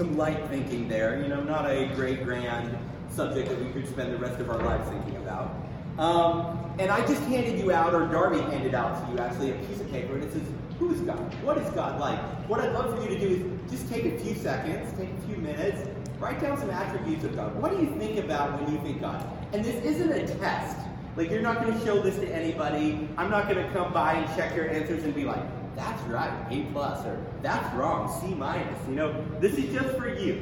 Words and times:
some 0.00 0.16
light 0.16 0.48
thinking 0.48 0.88
there. 0.88 1.20
You 1.20 1.28
know, 1.28 1.42
not 1.42 1.70
a 1.70 1.84
great 1.94 2.24
grand 2.24 2.74
subject 3.10 3.50
that 3.50 3.62
we 3.62 3.70
could 3.70 3.86
spend 3.86 4.14
the 4.14 4.16
rest 4.16 4.40
of 4.40 4.48
our 4.48 4.56
lives 4.56 4.88
thinking 4.88 5.16
about. 5.16 5.54
Um, 5.98 6.74
and 6.78 6.90
I 6.90 7.06
just 7.06 7.20
handed 7.24 7.58
you 7.58 7.70
out, 7.70 7.92
or 7.92 8.06
Darby 8.06 8.40
handed 8.50 8.74
out 8.74 9.04
to 9.04 9.12
you 9.12 9.18
actually, 9.18 9.50
a 9.50 9.54
piece 9.66 9.78
of 9.78 9.90
paper, 9.90 10.14
and 10.14 10.24
it 10.24 10.32
says, 10.32 10.42
Who 10.78 10.90
is 10.94 11.02
God? 11.02 11.18
What 11.44 11.58
is 11.58 11.68
God 11.74 12.00
like? 12.00 12.18
What 12.48 12.60
I'd 12.60 12.72
love 12.72 12.96
for 12.96 13.02
you 13.02 13.10
to 13.10 13.20
do 13.20 13.28
is 13.28 13.70
just 13.70 13.92
take 13.92 14.06
a 14.06 14.18
few 14.20 14.34
seconds, 14.34 14.90
take 14.98 15.10
a 15.10 15.26
few 15.26 15.36
minutes, 15.36 15.86
write 16.18 16.40
down 16.40 16.56
some 16.56 16.70
attributes 16.70 17.24
of 17.24 17.36
God. 17.36 17.54
What 17.60 17.70
do 17.70 17.84
you 17.84 17.94
think 17.98 18.18
about 18.18 18.58
when 18.58 18.72
you 18.72 18.80
think 18.80 19.02
God? 19.02 19.22
And 19.52 19.62
this 19.62 19.84
isn't 19.84 20.10
a 20.10 20.26
test. 20.38 20.78
Like, 21.14 21.30
you're 21.30 21.42
not 21.42 21.60
going 21.60 21.78
to 21.78 21.84
show 21.84 22.00
this 22.00 22.16
to 22.16 22.34
anybody. 22.34 23.06
I'm 23.18 23.30
not 23.30 23.50
going 23.50 23.62
to 23.62 23.70
come 23.74 23.92
by 23.92 24.14
and 24.14 24.34
check 24.34 24.56
your 24.56 24.70
answers 24.70 25.04
and 25.04 25.14
be 25.14 25.24
like, 25.24 25.42
that's 25.76 26.02
right, 26.04 26.32
A 26.50 26.62
plus, 26.72 27.04
or 27.06 27.24
that's 27.42 27.74
wrong, 27.74 28.20
C 28.20 28.34
minus. 28.34 28.76
You 28.88 28.94
know, 28.94 29.24
this 29.40 29.52
is 29.54 29.72
just 29.72 29.96
for 29.96 30.08
you. 30.08 30.36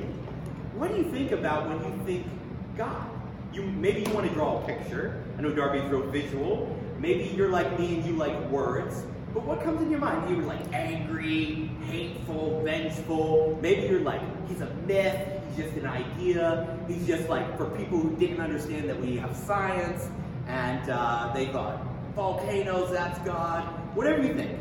What 0.75 0.91
do 0.91 0.97
you 0.97 1.11
think 1.11 1.33
about 1.33 1.69
when 1.69 1.79
you 1.79 2.05
think 2.05 2.27
God? 2.77 3.11
You 3.53 3.63
maybe 3.63 4.03
you 4.03 4.13
want 4.15 4.29
to 4.29 4.35
draw 4.35 4.63
a 4.63 4.67
picture. 4.67 5.23
I 5.39 5.43
know 5.43 5.53
Darby's 5.53 5.91
real 5.91 6.03
visual. 6.11 6.77
Maybe 6.99 7.25
you're 7.37 7.51
like 7.51 7.79
me 7.79 7.97
and 7.97 8.05
you 8.05 8.15
like 8.15 8.39
words. 8.51 9.05
But 9.35 9.45
what 9.45 9.63
comes 9.63 9.83
in 9.83 9.91
your 9.91 10.01
mind? 10.01 10.35
You're 10.35 10.45
like 10.45 10.73
angry, 10.73 11.71
hateful, 11.87 12.63
vengeful. 12.65 13.59
Maybe 13.63 13.87
you're 13.87 14.01
like, 14.01 14.21
he's 14.49 14.61
a 14.63 14.73
myth, 14.87 15.29
he's 15.49 15.65
just 15.65 15.77
an 15.77 15.87
idea. 15.87 16.79
He's 16.89 17.07
just 17.07 17.29
like 17.29 17.57
for 17.57 17.67
people 17.71 17.99
who 17.99 18.17
didn't 18.17 18.41
understand 18.41 18.89
that 18.89 19.01
we 19.01 19.17
have 19.17 19.37
science 19.37 20.09
and 20.47 20.89
uh, 20.91 21.31
they 21.35 21.47
thought 21.47 21.81
volcanoes, 22.15 22.91
that's 22.91 23.19
God. 23.21 23.65
Whatever 23.95 24.23
you 24.23 24.35
think, 24.35 24.59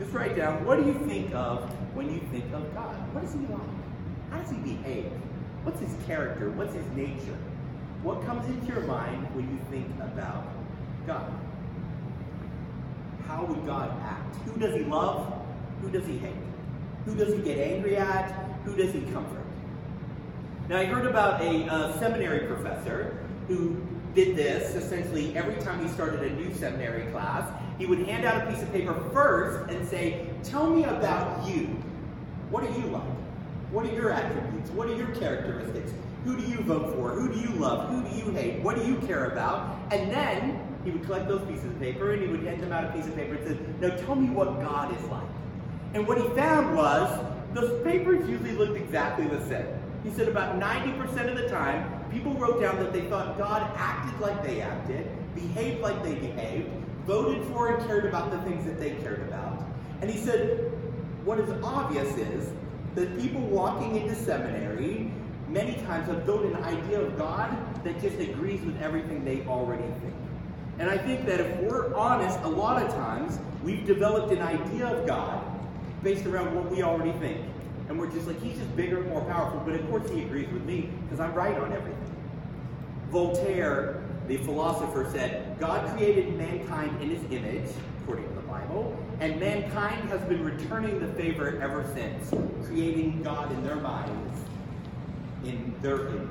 just 0.00 0.12
write 0.14 0.34
down 0.34 0.64
what 0.64 0.78
do 0.78 0.86
you 0.86 0.94
think 1.06 1.32
of 1.34 1.70
when 1.94 2.12
you 2.12 2.20
think 2.32 2.46
of 2.54 2.74
God? 2.74 2.96
What 3.14 3.22
is 3.22 3.34
he 3.34 3.40
like? 3.40 3.60
How 4.30 4.40
does 4.40 4.50
he 4.50 4.56
behave? 4.56 5.12
What's 5.62 5.78
his 5.78 5.94
character? 6.06 6.50
What's 6.50 6.74
his 6.74 6.86
nature? 6.96 7.36
What 8.02 8.24
comes 8.24 8.46
into 8.46 8.66
your 8.66 8.80
mind 8.84 9.26
when 9.34 9.46
you 9.50 9.58
think 9.70 9.94
about 10.00 10.46
God? 11.06 11.30
How 13.26 13.44
would 13.44 13.66
God 13.66 13.94
act? 14.02 14.36
Who 14.46 14.58
does 14.58 14.74
he 14.74 14.84
love? 14.84 15.34
Who 15.82 15.90
does 15.90 16.06
he 16.06 16.16
hate? 16.16 16.32
Who 17.04 17.14
does 17.14 17.34
he 17.34 17.42
get 17.42 17.58
angry 17.58 17.96
at? 17.96 18.30
Who 18.64 18.74
does 18.74 18.92
he 18.92 19.02
comfort? 19.12 19.44
Now, 20.68 20.78
I 20.78 20.86
heard 20.86 21.06
about 21.06 21.42
a 21.42 21.94
seminary 21.98 22.46
professor 22.46 23.18
who 23.48 23.76
did 24.14 24.36
this 24.36 24.74
essentially 24.74 25.36
every 25.36 25.56
time 25.62 25.84
he 25.84 25.88
started 25.92 26.22
a 26.22 26.34
new 26.34 26.52
seminary 26.54 27.10
class. 27.10 27.48
He 27.78 27.86
would 27.86 28.00
hand 28.00 28.24
out 28.24 28.46
a 28.46 28.50
piece 28.50 28.62
of 28.62 28.72
paper 28.72 28.94
first 29.12 29.70
and 29.70 29.86
say, 29.88 30.26
Tell 30.42 30.68
me 30.68 30.84
about 30.84 31.46
you. 31.48 31.66
What 32.50 32.64
are 32.64 32.78
you 32.78 32.86
like? 32.86 33.02
What 33.70 33.86
are 33.86 33.92
your 33.92 34.12
attributes? 34.12 34.70
What 34.70 34.88
are 34.88 34.96
your 34.96 35.14
characteristics? 35.14 35.92
Who 36.24 36.36
do 36.36 36.42
you 36.42 36.58
vote 36.62 36.94
for? 36.94 37.10
Who 37.10 37.32
do 37.32 37.38
you 37.38 37.48
love? 37.58 37.88
Who 37.88 38.02
do 38.02 38.16
you 38.16 38.32
hate? 38.32 38.60
What 38.62 38.76
do 38.76 38.84
you 38.84 38.96
care 39.06 39.26
about? 39.26 39.78
And 39.90 40.10
then 40.10 40.60
he 40.84 40.90
would 40.90 41.04
collect 41.04 41.28
those 41.28 41.46
pieces 41.48 41.66
of 41.66 41.78
paper 41.78 42.12
and 42.12 42.22
he 42.22 42.28
would 42.28 42.42
hand 42.42 42.62
them 42.62 42.72
out 42.72 42.84
a 42.84 42.88
piece 42.88 43.06
of 43.06 43.14
paper 43.14 43.34
and 43.34 43.46
say, 43.46 43.64
Now 43.80 43.96
tell 43.96 44.16
me 44.16 44.28
what 44.28 44.60
God 44.60 44.96
is 44.98 45.04
like. 45.08 45.28
And 45.94 46.06
what 46.06 46.18
he 46.18 46.28
found 46.36 46.76
was 46.76 47.26
those 47.54 47.82
papers 47.82 48.28
usually 48.28 48.52
looked 48.52 48.76
exactly 48.76 49.26
the 49.26 49.44
same. 49.48 49.66
He 50.04 50.10
said 50.10 50.28
about 50.28 50.58
90% 50.60 51.28
of 51.28 51.36
the 51.36 51.48
time, 51.48 51.99
people 52.10 52.34
wrote 52.34 52.60
down 52.60 52.76
that 52.76 52.92
they 52.92 53.02
thought 53.02 53.38
God 53.38 53.70
acted 53.76 54.20
like 54.20 54.42
they 54.42 54.60
acted, 54.60 55.06
behaved 55.34 55.80
like 55.80 56.02
they 56.02 56.14
behaved, 56.14 56.68
voted 57.06 57.42
for 57.48 57.74
and 57.74 57.86
cared 57.86 58.06
about 58.06 58.30
the 58.30 58.38
things 58.42 58.64
that 58.66 58.78
they 58.78 58.90
cared 59.02 59.20
about. 59.22 59.64
And 60.00 60.10
he 60.10 60.18
said, 60.18 60.72
what 61.24 61.38
is 61.38 61.50
obvious 61.62 62.08
is 62.16 62.50
that 62.94 63.20
people 63.20 63.40
walking 63.42 63.96
into 63.96 64.14
seminary 64.14 65.10
many 65.48 65.74
times 65.82 66.06
have 66.06 66.24
built 66.26 66.44
an 66.44 66.56
idea 66.56 67.00
of 67.00 67.16
God 67.18 67.56
that 67.84 68.00
just 68.00 68.18
agrees 68.18 68.60
with 68.62 68.80
everything 68.80 69.24
they 69.24 69.44
already 69.46 69.82
think. 69.82 70.14
And 70.78 70.88
I 70.88 70.96
think 70.96 71.26
that 71.26 71.40
if 71.40 71.60
we're 71.60 71.94
honest, 71.94 72.38
a 72.40 72.48
lot 72.48 72.82
of 72.82 72.92
times 72.94 73.38
we've 73.62 73.86
developed 73.86 74.32
an 74.32 74.40
idea 74.40 74.86
of 74.86 75.06
God 75.06 75.44
based 76.02 76.24
around 76.26 76.54
what 76.54 76.70
we 76.70 76.82
already 76.82 77.12
think. 77.18 77.44
And 77.90 77.98
we're 77.98 78.08
just 78.08 78.28
like, 78.28 78.40
he's 78.40 78.56
just 78.56 78.76
bigger 78.76 79.00
and 79.00 79.08
more 79.08 79.22
powerful, 79.22 79.60
but 79.66 79.74
of 79.74 79.84
course 79.90 80.08
he 80.10 80.22
agrees 80.22 80.48
with 80.52 80.64
me 80.64 80.88
because 81.02 81.18
I'm 81.18 81.34
right 81.34 81.58
on 81.58 81.72
everything. 81.72 81.98
Voltaire, 83.10 84.00
the 84.28 84.36
philosopher, 84.36 85.10
said, 85.12 85.58
God 85.58 85.90
created 85.96 86.36
mankind 86.38 87.02
in 87.02 87.10
his 87.10 87.24
image, 87.32 87.68
according 88.00 88.28
to 88.28 88.34
the 88.34 88.42
Bible, 88.42 88.96
and 89.18 89.40
mankind 89.40 90.08
has 90.08 90.20
been 90.28 90.44
returning 90.44 91.00
the 91.00 91.08
favor 91.14 91.60
ever 91.60 91.84
since, 91.92 92.30
creating 92.64 93.24
God 93.24 93.50
in 93.50 93.64
their 93.64 93.74
minds, 93.74 94.40
in 95.44 95.74
their 95.82 96.10
image. 96.10 96.28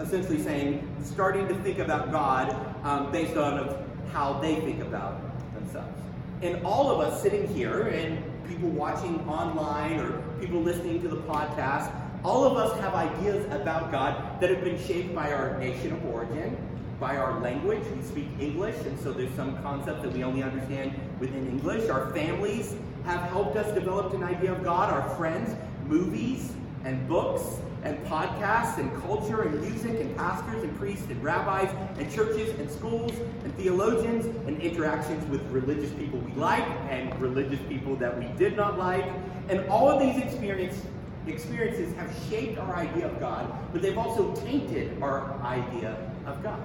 Essentially 0.00 0.42
saying, 0.42 0.86
starting 1.02 1.48
to 1.48 1.54
think 1.62 1.78
about 1.78 2.12
God 2.12 2.54
um, 2.84 3.10
based 3.10 3.38
on 3.38 3.58
of 3.58 3.82
how 4.12 4.34
they 4.40 4.56
think 4.56 4.82
about 4.82 5.22
themselves. 5.54 6.02
And 6.42 6.62
all 6.66 6.90
of 6.90 7.00
us 7.00 7.22
sitting 7.22 7.48
here, 7.48 7.88
and 7.88 8.22
people 8.46 8.68
watching 8.68 9.26
online 9.26 10.00
or 10.00 10.22
people 10.40 10.60
listening 10.60 11.02
to 11.02 11.08
the 11.08 11.16
podcast, 11.16 11.92
all 12.24 12.44
of 12.44 12.56
us 12.56 12.78
have 12.80 12.94
ideas 12.94 13.44
about 13.52 13.92
God 13.92 14.40
that 14.40 14.50
have 14.50 14.62
been 14.62 14.80
shaped 14.86 15.14
by 15.14 15.32
our 15.32 15.58
nation 15.58 15.92
of 15.92 16.04
origin, 16.06 16.56
by 16.98 17.16
our 17.16 17.40
language. 17.40 17.82
We 17.96 18.02
speak 18.02 18.28
English, 18.40 18.76
and 18.84 18.98
so 19.00 19.12
there's 19.12 19.34
some 19.34 19.60
concepts 19.62 20.02
that 20.02 20.12
we 20.12 20.24
only 20.24 20.42
understand 20.42 20.94
within 21.20 21.46
English. 21.46 21.88
Our 21.88 22.12
families 22.12 22.74
have 23.04 23.20
helped 23.30 23.56
us 23.56 23.72
develop 23.74 24.12
an 24.14 24.22
idea 24.22 24.52
of 24.52 24.64
God. 24.64 24.92
Our 24.92 25.08
friends, 25.16 25.54
movies, 25.86 26.52
and 26.84 27.06
books, 27.08 27.60
and 27.84 27.96
podcasts, 28.06 28.78
and 28.78 28.90
culture, 29.02 29.42
and 29.42 29.60
music, 29.60 30.00
and 30.00 30.16
pastors, 30.16 30.62
and 30.62 30.76
priests, 30.78 31.06
and 31.08 31.22
rabbis, 31.22 31.70
and 31.98 32.12
churches, 32.12 32.50
and 32.58 32.70
schools, 32.70 33.12
and 33.44 33.54
theologians, 33.56 34.26
and 34.46 34.60
interactions 34.60 35.24
with 35.30 35.40
religious 35.50 35.90
people 35.92 36.18
we 36.18 36.32
like, 36.32 36.66
and 36.90 37.18
religious 37.20 37.60
people 37.68 37.94
that 37.96 38.18
we 38.18 38.26
did 38.36 38.56
not 38.56 38.78
like. 38.78 39.06
And 39.48 39.68
all 39.68 39.90
of 39.90 40.00
these 40.00 40.22
experiences 40.22 40.82
experiences 41.26 41.94
have 41.96 42.10
shaped 42.30 42.58
our 42.58 42.76
idea 42.76 43.06
of 43.06 43.20
God, 43.20 43.52
but 43.72 43.82
they've 43.82 43.98
also 43.98 44.34
tainted 44.36 45.00
our 45.02 45.38
idea 45.42 45.94
of 46.26 46.42
God. 46.42 46.58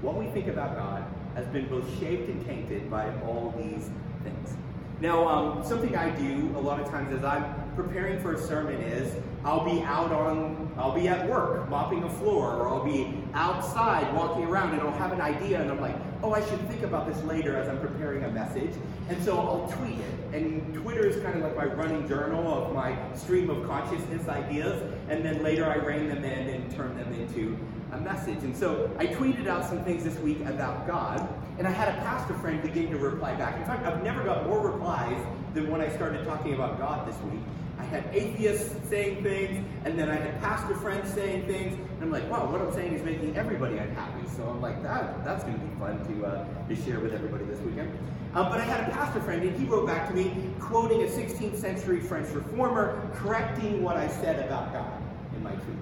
What 0.00 0.16
we 0.16 0.26
think 0.28 0.46
about 0.46 0.74
God 0.74 1.04
has 1.34 1.46
been 1.48 1.66
both 1.68 1.86
shaped 2.00 2.28
and 2.28 2.44
tainted 2.46 2.90
by 2.90 3.08
all 3.20 3.54
these 3.58 3.90
things. 4.24 4.56
Now, 5.00 5.28
um, 5.28 5.64
something 5.64 5.94
I 5.94 6.08
do 6.10 6.50
a 6.56 6.60
lot 6.60 6.80
of 6.80 6.88
times 6.88 7.12
as 7.12 7.22
I'm 7.22 7.44
preparing 7.74 8.18
for 8.20 8.32
a 8.32 8.38
sermon 8.40 8.80
is 8.80 9.14
I'll 9.44 9.64
be 9.64 9.82
out 9.82 10.10
on, 10.10 10.72
I'll 10.78 10.94
be 10.94 11.08
at 11.08 11.28
work 11.28 11.68
mopping 11.68 12.02
a 12.02 12.08
floor, 12.08 12.54
or 12.54 12.68
I'll 12.68 12.84
be 12.84 13.22
outside 13.34 14.12
walking 14.14 14.44
around 14.44 14.72
and 14.72 14.80
I'll 14.80 14.98
have 14.98 15.12
an 15.12 15.20
idea 15.20 15.60
and 15.60 15.70
I'm 15.70 15.80
like, 15.80 15.96
oh, 16.22 16.32
I 16.32 16.40
should 16.48 16.60
think 16.68 16.82
about 16.82 17.06
this 17.06 17.22
later 17.24 17.56
as 17.56 17.68
I'm 17.68 17.78
preparing 17.78 18.24
a 18.24 18.30
message. 18.30 18.72
And 19.08 19.22
so 19.22 19.38
I'll 19.38 19.68
tweet 19.68 19.98
it. 20.00 20.34
And 20.34 20.74
Twitter 20.74 21.06
is 21.06 21.22
kind 21.22 21.36
of 21.36 21.42
like 21.42 21.56
my 21.56 21.64
running 21.66 22.08
journal 22.08 22.52
of 22.52 22.74
my 22.74 22.96
stream 23.14 23.50
of 23.50 23.66
consciousness 23.66 24.26
ideas. 24.28 24.82
And 25.08 25.24
then 25.24 25.42
later 25.42 25.64
I 25.64 25.76
rein 25.76 26.08
them 26.08 26.24
in 26.24 26.48
and 26.48 26.74
turn 26.74 26.96
them 26.96 27.12
into 27.12 27.56
a 27.92 28.00
message. 28.00 28.42
And 28.42 28.56
so 28.56 28.90
I 28.98 29.06
tweeted 29.06 29.46
out 29.46 29.64
some 29.64 29.84
things 29.84 30.02
this 30.02 30.18
week 30.18 30.40
about 30.40 30.86
God. 30.86 31.28
And 31.58 31.66
I 31.66 31.70
had 31.70 31.88
a 31.88 31.96
pastor 31.98 32.34
friend 32.34 32.60
begin 32.60 32.90
to 32.90 32.98
reply 32.98 33.34
back. 33.34 33.56
In 33.58 33.64
fact, 33.64 33.86
I've 33.86 34.02
never 34.02 34.24
got 34.24 34.46
more 34.46 34.60
replies 34.60 35.24
than 35.54 35.70
when 35.70 35.80
I 35.80 35.88
started 35.88 36.24
talking 36.26 36.54
about 36.54 36.78
God 36.78 37.08
this 37.08 37.18
week. 37.30 37.40
I 37.78 37.84
had 37.84 38.04
atheists 38.12 38.74
saying 38.88 39.22
things, 39.22 39.64
and 39.84 39.98
then 39.98 40.08
I 40.08 40.16
had 40.16 40.40
pastor 40.40 40.74
friends 40.76 41.12
saying 41.12 41.46
things, 41.46 41.74
and 41.74 42.02
I'm 42.02 42.10
like, 42.10 42.28
wow, 42.30 42.50
what 42.50 42.60
I'm 42.60 42.72
saying 42.72 42.94
is 42.94 43.02
making 43.02 43.36
everybody 43.36 43.76
unhappy. 43.76 44.26
So 44.36 44.44
I'm 44.44 44.60
like, 44.60 44.82
that 44.82 45.24
that's 45.24 45.44
going 45.44 45.58
to 45.58 45.64
be 45.64 45.78
fun 45.78 46.04
to 46.06 46.26
uh, 46.26 46.68
to 46.68 46.76
share 46.76 47.00
with 47.00 47.12
everybody 47.12 47.44
this 47.44 47.60
weekend. 47.60 47.96
Um, 48.34 48.50
but 48.50 48.60
I 48.60 48.64
had 48.64 48.88
a 48.88 48.92
pastor 48.92 49.20
friend, 49.20 49.42
and 49.42 49.58
he 49.58 49.64
wrote 49.66 49.86
back 49.86 50.08
to 50.08 50.14
me, 50.14 50.50
quoting 50.60 51.02
a 51.02 51.06
16th 51.06 51.56
century 51.56 52.00
French 52.00 52.28
reformer, 52.34 53.08
correcting 53.14 53.82
what 53.82 53.96
I 53.96 54.08
said 54.08 54.44
about 54.44 54.72
God 54.72 55.02
in 55.34 55.42
my 55.42 55.52
tweet. 55.52 55.76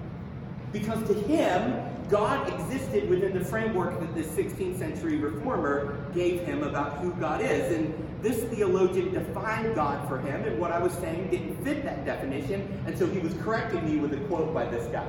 Because 0.71 1.05
to 1.07 1.13
him, 1.13 1.83
God 2.09 2.47
existed 2.53 3.09
within 3.09 3.37
the 3.37 3.43
framework 3.43 3.99
that 3.99 4.13
this 4.13 4.27
16th 4.27 4.77
century 4.77 5.17
reformer 5.17 5.97
gave 6.13 6.41
him 6.41 6.63
about 6.63 6.99
who 6.99 7.11
God 7.13 7.41
is. 7.41 7.73
And 7.73 8.04
this 8.25 8.43
theologian 8.45 9.13
defined 9.13 9.75
God 9.75 10.09
for 10.09 10.17
him, 10.17 10.43
and 10.45 10.59
what 10.59 10.71
I 10.71 10.79
was 10.79 10.93
saying 10.93 11.29
didn't 11.29 11.63
fit 11.63 11.83
that 11.83 12.05
definition, 12.05 12.67
and 12.87 12.97
so 12.97 13.05
he 13.05 13.19
was 13.19 13.35
correcting 13.35 13.85
me 13.85 13.99
with 13.99 14.13
a 14.13 14.17
quote 14.25 14.51
by 14.51 14.65
this 14.65 14.87
guy. 14.87 15.07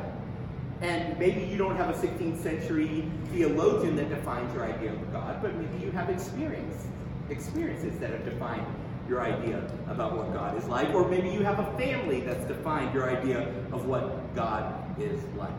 And 0.82 1.18
maybe 1.18 1.40
you 1.40 1.56
don't 1.56 1.76
have 1.76 1.88
a 1.88 1.94
16th 1.94 2.42
century 2.42 3.10
theologian 3.32 3.96
that 3.96 4.10
defines 4.10 4.52
your 4.52 4.64
idea 4.64 4.92
of 4.92 5.12
God, 5.14 5.40
but 5.40 5.54
maybe 5.54 5.82
you 5.82 5.90
have 5.92 6.10
experience, 6.10 6.88
experiences 7.30 7.98
that 8.00 8.10
have 8.10 8.26
defined 8.26 8.66
your 9.08 9.22
idea 9.22 9.66
about 9.88 10.14
what 10.14 10.34
God 10.34 10.58
is 10.58 10.66
like, 10.66 10.90
or 10.90 11.08
maybe 11.08 11.30
you 11.30 11.40
have 11.40 11.58
a 11.58 11.78
family 11.78 12.20
that's 12.20 12.44
defined 12.44 12.92
your 12.92 13.08
idea 13.08 13.48
of 13.72 13.86
what 13.86 14.34
God 14.34 14.74
is 15.00 15.22
like. 15.38 15.56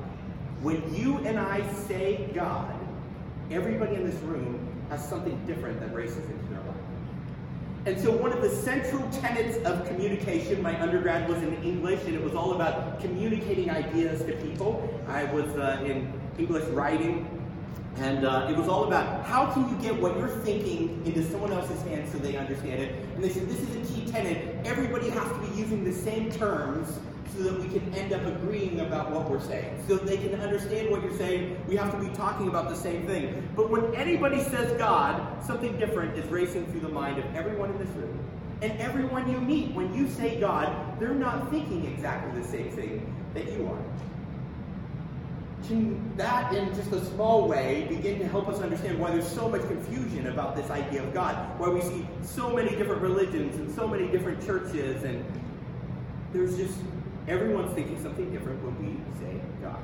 When 0.62 0.94
you 0.94 1.18
and 1.26 1.40
I 1.40 1.68
say 1.74 2.30
God, 2.36 2.72
everybody 3.50 3.96
in 3.96 4.06
this 4.06 4.22
room 4.22 4.60
has 4.90 5.10
something 5.10 5.44
different 5.48 5.78
their 5.80 5.90
life. 5.90 6.47
And 7.88 7.98
so, 7.98 8.12
one 8.12 8.34
of 8.34 8.42
the 8.42 8.50
central 8.50 9.10
tenets 9.12 9.66
of 9.66 9.88
communication, 9.88 10.62
my 10.62 10.78
undergrad 10.82 11.30
was 11.30 11.42
in 11.42 11.54
English, 11.64 12.02
and 12.04 12.16
it 12.16 12.22
was 12.22 12.36
all 12.36 12.52
about 12.52 13.00
communicating 13.00 13.70
ideas 13.70 14.26
to 14.26 14.34
people. 14.34 14.94
I 15.08 15.24
was 15.24 15.46
uh, 15.56 15.82
in 15.86 16.12
English 16.38 16.66
writing, 16.72 17.26
and 17.96 18.26
uh, 18.26 18.50
it 18.52 18.58
was 18.58 18.68
all 18.68 18.84
about 18.84 19.26
how 19.26 19.54
can 19.54 19.70
you 19.70 19.82
get 19.82 20.02
what 20.02 20.18
you're 20.18 20.28
thinking 20.28 21.02
into 21.06 21.24
someone 21.32 21.54
else's 21.54 21.82
hands 21.84 22.12
so 22.12 22.18
they 22.18 22.36
understand 22.36 22.82
it. 22.82 23.06
And 23.16 23.24
they 23.24 23.30
said 23.30 23.48
this 23.48 23.62
is 23.62 23.74
a 23.78 23.94
key 23.94 24.06
tenet. 24.12 24.58
Everybody 24.66 25.08
has 25.08 25.32
to 25.32 25.40
be 25.40 25.58
using 25.58 25.86
the 25.86 25.94
same 25.94 26.30
terms 26.30 27.00
so 27.36 27.44
that 27.44 27.60
we 27.60 27.68
can 27.68 27.94
end 27.94 28.14
up 28.14 28.26
agreeing 28.26 28.80
about 28.80 29.12
what 29.12 29.30
we're 29.30 29.42
saying. 29.42 29.84
So 29.88 29.98
they 29.98 30.18
can 30.18 30.36
understand 30.42 30.90
what 30.90 31.04
you're 31.04 31.18
saying, 31.18 31.58
we 31.68 31.76
have 31.76 31.92
to 31.92 31.98
be 31.98 32.14
talking 32.16 32.48
about 32.48 32.70
the 32.70 32.76
same 32.76 33.06
thing. 33.06 33.48
But 33.56 33.70
when 33.70 33.94
anybody 33.96 34.42
says 34.44 34.78
God, 34.78 35.44
something 35.44 35.78
different 35.78 36.18
is 36.18 36.30
racing 36.30 36.66
through 36.72 36.82
the 36.82 36.90
mind 36.90 37.20
of 37.20 37.36
everyone 37.36 37.72
in 37.72 37.78
this 37.78 37.90
room. 37.96 38.20
And 38.62 38.80
everyone 38.80 39.32
you 39.32 39.40
meet, 39.40 39.74
when 39.74 39.94
you 39.94 40.10
say 40.10 40.40
God, 40.40 41.00
they're 41.00 41.14
not 41.14 41.52
thinking 41.52 41.86
exactly 41.86 42.40
the 42.40 42.48
same 42.48 42.72
thing 42.72 43.16
that 43.34 43.52
you 43.52 43.68
are. 43.68 43.84
Can 45.68 46.16
that, 46.18 46.54
in 46.54 46.74
just 46.76 46.92
a 46.92 47.04
small 47.06 47.48
way, 47.48 47.86
begin 47.90 48.20
to 48.20 48.28
help 48.28 48.48
us 48.48 48.62
understand 48.62 49.00
why 49.00 49.12
there's 49.12 49.28
so 49.28 49.50
much 49.50 49.62
confusion 49.62 50.28
about 50.28 50.56
this 50.56 50.70
idea 50.70 51.04
of 51.04 51.14
God? 51.14 51.60
Why 51.60 51.70
we 51.70 51.82
see 51.82 52.08
so 52.24 52.56
many 52.56 52.70
different 52.76 53.02
religions 53.02 53.56
and 53.58 53.74
so 53.76 53.88
many 53.88 54.08
different 54.08 54.44
churches, 54.46 55.04
and 55.04 55.24
there's 56.32 56.56
just 56.58 56.80
Everyone's 57.28 57.74
thinking 57.74 58.02
something 58.02 58.32
different 58.32 58.64
when 58.64 58.76
we 58.80 58.96
say 59.20 59.42
God. 59.62 59.80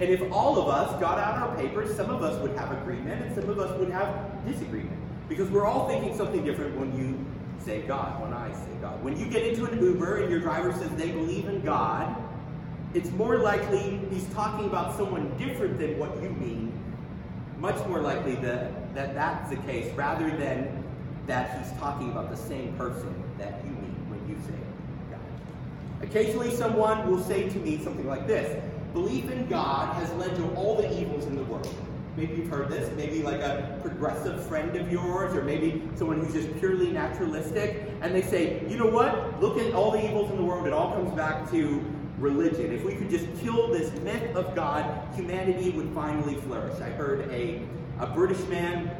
And 0.00 0.10
if 0.10 0.32
all 0.32 0.58
of 0.58 0.68
us 0.68 1.00
got 1.00 1.18
out 1.18 1.38
our 1.38 1.56
papers, 1.56 1.94
some 1.96 2.10
of 2.10 2.22
us 2.22 2.40
would 2.40 2.56
have 2.56 2.70
agreement 2.72 3.22
and 3.24 3.34
some 3.34 3.48
of 3.50 3.58
us 3.58 3.76
would 3.78 3.90
have 3.90 4.46
disagreement. 4.46 4.98
Because 5.28 5.50
we're 5.50 5.66
all 5.66 5.88
thinking 5.88 6.16
something 6.16 6.44
different 6.44 6.76
when 6.76 6.96
you 6.96 7.24
say 7.64 7.82
God, 7.82 8.20
when 8.20 8.32
I 8.32 8.52
say 8.52 8.72
God. 8.80 9.02
When 9.02 9.18
you 9.18 9.26
get 9.26 9.46
into 9.46 9.64
an 9.64 9.80
Uber 9.82 10.22
and 10.22 10.30
your 10.30 10.40
driver 10.40 10.72
says 10.72 10.90
they 10.90 11.10
believe 11.10 11.48
in 11.48 11.62
God, 11.62 12.14
it's 12.92 13.10
more 13.12 13.38
likely 13.38 14.00
he's 14.10 14.26
talking 14.34 14.66
about 14.66 14.96
someone 14.96 15.36
different 15.36 15.78
than 15.78 15.98
what 15.98 16.14
you 16.22 16.30
mean. 16.30 16.72
Much 17.58 17.84
more 17.88 18.00
likely 18.00 18.36
that, 18.36 18.94
that 18.94 19.14
that's 19.14 19.50
the 19.50 19.56
case 19.56 19.92
rather 19.94 20.28
than 20.36 20.84
that 21.26 21.58
he's 21.58 21.72
talking 21.80 22.12
about 22.12 22.30
the 22.30 22.36
same 22.36 22.74
person 22.74 23.12
that 23.38 23.64
you 23.64 23.70
mean 23.70 23.96
when 24.10 24.28
you 24.28 24.36
say 24.46 24.54
Occasionally, 26.04 26.54
someone 26.54 27.10
will 27.10 27.22
say 27.22 27.48
to 27.48 27.58
me 27.58 27.78
something 27.82 28.06
like 28.06 28.26
this 28.26 28.62
Belief 28.92 29.28
in 29.30 29.46
God 29.48 29.94
has 29.94 30.12
led 30.12 30.36
to 30.36 30.54
all 30.54 30.76
the 30.76 31.00
evils 31.00 31.24
in 31.24 31.34
the 31.34 31.42
world. 31.44 31.74
Maybe 32.16 32.36
you've 32.36 32.48
heard 32.48 32.68
this, 32.68 32.94
maybe 32.96 33.24
like 33.24 33.40
a 33.40 33.80
progressive 33.82 34.46
friend 34.46 34.76
of 34.76 34.92
yours, 34.92 35.34
or 35.34 35.42
maybe 35.42 35.82
someone 35.96 36.20
who's 36.20 36.32
just 36.32 36.56
purely 36.60 36.92
naturalistic, 36.92 37.88
and 38.02 38.14
they 38.14 38.22
say, 38.22 38.62
you 38.68 38.76
know 38.76 38.86
what? 38.86 39.40
Look 39.40 39.58
at 39.58 39.74
all 39.74 39.90
the 39.90 40.04
evils 40.04 40.30
in 40.30 40.36
the 40.36 40.44
world. 40.44 40.66
It 40.68 40.72
all 40.72 40.92
comes 40.92 41.12
back 41.16 41.50
to 41.50 41.84
religion. 42.18 42.72
If 42.72 42.84
we 42.84 42.94
could 42.94 43.10
just 43.10 43.26
kill 43.40 43.68
this 43.68 43.90
myth 44.02 44.36
of 44.36 44.54
God, 44.54 45.08
humanity 45.16 45.70
would 45.70 45.92
finally 45.92 46.36
flourish. 46.36 46.80
I 46.80 46.90
heard 46.90 47.28
a, 47.32 47.62
a 47.98 48.06
British 48.06 48.46
man 48.46 48.94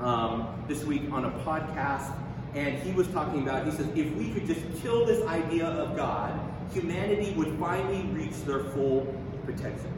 um, 0.00 0.64
this 0.68 0.84
week 0.84 1.10
on 1.10 1.24
a 1.24 1.30
podcast 1.40 2.14
and 2.54 2.78
he 2.78 2.92
was 2.92 3.08
talking 3.08 3.42
about, 3.42 3.64
he 3.64 3.70
says, 3.72 3.86
if 3.94 4.12
we 4.14 4.30
could 4.30 4.46
just 4.46 4.60
kill 4.82 5.06
this 5.06 5.26
idea 5.26 5.66
of 5.66 5.96
God, 5.96 6.38
humanity 6.72 7.32
would 7.32 7.58
finally 7.58 8.02
reach 8.12 8.34
their 8.44 8.64
full 8.64 9.14
potential. 9.46 9.90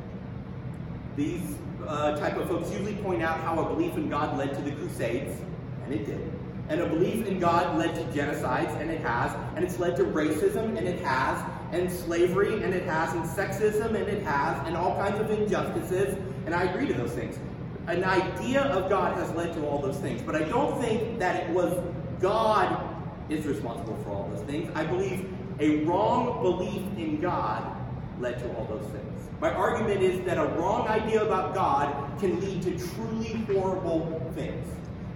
These 1.16 1.56
uh, 1.86 2.16
type 2.18 2.36
of 2.36 2.48
folks 2.48 2.70
usually 2.70 2.94
point 2.96 3.22
out 3.22 3.40
how 3.40 3.58
a 3.58 3.68
belief 3.74 3.96
in 3.96 4.08
God 4.08 4.38
led 4.38 4.54
to 4.54 4.62
the 4.62 4.72
Crusades, 4.72 5.36
and 5.84 5.94
it 5.94 6.06
did. 6.06 6.32
And 6.68 6.80
a 6.80 6.86
belief 6.86 7.26
in 7.26 7.38
God 7.38 7.76
led 7.76 7.94
to 7.94 8.02
genocides, 8.18 8.80
and 8.80 8.90
it 8.90 9.00
has. 9.02 9.32
And 9.54 9.64
it's 9.64 9.78
led 9.78 9.96
to 9.96 10.04
racism, 10.04 10.78
and 10.78 10.88
it 10.88 11.00
has. 11.00 11.44
And 11.72 11.92
slavery, 11.92 12.62
and 12.62 12.72
it 12.72 12.84
has. 12.84 13.12
And 13.12 13.24
sexism, 13.24 13.88
and 13.88 14.08
it 14.08 14.22
has. 14.22 14.66
And 14.66 14.76
all 14.76 14.96
kinds 14.96 15.20
of 15.20 15.30
injustices. 15.30 16.16
And 16.46 16.54
I 16.54 16.64
agree 16.64 16.86
to 16.86 16.94
those 16.94 17.12
things. 17.12 17.38
An 17.86 18.02
idea 18.02 18.62
of 18.62 18.88
God 18.88 19.18
has 19.18 19.30
led 19.32 19.52
to 19.54 19.66
all 19.66 19.78
those 19.82 19.98
things. 19.98 20.22
But 20.22 20.36
I 20.36 20.44
don't 20.44 20.80
think 20.80 21.18
that 21.18 21.44
it 21.44 21.50
was 21.50 21.74
God 22.20 22.90
is 23.28 23.46
responsible 23.46 23.96
for 24.04 24.10
all 24.10 24.28
those 24.28 24.44
things. 24.46 24.70
I 24.74 24.84
believe 24.84 25.28
a 25.60 25.84
wrong 25.84 26.42
belief 26.42 26.82
in 26.98 27.20
God 27.20 27.64
led 28.20 28.38
to 28.40 28.54
all 28.54 28.66
those 28.66 28.86
things. 28.90 29.28
My 29.40 29.52
argument 29.52 30.02
is 30.02 30.24
that 30.24 30.38
a 30.38 30.46
wrong 30.58 30.88
idea 30.88 31.22
about 31.22 31.54
God 31.54 32.18
can 32.18 32.40
lead 32.40 32.62
to 32.62 32.78
truly 32.94 33.44
horrible 33.52 34.32
things. 34.34 34.66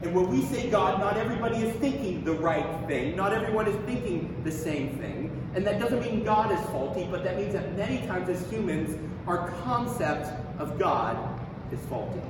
And 0.03 0.15
when 0.15 0.29
we 0.29 0.43
say 0.43 0.71
God, 0.71 1.01
not 1.01 1.17
everybody 1.17 1.57
is 1.57 1.75
thinking 1.77 2.25
the 2.25 2.35
right 2.35 2.87
thing. 2.87 3.17
Not 3.17 3.33
everyone 3.33 3.67
is 3.67 3.77
thinking 3.85 4.41
the 4.45 4.53
same 4.53 4.97
thing. 4.99 5.35
And 5.55 5.67
that 5.67 5.81
doesn't 5.81 6.01
mean 6.01 6.25
God 6.25 6.53
is 6.53 6.61
faulty, 6.71 7.09
but 7.11 7.25
that 7.25 7.37
means 7.37 7.55
that 7.55 7.77
many 7.77 8.07
times 8.07 8.29
as 8.29 8.49
humans, 8.51 8.97
our 9.27 9.51
concept 9.63 10.29
of 10.61 10.79
God 10.79 11.17
is 11.73 11.81
faulty. 11.87 12.21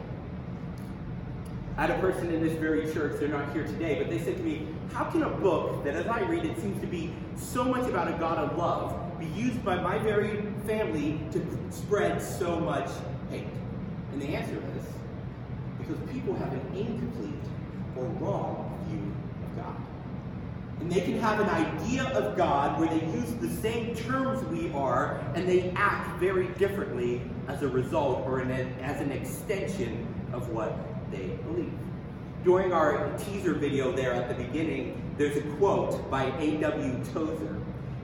I 1.78 1.82
had 1.82 1.90
a 1.92 2.00
person 2.00 2.34
in 2.34 2.42
this 2.42 2.54
very 2.54 2.92
church, 2.92 3.20
they're 3.20 3.28
not 3.28 3.52
here 3.52 3.62
today, 3.62 4.00
but 4.02 4.10
they 4.10 4.18
said 4.18 4.36
to 4.36 4.42
me, 4.42 4.66
How 4.92 5.04
can 5.04 5.22
a 5.22 5.28
book 5.28 5.84
that, 5.84 5.94
as 5.94 6.08
I 6.08 6.22
read 6.22 6.44
it, 6.44 6.60
seems 6.60 6.80
to 6.80 6.88
be 6.88 7.14
so 7.36 7.62
much 7.62 7.88
about 7.88 8.08
a 8.08 8.18
God 8.18 8.36
of 8.36 8.58
love 8.58 9.16
be 9.20 9.26
used 9.26 9.64
by 9.64 9.76
my 9.76 9.96
very 9.98 10.42
family 10.66 11.20
to 11.30 11.46
spread 11.70 12.20
so 12.20 12.58
much 12.58 12.90
hate? 13.30 13.46
And 14.12 14.20
the 14.20 14.26
answer 14.26 14.56
is 14.76 14.84
because 15.78 15.98
people 16.10 16.34
have 16.34 16.52
an 16.52 16.66
incomplete 16.74 17.44
or 17.96 18.06
wrong 18.20 18.76
view 18.88 19.14
of 19.48 19.64
God. 19.64 19.76
And 20.80 20.90
they 20.90 21.02
can 21.02 21.20
have 21.20 21.38
an 21.38 21.48
idea 21.48 22.06
of 22.06 22.36
God 22.36 22.80
where 22.80 22.88
they 22.88 23.06
use 23.06 23.32
the 23.34 23.50
same 23.62 23.94
terms 23.94 24.44
we 24.48 24.72
are 24.72 25.20
and 25.36 25.48
they 25.48 25.70
act 25.76 26.18
very 26.18 26.48
differently 26.58 27.20
as 27.46 27.62
a 27.62 27.68
result 27.68 28.26
or 28.26 28.40
as 28.40 29.00
an 29.00 29.12
extension 29.12 30.12
of 30.32 30.48
what. 30.48 30.76
During 32.44 32.72
our 32.72 33.10
teaser 33.18 33.54
video 33.54 33.92
there 33.92 34.12
at 34.12 34.28
the 34.28 34.42
beginning, 34.42 35.02
there's 35.18 35.36
a 35.36 35.42
quote 35.56 36.08
by 36.10 36.26
A.W. 36.38 37.04
Tozer. 37.12 37.56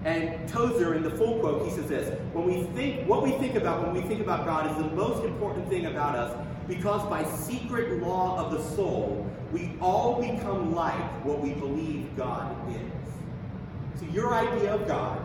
And 0.05 0.49
Tozer, 0.49 0.95
in 0.95 1.03
the 1.03 1.11
full 1.11 1.38
quote, 1.38 1.64
he 1.64 1.71
says 1.71 1.88
this 1.88 2.21
When 2.33 2.47
we 2.47 2.64
think, 2.75 3.09
what 3.09 3.23
we 3.23 3.31
think 3.33 3.55
about 3.55 3.87
when 3.87 3.95
we 3.95 4.07
think 4.09 4.21
about 4.21 4.45
God 4.45 4.71
is 4.71 4.76
the 4.76 4.91
most 4.95 5.25
important 5.25 5.69
thing 5.69 5.87
about 5.87 6.17
us 6.17 6.47
because 6.67 7.09
by 7.09 7.25
secret 7.25 8.03
law 8.03 8.38
of 8.38 8.53
the 8.53 8.62
soul, 8.75 9.31
we 9.53 9.73
all 9.81 10.21
become 10.21 10.75
like 10.75 11.25
what 11.25 11.41
we 11.41 11.53
believe 11.53 12.09
God 12.17 12.57
is. 12.71 14.00
So, 14.00 14.07
your 14.12 14.35
idea 14.35 14.75
of 14.75 14.87
God, 14.88 15.21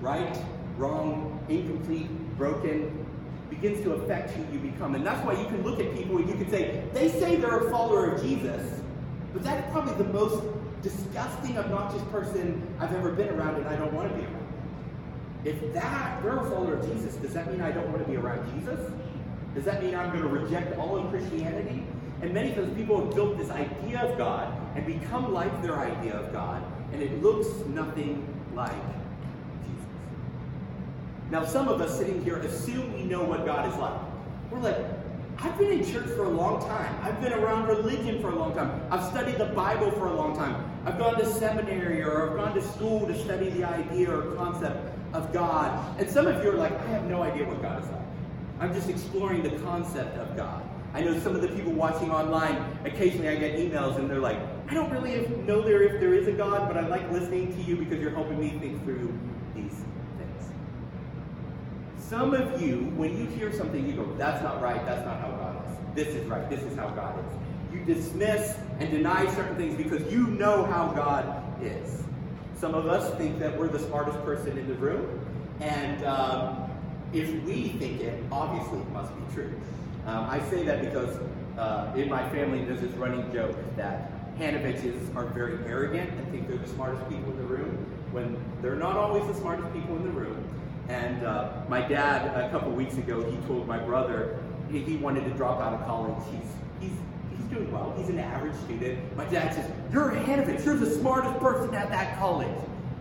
right, 0.00 0.38
wrong, 0.76 1.44
incomplete, 1.48 2.08
broken, 2.36 3.06
begins 3.50 3.82
to 3.82 3.92
affect 3.92 4.30
who 4.30 4.52
you 4.52 4.58
become. 4.58 4.94
And 4.94 5.06
that's 5.06 5.24
why 5.24 5.32
you 5.32 5.46
can 5.46 5.62
look 5.62 5.80
at 5.80 5.94
people 5.96 6.18
and 6.18 6.28
you 6.28 6.34
can 6.34 6.50
say, 6.50 6.84
they 6.92 7.08
say 7.08 7.36
they're 7.36 7.68
a 7.68 7.70
follower 7.70 8.12
of 8.12 8.22
Jesus, 8.22 8.80
but 9.32 9.42
that's 9.42 9.70
probably 9.72 9.94
the 9.94 10.12
most 10.12 10.44
disgusting, 10.82 11.58
obnoxious 11.58 12.02
person 12.10 12.66
I've 12.78 12.94
ever 12.94 13.12
been 13.12 13.28
around 13.30 13.56
and 13.56 13.66
I 13.66 13.76
don't 13.76 13.92
want 13.92 14.10
to 14.10 14.14
be 14.14 14.24
around. 14.24 14.38
If 15.44 15.72
that, 15.72 16.22
they're 16.22 16.38
a 16.38 16.50
follower 16.50 16.74
of 16.74 16.92
Jesus, 16.92 17.14
does 17.16 17.32
that 17.34 17.50
mean 17.50 17.60
I 17.60 17.70
don't 17.70 17.88
want 17.90 18.04
to 18.04 18.10
be 18.10 18.16
around 18.16 18.44
Jesus? 18.58 18.80
Does 19.54 19.64
that 19.64 19.82
mean 19.82 19.94
I'm 19.94 20.10
going 20.10 20.22
to 20.22 20.28
reject 20.28 20.78
all 20.78 20.96
of 20.96 21.10
Christianity? 21.10 21.84
And 22.20 22.34
many 22.34 22.52
times 22.52 22.76
people 22.76 23.04
have 23.04 23.14
built 23.14 23.38
this 23.38 23.50
idea 23.50 24.00
of 24.00 24.18
God 24.18 24.52
and 24.76 24.84
become 24.84 25.32
like 25.32 25.62
their 25.62 25.78
idea 25.78 26.14
of 26.14 26.32
God, 26.32 26.62
and 26.92 27.02
it 27.02 27.22
looks 27.22 27.48
nothing 27.68 28.26
like 28.54 28.72
now, 31.30 31.44
some 31.44 31.68
of 31.68 31.80
us 31.82 31.98
sitting 31.98 32.24
here 32.24 32.36
assume 32.36 32.94
we 32.94 33.02
know 33.02 33.22
what 33.22 33.44
God 33.44 33.70
is 33.70 33.76
like. 33.76 34.00
We're 34.50 34.60
like, 34.60 34.78
I've 35.40 35.58
been 35.58 35.72
in 35.72 35.84
church 35.84 36.06
for 36.16 36.24
a 36.24 36.28
long 36.30 36.60
time. 36.62 36.98
I've 37.02 37.20
been 37.20 37.34
around 37.34 37.68
religion 37.68 38.20
for 38.22 38.30
a 38.30 38.34
long 38.34 38.54
time. 38.54 38.80
I've 38.90 39.04
studied 39.04 39.36
the 39.36 39.44
Bible 39.44 39.90
for 39.92 40.06
a 40.06 40.14
long 40.14 40.34
time. 40.34 40.64
I've 40.86 40.98
gone 40.98 41.18
to 41.18 41.26
seminary 41.26 42.02
or 42.02 42.30
I've 42.30 42.36
gone 42.36 42.54
to 42.54 42.62
school 42.62 43.06
to 43.06 43.16
study 43.24 43.50
the 43.50 43.64
idea 43.64 44.10
or 44.10 44.34
concept 44.36 44.98
of 45.12 45.30
God. 45.32 46.00
And 46.00 46.08
some 46.08 46.26
of 46.26 46.42
you 46.42 46.50
are 46.50 46.56
like, 46.56 46.72
I 46.72 46.86
have 46.86 47.04
no 47.04 47.22
idea 47.22 47.46
what 47.46 47.60
God 47.60 47.84
is 47.84 47.90
like. 47.90 48.00
I'm 48.58 48.74
just 48.74 48.88
exploring 48.88 49.42
the 49.42 49.56
concept 49.60 50.16
of 50.16 50.34
God. 50.34 50.62
I 50.94 51.02
know 51.02 51.18
some 51.20 51.36
of 51.36 51.42
the 51.42 51.48
people 51.48 51.72
watching 51.72 52.10
online, 52.10 52.56
occasionally 52.86 53.28
I 53.28 53.36
get 53.36 53.56
emails 53.58 53.98
and 53.98 54.10
they're 54.10 54.18
like, 54.18 54.38
I 54.68 54.74
don't 54.74 54.90
really 54.90 55.28
know 55.44 55.60
there 55.60 55.82
if 55.82 56.00
there 56.00 56.14
is 56.14 56.26
a 56.26 56.32
God, 56.32 56.66
but 56.66 56.82
I 56.82 56.88
like 56.88 57.12
listening 57.12 57.54
to 57.54 57.62
you 57.62 57.76
because 57.76 58.00
you're 58.00 58.10
helping 58.10 58.40
me 58.40 58.58
think 58.58 58.82
through 58.82 59.12
some 62.08 62.32
of 62.32 62.60
you, 62.60 62.90
when 62.96 63.16
you 63.18 63.26
hear 63.26 63.52
something, 63.52 63.86
you 63.86 63.92
go, 63.92 64.04
that's 64.16 64.42
not 64.42 64.62
right, 64.62 64.84
that's 64.86 65.04
not 65.04 65.20
how 65.20 65.30
God 65.30 65.62
is. 65.66 65.76
This 65.94 66.14
is 66.14 66.26
right, 66.26 66.48
this 66.48 66.62
is 66.62 66.76
how 66.76 66.88
God 66.90 67.18
is. 67.18 67.74
You 67.74 67.84
dismiss 67.84 68.56
and 68.80 68.90
deny 68.90 69.26
certain 69.34 69.56
things 69.56 69.76
because 69.76 70.10
you 70.10 70.26
know 70.26 70.64
how 70.64 70.88
God 70.88 71.42
is. 71.62 72.02
Some 72.56 72.74
of 72.74 72.86
us 72.86 73.14
think 73.18 73.38
that 73.40 73.58
we're 73.58 73.68
the 73.68 73.78
smartest 73.78 74.18
person 74.24 74.56
in 74.56 74.66
the 74.66 74.74
room, 74.74 75.20
and 75.60 76.04
um, 76.04 76.70
if 77.12 77.30
we 77.44 77.68
think 77.70 78.00
it, 78.00 78.22
obviously 78.32 78.78
it 78.78 78.90
must 78.90 79.14
be 79.14 79.34
true. 79.34 79.52
Um, 80.06 80.24
I 80.30 80.40
say 80.48 80.64
that 80.64 80.80
because 80.80 81.14
uh, 81.58 81.92
in 81.94 82.08
my 82.08 82.26
family 82.30 82.64
there's 82.64 82.80
this 82.80 82.92
running 82.92 83.30
joke 83.32 83.54
that 83.76 84.36
Hanoviches 84.38 85.14
are 85.14 85.26
very 85.26 85.58
arrogant 85.66 86.10
and 86.10 86.30
think 86.30 86.48
they're 86.48 86.56
the 86.56 86.68
smartest 86.68 87.06
people 87.10 87.30
in 87.32 87.36
the 87.36 87.44
room 87.44 87.76
when 88.12 88.42
they're 88.62 88.76
not 88.76 88.96
always 88.96 89.26
the 89.26 89.34
smartest 89.34 89.70
people 89.74 89.96
in 89.96 90.04
the 90.04 90.10
room. 90.10 90.42
And 90.88 91.24
uh, 91.24 91.52
my 91.68 91.86
dad, 91.86 92.34
a 92.34 92.50
couple 92.50 92.72
weeks 92.72 92.96
ago, 92.96 93.22
he 93.30 93.36
told 93.46 93.66
my 93.66 93.78
brother 93.78 94.38
he, 94.70 94.80
he 94.80 94.96
wanted 94.96 95.24
to 95.24 95.30
drop 95.30 95.60
out 95.60 95.74
of 95.74 95.84
college. 95.86 96.16
He's, 96.30 96.88
he's, 96.88 96.98
he's 97.30 97.46
doing 97.46 97.70
well. 97.70 97.94
He's 97.96 98.08
an 98.08 98.18
average 98.18 98.56
student. 98.64 99.16
My 99.16 99.26
dad 99.26 99.54
says, 99.54 99.70
You're 99.92 100.10
ahead 100.10 100.38
of 100.38 100.48
it. 100.48 100.64
You're 100.64 100.76
the 100.76 100.90
smartest 100.90 101.38
person 101.40 101.74
at 101.74 101.90
that 101.90 102.18
college. 102.18 102.56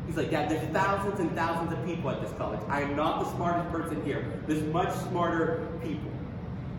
He's 0.06 0.18
like, 0.18 0.32
Dad, 0.32 0.50
there's 0.50 0.68
thousands 0.74 1.20
and 1.20 1.32
thousands 1.34 1.74
of 1.74 1.86
people 1.86 2.10
at 2.10 2.22
this 2.22 2.32
college. 2.38 2.60
I 2.68 2.82
am 2.82 2.96
not 2.96 3.24
the 3.24 3.36
smartest 3.36 3.72
person 3.72 4.04
here. 4.06 4.42
There's 4.48 4.64
much 4.64 4.94
smarter 5.10 5.68
people. 5.82 6.12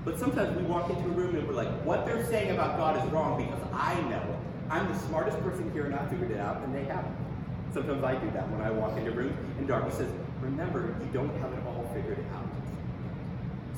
But 0.04 0.18
sometimes 0.18 0.56
we 0.56 0.62
walk 0.64 0.88
into 0.90 1.04
a 1.04 1.08
room 1.08 1.36
and 1.36 1.46
we're 1.46 1.54
like, 1.54 1.68
what 1.84 2.06
they're 2.06 2.24
saying 2.26 2.50
about 2.50 2.78
God 2.78 2.96
is 2.96 3.12
wrong 3.12 3.42
because 3.42 3.60
I 3.72 4.00
know 4.08 4.38
I'm 4.70 4.90
the 4.90 4.98
smartest 5.00 5.38
person 5.40 5.70
here 5.72 5.86
and 5.86 5.94
I 5.94 6.06
figured 6.08 6.30
it 6.30 6.38
out, 6.38 6.62
and 6.62 6.74
they 6.74 6.84
haven't. 6.84 7.14
Sometimes 7.72 8.02
I 8.04 8.14
do 8.14 8.30
that 8.30 8.48
when 8.50 8.60
I 8.60 8.70
walk 8.70 8.96
into 8.96 9.10
rooms 9.10 9.36
and 9.58 9.68
Darby 9.68 9.90
says, 9.90 10.10
remember, 10.40 10.96
you 11.00 11.06
don't 11.12 11.34
have 11.40 11.52
it 11.52 11.60
all 11.66 11.88
figured 11.94 12.24
out. 12.34 12.46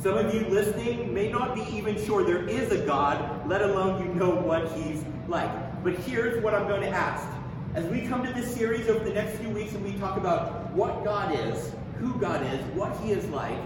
Some 0.03 0.17
of 0.17 0.35
you 0.35 0.47
listening 0.49 1.13
may 1.13 1.31
not 1.31 1.55
be 1.55 1.63
even 1.77 2.03
sure 2.05 2.25
there 2.25 2.49
is 2.49 2.73
a 2.73 2.85
God, 2.87 3.47
let 3.49 3.61
alone 3.63 4.07
you 4.07 4.15
know 4.15 4.31
what 4.31 4.73
he's 4.73 5.05
like. 5.29 5.51
But 5.85 5.95
here's 5.95 6.43
what 6.43 6.55
I'm 6.55 6.67
going 6.67 6.83
to 6.83 6.89
ask. 6.89 7.27
As 7.75 7.85
we 7.87 8.07
come 8.07 8.25
to 8.25 8.33
this 8.33 8.55
series 8.55 8.89
over 8.89 9.05
the 9.05 9.13
next 9.13 9.39
few 9.39 9.51
weeks 9.51 9.73
and 9.75 9.85
we 9.85 9.93
talk 9.99 10.17
about 10.17 10.71
what 10.73 11.05
God 11.05 11.39
is, 11.39 11.73
who 11.99 12.15
God 12.19 12.43
is, 12.55 12.61
what 12.75 12.97
he 13.01 13.13
is 13.13 13.27
like, 13.29 13.59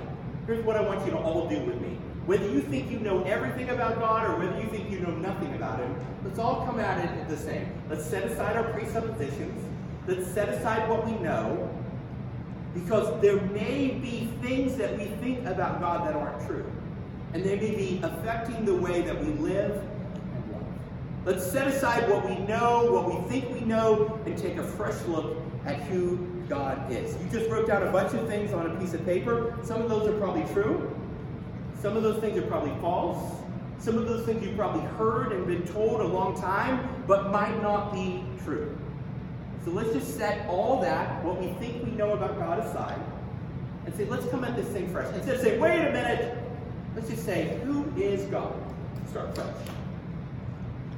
here's 0.46 0.64
what 0.64 0.76
I 0.76 0.80
want 0.80 1.04
you 1.06 1.12
to 1.12 1.18
all 1.18 1.48
do 1.48 1.58
with 1.60 1.80
me. 1.80 1.98
Whether 2.26 2.48
you 2.50 2.62
think 2.62 2.90
you 2.90 2.98
know 3.00 3.22
everything 3.24 3.68
about 3.68 4.00
God 4.00 4.28
or 4.28 4.38
whether 4.38 4.58
you 4.58 4.66
think 4.68 4.90
you 4.90 5.00
know 5.00 5.10
nothing 5.10 5.54
about 5.54 5.78
Him, 5.78 5.94
let's 6.24 6.38
all 6.38 6.64
come 6.64 6.80
at 6.80 7.04
it 7.04 7.28
the 7.28 7.36
same. 7.36 7.68
Let's 7.90 8.04
set 8.06 8.24
aside 8.24 8.56
our 8.56 8.64
presuppositions. 8.72 9.62
Let's 10.06 10.26
set 10.28 10.48
aside 10.48 10.88
what 10.88 11.04
we 11.04 11.12
know. 11.18 11.70
Because 12.74 13.20
there 13.20 13.40
may 13.40 13.90
be 13.90 14.30
things 14.42 14.76
that 14.76 14.98
we 14.98 15.04
think 15.04 15.46
about 15.46 15.80
God 15.80 16.06
that 16.06 16.16
aren't 16.16 16.46
true. 16.46 16.70
And 17.32 17.44
they 17.44 17.56
may 17.56 17.74
be 17.74 18.00
affecting 18.02 18.64
the 18.64 18.74
way 18.74 19.02
that 19.02 19.18
we 19.24 19.32
live 19.34 19.82
and 20.34 20.52
love. 20.52 20.66
Let's 21.24 21.50
set 21.50 21.68
aside 21.68 22.08
what 22.08 22.28
we 22.28 22.38
know, 22.46 22.90
what 22.92 23.08
we 23.08 23.28
think 23.28 23.52
we 23.52 23.60
know, 23.60 24.20
and 24.26 24.36
take 24.36 24.56
a 24.56 24.64
fresh 24.64 25.00
look 25.06 25.36
at 25.64 25.76
who 25.82 26.16
God 26.48 26.92
is. 26.92 27.16
You 27.22 27.28
just 27.30 27.50
wrote 27.50 27.66
down 27.66 27.82
a 27.82 27.90
bunch 27.90 28.12
of 28.14 28.26
things 28.28 28.52
on 28.52 28.70
a 28.70 28.80
piece 28.80 28.94
of 28.94 29.04
paper. 29.04 29.56
Some 29.62 29.80
of 29.80 29.88
those 29.88 30.06
are 30.08 30.18
probably 30.18 30.44
true. 30.52 30.94
Some 31.80 31.96
of 31.96 32.02
those 32.02 32.20
things 32.20 32.36
are 32.38 32.46
probably 32.46 32.74
false. 32.80 33.36
Some 33.78 33.98
of 33.98 34.06
those 34.06 34.24
things 34.24 34.42
you've 34.42 34.56
probably 34.56 34.86
heard 34.92 35.32
and 35.32 35.46
been 35.46 35.66
told 35.66 36.00
a 36.00 36.06
long 36.06 36.40
time, 36.40 37.04
but 37.06 37.30
might 37.30 37.60
not 37.62 37.92
be 37.92 38.24
true. 38.44 38.76
So 39.64 39.70
let's 39.70 39.92
just 39.92 40.18
set 40.18 40.46
all 40.48 40.80
that, 40.82 41.24
what 41.24 41.40
we 41.40 41.48
think 41.54 41.82
we 41.84 41.90
know 41.92 42.12
about 42.12 42.38
God 42.38 42.58
aside, 42.58 43.00
and 43.86 43.94
say, 43.94 44.04
let's 44.04 44.26
come 44.26 44.44
at 44.44 44.56
this 44.56 44.66
thing 44.68 44.92
fresh. 44.92 45.12
Instead 45.14 45.36
of 45.36 45.40
saying, 45.40 45.60
wait 45.60 45.80
a 45.80 45.92
minute, 45.92 46.36
let's 46.94 47.08
just 47.08 47.24
say, 47.24 47.58
who 47.64 47.90
is 47.96 48.22
God? 48.26 48.52
Start 49.08 49.34
fresh. 49.34 49.54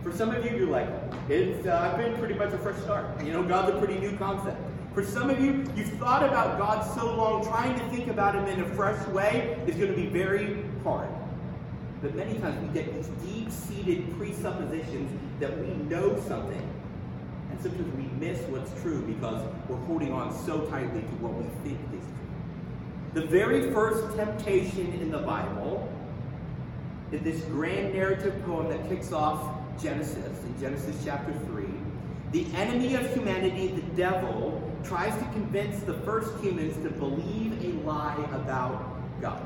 For 0.03 0.13
some 0.13 0.31
of 0.31 0.45
you, 0.45 0.57
you're 0.57 0.69
like, 0.69 0.89
it's 1.29 1.67
uh, 1.67 1.91
I've 1.91 1.99
been 1.99 2.17
pretty 2.19 2.35
much 2.35 2.53
a 2.53 2.59
fresh 2.59 2.79
start. 2.83 3.23
You 3.25 3.33
know, 3.33 3.43
God's 3.43 3.77
a 3.77 3.79
pretty 3.79 3.99
new 4.01 4.17
concept. 4.17 4.57
For 4.95 5.05
some 5.05 5.31
of 5.31 5.41
you, 5.41 5.65
you've 5.77 5.93
thought 5.99 6.25
about 6.25 6.59
God 6.59 6.83
so 6.97 7.15
long, 7.15 7.45
trying 7.45 7.79
to 7.79 7.89
think 7.89 8.09
about 8.09 8.35
Him 8.35 8.47
in 8.47 8.61
a 8.61 8.75
fresh 8.75 9.05
way 9.09 9.63
is 9.67 9.77
going 9.77 9.91
to 9.91 9.97
be 9.97 10.07
very 10.07 10.65
hard. 10.83 11.09
But 12.03 12.15
many 12.15 12.39
times 12.39 12.61
we 12.67 12.73
get 12.73 12.93
these 12.95 13.09
deep 13.31 13.51
seated 13.51 14.17
presuppositions 14.17 15.11
that 15.41 15.57
we 15.59 15.69
know 15.89 16.21
something. 16.27 16.75
And 17.50 17.61
sometimes 17.61 17.95
we 17.97 18.05
miss 18.26 18.41
what's 18.49 18.71
true 18.83 19.03
because 19.03 19.43
we're 19.69 19.76
holding 19.87 20.12
on 20.12 20.33
so 20.45 20.61
tightly 20.67 21.00
to 21.00 21.15
what 21.21 21.35
we 21.35 21.45
think 21.62 21.81
is 21.93 22.05
true. 22.05 23.23
The 23.23 23.26
very 23.26 23.73
first 23.73 24.17
temptation 24.17 24.93
in 25.00 25.11
the 25.11 25.19
Bible 25.19 25.88
is 27.12 27.23
this 27.23 27.41
grand 27.45 27.95
narrative 27.95 28.43
poem 28.45 28.69
that 28.69 28.88
kicks 28.88 29.12
off 29.12 29.57
Genesis, 29.81 30.43
in 30.45 30.61
Genesis 30.61 30.97
chapter 31.05 31.33
3. 31.33 31.65
The 32.33 32.47
enemy 32.57 32.95
of 32.95 33.12
humanity, 33.15 33.69
the 33.69 33.97
devil, 33.97 34.61
tries 34.83 35.15
to 35.15 35.25
convince 35.33 35.81
the 35.81 35.95
first 35.95 36.37
humans 36.43 36.76
to 36.83 36.91
believe 36.91 37.62
a 37.65 37.87
lie 37.87 38.17
about 38.33 38.97
God. 39.21 39.43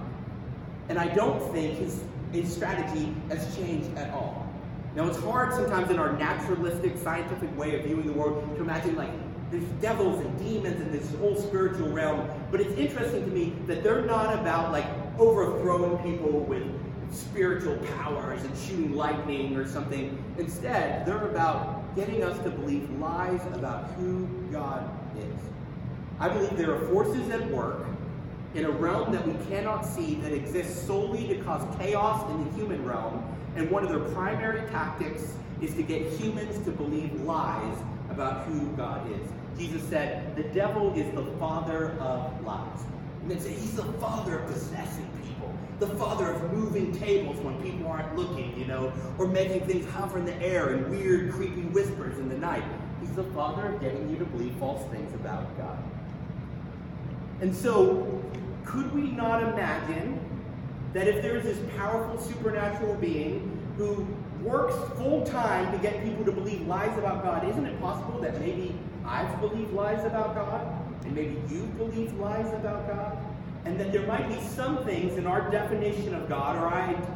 And 0.89 0.99
I 0.99 1.07
don't 1.15 1.53
think 1.53 1.79
his, 1.79 2.03
his 2.33 2.53
strategy 2.53 3.15
has 3.29 3.57
changed 3.57 3.97
at 3.97 4.13
all. 4.13 4.50
Now, 4.97 5.07
it's 5.07 5.21
hard 5.21 5.53
sometimes 5.55 5.91
in 5.91 5.99
our 5.99 6.13
naturalistic, 6.15 6.99
scientific 6.99 7.57
way 7.57 7.79
of 7.79 7.85
viewing 7.85 8.07
the 8.07 8.13
world 8.13 8.45
to 8.57 8.63
imagine, 8.63 8.97
like, 8.97 9.11
there's 9.51 9.65
devils 9.81 10.25
and 10.25 10.39
demons 10.39 10.81
in 10.81 10.91
this 10.91 11.13
whole 11.17 11.37
spiritual 11.37 11.91
realm. 11.91 12.29
But 12.51 12.61
it's 12.61 12.77
interesting 12.77 13.25
to 13.25 13.31
me 13.31 13.55
that 13.67 13.83
they're 13.83 14.03
not 14.03 14.35
about, 14.35 14.73
like, 14.73 14.87
overthrowing 15.19 15.99
people 15.99 16.41
with 16.41 16.65
spiritual 17.13 17.77
powers 17.99 18.43
and 18.43 18.57
shooting 18.59 18.95
lightning 18.95 19.57
or 19.57 19.67
something. 19.67 20.23
Instead, 20.39 21.07
they're 21.07 21.29
about 21.29 21.95
getting 21.97 22.23
us 22.23 22.39
to 22.45 22.51
believe 22.51 22.89
lies 22.99 23.41
about 23.55 23.91
who 23.93 24.27
God 24.53 24.89
is. 25.17 25.39
I 26.19 26.29
believe 26.29 26.57
there 26.57 26.75
are 26.75 26.89
forces 26.89 27.29
at 27.31 27.49
work 27.51 27.87
in 28.55 28.65
a 28.65 28.71
realm 28.71 29.13
that 29.13 29.27
we 29.27 29.35
cannot 29.47 29.83
see 29.83 30.17
that 30.17 30.33
exists 30.33 30.87
solely 30.87 31.29
to 31.29 31.37
cause 31.43 31.65
chaos 31.79 32.29
in 32.31 32.45
the 32.45 32.51
human 32.57 32.85
realm, 32.85 33.25
and 33.57 33.71
one 33.71 33.85
of 33.85 33.91
their 33.91 34.13
primary 34.13 34.69
tactics 34.71 35.35
is 35.61 35.75
to 35.75 35.83
get 35.83 36.03
humans 36.13 36.65
to 36.65 36.71
believe 36.71 37.13
lies 37.23 37.79
about 38.11 38.47
who 38.47 38.67
God 38.77 39.09
is. 39.11 39.29
Jesus 39.59 39.83
said, 39.89 40.35
The 40.37 40.45
devil 40.55 40.93
is 40.95 41.13
the 41.15 41.25
father 41.39 41.91
of 42.01 42.45
lies. 42.45 42.81
And 43.23 43.31
then 43.31 43.41
say 43.41 43.53
he's 43.53 43.77
the 43.77 43.85
father 43.95 44.39
of 44.39 44.51
possessing 44.51 45.09
people, 45.23 45.55
the 45.79 45.89
father 45.97 46.31
of 46.31 46.53
moving 46.53 46.99
tables 46.99 47.37
when 47.41 47.61
people 47.63 47.87
aren't 47.87 48.17
looking, 48.17 48.59
you 48.59 48.65
know, 48.65 48.93
or 49.19 49.29
making 49.29 49.67
things 49.67 49.89
hover 49.93 50.19
in 50.19 50.25
the 50.25 50.37
air 50.37 50.71
and 50.71 50.91
weird, 50.91 51.33
creepy 51.33 51.63
whispers 51.63 52.19
in 52.19 52.29
the 52.29 52.39
night. 52.39 52.65
He's 53.01 53.13
the 53.13 53.25
father 53.25 53.75
of 53.75 53.81
getting 53.81 54.09
you 54.09 54.17
to 54.19 54.25
believe 54.25 54.55
false 54.55 54.91
things 54.91 55.15
about 55.15 55.57
God. 55.59 55.79
And 57.43 57.55
so, 57.55 58.20
could 58.65 58.93
we 58.95 59.11
not 59.11 59.43
imagine 59.43 60.19
that 60.93 61.07
if 61.07 61.23
there's 61.23 61.45
this 61.45 61.59
powerful 61.77 62.21
supernatural 62.21 62.95
being 62.97 63.57
who 63.77 64.07
works 64.43 64.75
full 64.97 65.25
time 65.25 65.71
to 65.73 65.79
get 65.79 66.03
people 66.03 66.25
to 66.25 66.33
believe 66.33 66.67
lies 66.67 66.97
about 66.99 67.23
God, 67.23 67.49
isn't 67.49 67.65
it 67.65 67.81
possible 67.81 68.21
that 68.21 68.41
maybe 68.41 68.75
I've 69.05 69.41
believed 69.41 69.73
lies 69.73 70.05
about 70.05 70.35
God, 70.35 70.67
and 71.05 71.15
maybe 71.15 71.41
you've 71.49 71.77
believed 71.77 72.17
lies 72.19 72.53
about 72.55 72.87
God? 72.87 73.19
And 73.67 73.79
that 73.79 73.93
there 73.93 74.07
might 74.07 74.27
be 74.29 74.41
some 74.49 74.85
things 74.85 75.19
in 75.19 75.27
our 75.27 75.51
definition 75.51 76.15
of 76.15 76.29
God 76.29 76.57
or 76.57 76.67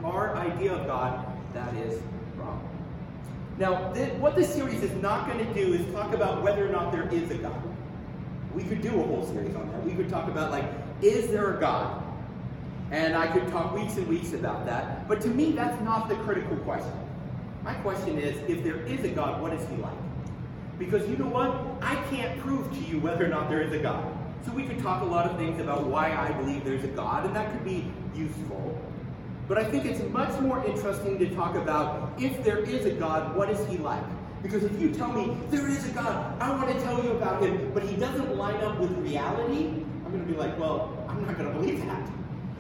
our 0.07 0.37
idea 0.37 0.75
of 0.75 0.87
God 0.87 1.27
that 1.55 1.75
is 1.77 2.03
wrong. 2.37 2.69
Now, 3.59 3.93
th- 3.95 4.13
what 4.15 4.37
this 4.37 4.53
series 4.53 4.83
is 4.83 4.93
not 5.01 5.27
going 5.27 5.39
to 5.39 5.55
do 5.55 5.73
is 5.73 5.91
talk 5.95 6.13
about 6.13 6.43
whether 6.43 6.67
or 6.67 6.71
not 6.71 6.93
there 6.93 7.09
is 7.09 7.31
a 7.31 7.37
God. 7.37 7.63
We 8.55 8.63
could 8.65 8.83
do 8.83 9.01
a 9.01 9.07
whole 9.07 9.25
series 9.27 9.55
on 9.57 9.71
that. 9.73 9.85
We 9.85 9.95
could 9.95 10.11
talk 10.11 10.29
about, 10.29 10.51
like, 10.51 10.67
is 11.03 11.29
there 11.29 11.57
a 11.57 11.61
God? 11.61 12.03
And 12.91 13.17
I 13.17 13.27
could 13.27 13.49
talk 13.49 13.75
weeks 13.75 13.97
and 13.97 14.07
weeks 14.07 14.33
about 14.33 14.67
that. 14.67 15.09
But 15.09 15.21
to 15.23 15.29
me, 15.29 15.53
that's 15.53 15.81
not 15.83 16.09
the 16.09 16.17
critical 16.17 16.57
question. 16.59 16.93
My 17.63 17.75
question 17.75 18.19
is 18.19 18.37
if 18.49 18.63
there 18.63 18.83
is 18.83 19.05
a 19.05 19.09
God, 19.09 19.41
what 19.41 19.53
is 19.53 19.69
he 19.69 19.77
like? 19.77 19.93
Because 20.79 21.09
you 21.09 21.17
know 21.17 21.29
what? 21.29 21.55
I 21.83 21.95
can't 22.11 22.39
prove 22.41 22.71
to 22.71 22.81
you 22.81 22.99
whether 23.01 23.25
or 23.25 23.29
not 23.29 23.49
there 23.49 23.63
is 23.63 23.73
a 23.73 23.79
God. 23.79 24.05
So 24.45 24.53
we 24.53 24.65
could 24.65 24.81
talk 24.81 25.03
a 25.03 25.07
lot 25.07 25.31
of 25.31 25.39
things 25.39 25.61
about 25.61 25.85
why 25.85 26.13
I 26.13 26.33
believe 26.33 26.65
there's 26.65 26.85
a 26.85 26.89
God, 26.89 27.25
and 27.25 27.35
that 27.35 27.51
could 27.53 27.65
be 27.65 27.91
useful. 28.15 28.79
But 29.49 29.59
I 29.59 29.65
think 29.65 29.87
it's 29.87 30.03
much 30.13 30.39
more 30.41 30.65
interesting 30.65 31.19
to 31.19 31.35
talk 31.35 31.55
about 31.55 32.13
if 32.19 32.45
there 32.45 32.59
is 32.59 32.85
a 32.87 32.93
God, 32.93 33.35
what 33.37 33.51
is 33.51 33.67
he 33.69 33.79
like? 33.79 34.05
Because 34.43 34.63
if 34.63 34.79
you 34.81 34.91
tell 34.93 35.13
me 35.13 35.37
there 35.49 35.69
is 35.69 35.89
a 35.89 35.93
God, 35.93 36.41
I 36.41 36.51
want 36.51 36.69
to 36.69 36.79
tell 36.83 37.03
you 37.03 37.13
about 37.13 37.43
him, 37.43 37.71
but 37.73 37.83
he 37.83 37.97
doesn't 37.97 38.37
line 38.37 38.63
up 38.63 38.79
with 38.79 38.91
reality, 38.99 39.85
going 40.15 40.27
to 40.27 40.33
be 40.33 40.39
like, 40.39 40.59
well, 40.59 41.05
I'm 41.09 41.27
not 41.27 41.37
going 41.37 41.53
to 41.53 41.59
believe 41.59 41.85
that. 41.87 42.09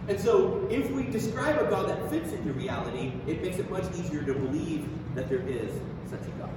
And 0.09 0.21
so, 0.21 0.67
if 0.71 0.91
we 0.91 1.05
describe 1.05 1.59
a 1.61 1.71
God 1.71 1.89
that 1.89 2.11
fits 2.11 2.33
into 2.33 2.53
reality, 2.53 3.13
it 3.27 3.43
makes 3.43 3.59
it 3.59 3.71
much 3.71 3.85
easier 3.95 4.23
to 4.23 4.35
believe 4.35 4.87
that 5.15 5.29
there 5.29 5.41
is 5.49 5.71
such 6.11 6.21
a 6.21 6.31
God. 6.33 6.51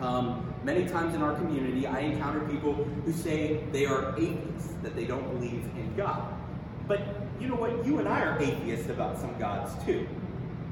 Um, 0.00 0.54
many 0.62 0.86
times 0.86 1.14
in 1.14 1.22
our 1.22 1.34
community, 1.34 1.86
I 1.86 2.00
encounter 2.00 2.40
people 2.48 2.74
who 2.74 3.12
say 3.12 3.64
they 3.72 3.86
are 3.86 4.14
atheists, 4.16 4.74
that 4.82 4.94
they 4.94 5.04
don't 5.04 5.28
believe 5.32 5.64
in 5.76 5.92
God. 5.96 6.32
But 6.86 7.00
you 7.40 7.48
know 7.48 7.56
what? 7.56 7.84
You 7.84 7.98
and 7.98 8.08
I 8.08 8.20
are 8.20 8.40
atheists 8.40 8.88
about 8.88 9.18
some 9.18 9.36
gods 9.38 9.72
too. 9.84 10.06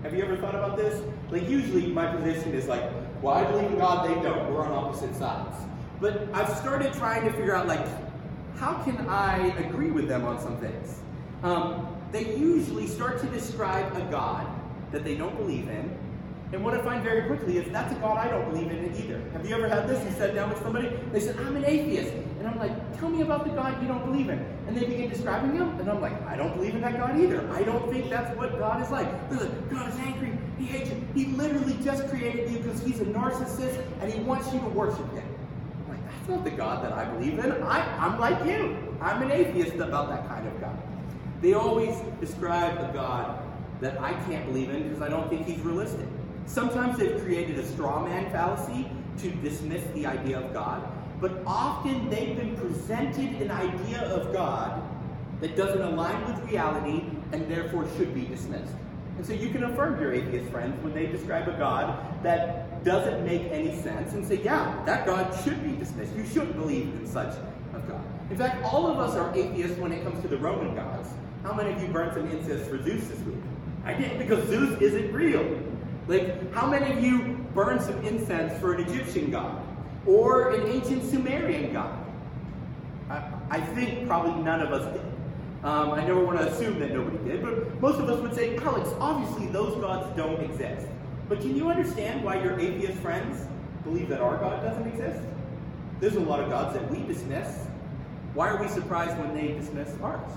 Have 0.03 0.15
you 0.15 0.23
ever 0.23 0.37
thought 0.37 0.55
about 0.55 0.77
this? 0.77 1.03
Like, 1.31 1.49
usually 1.49 1.89
my 1.89 2.15
position 2.15 2.55
is 2.55 2.69
like, 2.69 2.85
well, 3.23 3.35
I 3.35 3.45
believe 3.51 3.73
in 3.73 3.79
God, 3.79 4.09
they 4.09 4.15
don't. 4.23 4.53
We're 4.53 4.65
on 4.65 4.71
opposite 4.71 5.15
sides. 5.17 5.57
But 6.01 6.29
I've 6.33 6.55
started 6.59 6.93
trying 6.93 7.25
to 7.25 7.33
figure 7.33 7.57
out, 7.57 7.67
like, 7.67 7.85
how 8.59 8.83
can 8.85 8.97
I 9.09 9.49
agree 9.59 9.91
with 9.91 10.09
them 10.09 10.25
on 10.25 10.41
some 10.41 10.57
things? 10.59 11.01
Um, 11.43 11.87
they 12.13 12.37
usually 12.37 12.87
start 12.87 13.21
to 13.21 13.27
describe 13.27 13.95
a 13.97 14.11
God 14.11 14.47
that 14.93 15.05
they 15.05 15.15
don't 15.15 15.37
believe 15.37 15.69
in, 15.69 15.91
And 16.53 16.65
what 16.65 16.75
I 16.75 16.83
find 16.83 17.03
very 17.03 17.23
quickly 17.27 17.59
is 17.59 17.71
that's 17.73 17.93
a 17.93 17.99
God 17.99 18.19
I 18.19 18.29
don't 18.29 18.49
believe 18.51 18.71
in 18.71 18.95
either. 18.95 19.21
Have 19.33 19.45
you 19.49 19.55
ever 19.57 19.69
had 19.69 19.89
this? 19.89 20.03
You 20.05 20.17
sat 20.17 20.33
down 20.35 20.49
with 20.51 20.63
somebody, 20.63 20.91
they 21.13 21.19
said, 21.19 21.37
I'm 21.39 21.57
an 21.57 21.65
atheist. 21.65 22.13
And 22.39 22.47
I'm 22.47 22.59
like, 22.59 22.99
tell 23.01 23.11
me 23.11 23.23
about 23.23 23.45
the 23.45 23.51
God 23.51 23.83
you 23.83 23.89
don't 23.89 24.05
believe 24.05 24.29
in. 24.29 24.39
And 24.69 24.77
they 24.77 24.87
begin 24.87 25.09
describing 25.11 25.57
him, 25.57 25.69
and 25.81 25.91
I'm 25.91 26.01
like, 26.01 26.15
I 26.27 26.37
don't 26.37 26.55
believe 26.55 26.77
in 26.77 26.83
that 26.83 26.97
God 26.97 27.19
either. 27.19 27.51
I 27.53 27.63
don't 27.65 27.91
think 27.91 28.11
that's 28.11 28.37
what 28.37 28.59
God 28.59 28.81
is 28.81 28.91
like. 28.91 29.09
They're 29.29 29.41
like, 29.41 29.71
God 29.71 29.93
is 29.93 29.99
angry, 29.99 30.39
he 30.57 30.67
hates 30.67 30.91
you. 30.91 31.03
He 31.15 31.27
literally 31.33 31.77
just 31.83 32.09
created 32.09 32.51
you 32.51 32.59
because 32.59 32.81
he's 32.83 33.01
a 33.01 33.07
narcissist 33.07 33.85
and 34.01 34.13
he 34.13 34.21
wants 34.21 34.53
you 34.53 34.61
to 34.61 34.67
worship 34.67 35.13
him. 35.15 35.36
That's 36.27 36.39
not 36.39 36.45
the 36.45 36.57
God 36.57 36.85
that 36.85 36.93
I 36.93 37.05
believe 37.05 37.39
in. 37.39 37.53
I, 37.63 38.05
I'm 38.05 38.19
like 38.19 38.45
you. 38.45 38.77
I'm 39.01 39.23
an 39.23 39.31
atheist 39.31 39.77
about 39.77 40.09
that 40.09 40.27
kind 40.27 40.45
of 40.45 40.61
God. 40.61 40.77
They 41.41 41.55
always 41.55 41.95
describe 42.21 42.79
a 42.79 42.93
God 42.93 43.41
that 43.81 44.01
I 44.01 44.13
can't 44.25 44.45
believe 44.47 44.71
in 44.71 44.89
because 44.89 45.03
I 45.03 45.09
don't 45.09 45.29
think 45.31 45.47
he's 45.47 45.61
realistic. 45.61 46.09
Sometimes 46.47 46.99
they've 46.99 47.23
created 47.23 47.61
a 47.61 47.67
straw 47.69 48.05
man 48.05 48.29
fallacy 48.33 48.91
to 49.19 49.31
dismiss 49.37 49.85
the 49.95 50.05
idea 50.07 50.41
of 50.41 50.53
God, 50.53 50.83
but 51.21 51.43
often 51.47 52.11
they've 52.11 52.37
been 52.37 52.57
presented 52.57 53.41
an 53.41 53.53
idea 53.53 54.01
of 54.01 54.33
God 54.33 54.83
that 55.41 55.57
doesn't 55.57 55.81
align 55.81 56.27
with 56.27 56.51
reality 56.51 57.05
and 57.31 57.49
therefore 57.49 57.87
should 57.97 58.13
be 58.13 58.23
dismissed. 58.23 58.73
And 59.17 59.25
so 59.25 59.33
you 59.33 59.49
can 59.49 59.65
affirm 59.65 60.01
your 60.01 60.13
atheist 60.13 60.51
friends 60.51 60.83
when 60.85 60.93
they 60.93 61.07
describe 61.07 61.49
a 61.49 61.53
God 61.53 62.23
that 62.23 62.85
doesn't 62.85 63.25
make 63.25 63.43
any 63.51 63.75
sense 63.81 64.13
and 64.13 64.27
say, 64.27 64.41
yeah, 64.43 64.83
that 64.85 65.07
God 65.07 65.35
should 65.43 65.63
be 65.65 65.77
dismissed. 65.77 66.15
You 66.15 66.27
shouldn't 66.27 66.57
believe 66.57 66.85
in 66.85 67.07
such 67.07 67.35
a 67.75 67.79
God. 67.89 68.05
In 68.31 68.37
fact, 68.37 68.63
all 68.65 68.87
of 68.87 68.99
us 68.99 69.15
are 69.15 69.35
atheists 69.35 69.79
when 69.79 69.93
it 69.93 70.03
comes 70.05 70.21
to 70.23 70.29
the 70.29 70.37
Roman 70.37 70.75
gods. 70.75 71.09
How 71.43 71.55
many 71.55 71.73
of 71.73 71.81
you 71.81 71.89
burned 71.89 72.13
some 72.13 72.29
incense 72.29 72.67
for 72.69 72.83
Zeus 72.83 73.07
this 73.09 73.19
week? 73.21 73.37
I 73.85 73.95
didn't 73.95 74.19
because 74.19 74.47
Zeus 74.49 74.81
isn't 74.81 75.13
real. 75.13 75.59
Like, 76.09 76.53
how 76.53 76.67
many 76.69 76.93
of 76.93 77.03
you 77.03 77.47
burned 77.55 77.81
some 77.81 77.99
incense 78.05 78.59
for 78.61 78.75
an 78.75 78.89
Egyptian 78.89 79.31
god 79.31 79.63
or 80.07 80.51
an 80.51 80.69
ancient 80.69 81.05
Sumerian 81.05 81.73
god? 81.73 81.97
I, 83.09 83.31
I 83.51 83.61
think 83.61 84.07
probably 84.07 84.43
none 84.43 84.61
of 84.61 84.73
us 84.73 84.93
did. 84.93 85.06
Um, 85.67 85.91
I 85.95 86.07
never 86.07 86.25
want 86.25 86.39
to 86.39 86.47
assume 86.47 86.79
that 86.79 86.93
nobody 86.93 87.19
did, 87.29 87.43
but 87.43 87.81
most 87.81 87.99
of 87.99 88.09
us 88.09 88.21
would 88.21 88.33
say, 88.37 88.57
Alex, 88.59 88.89
obviously 89.01 89.49
those 89.49 89.75
gods 89.81 90.07
don't 90.17 90.41
exist. 90.41 90.87
But 91.29 91.41
can 91.41 91.57
you 91.57 91.69
understand 91.69 92.23
why 92.23 92.41
your 92.41 92.57
atheist 92.61 92.97
friends 93.01 93.45
believe 93.83 94.09
that 94.11 94.21
our 94.21 94.37
God 94.37 94.63
doesn't 94.63 94.87
exist? 94.87 95.21
There's 95.99 96.15
a 96.15 96.21
lot 96.21 96.39
of 96.39 96.51
gods 96.51 96.79
that 96.79 96.89
we 96.89 97.03
dismiss. 97.13 97.67
Why 98.35 98.51
are 98.51 98.63
we 98.63 98.69
surprised 98.69 99.19
when 99.19 99.35
they 99.35 99.59
dismiss 99.59 99.93
ours? 100.05 100.31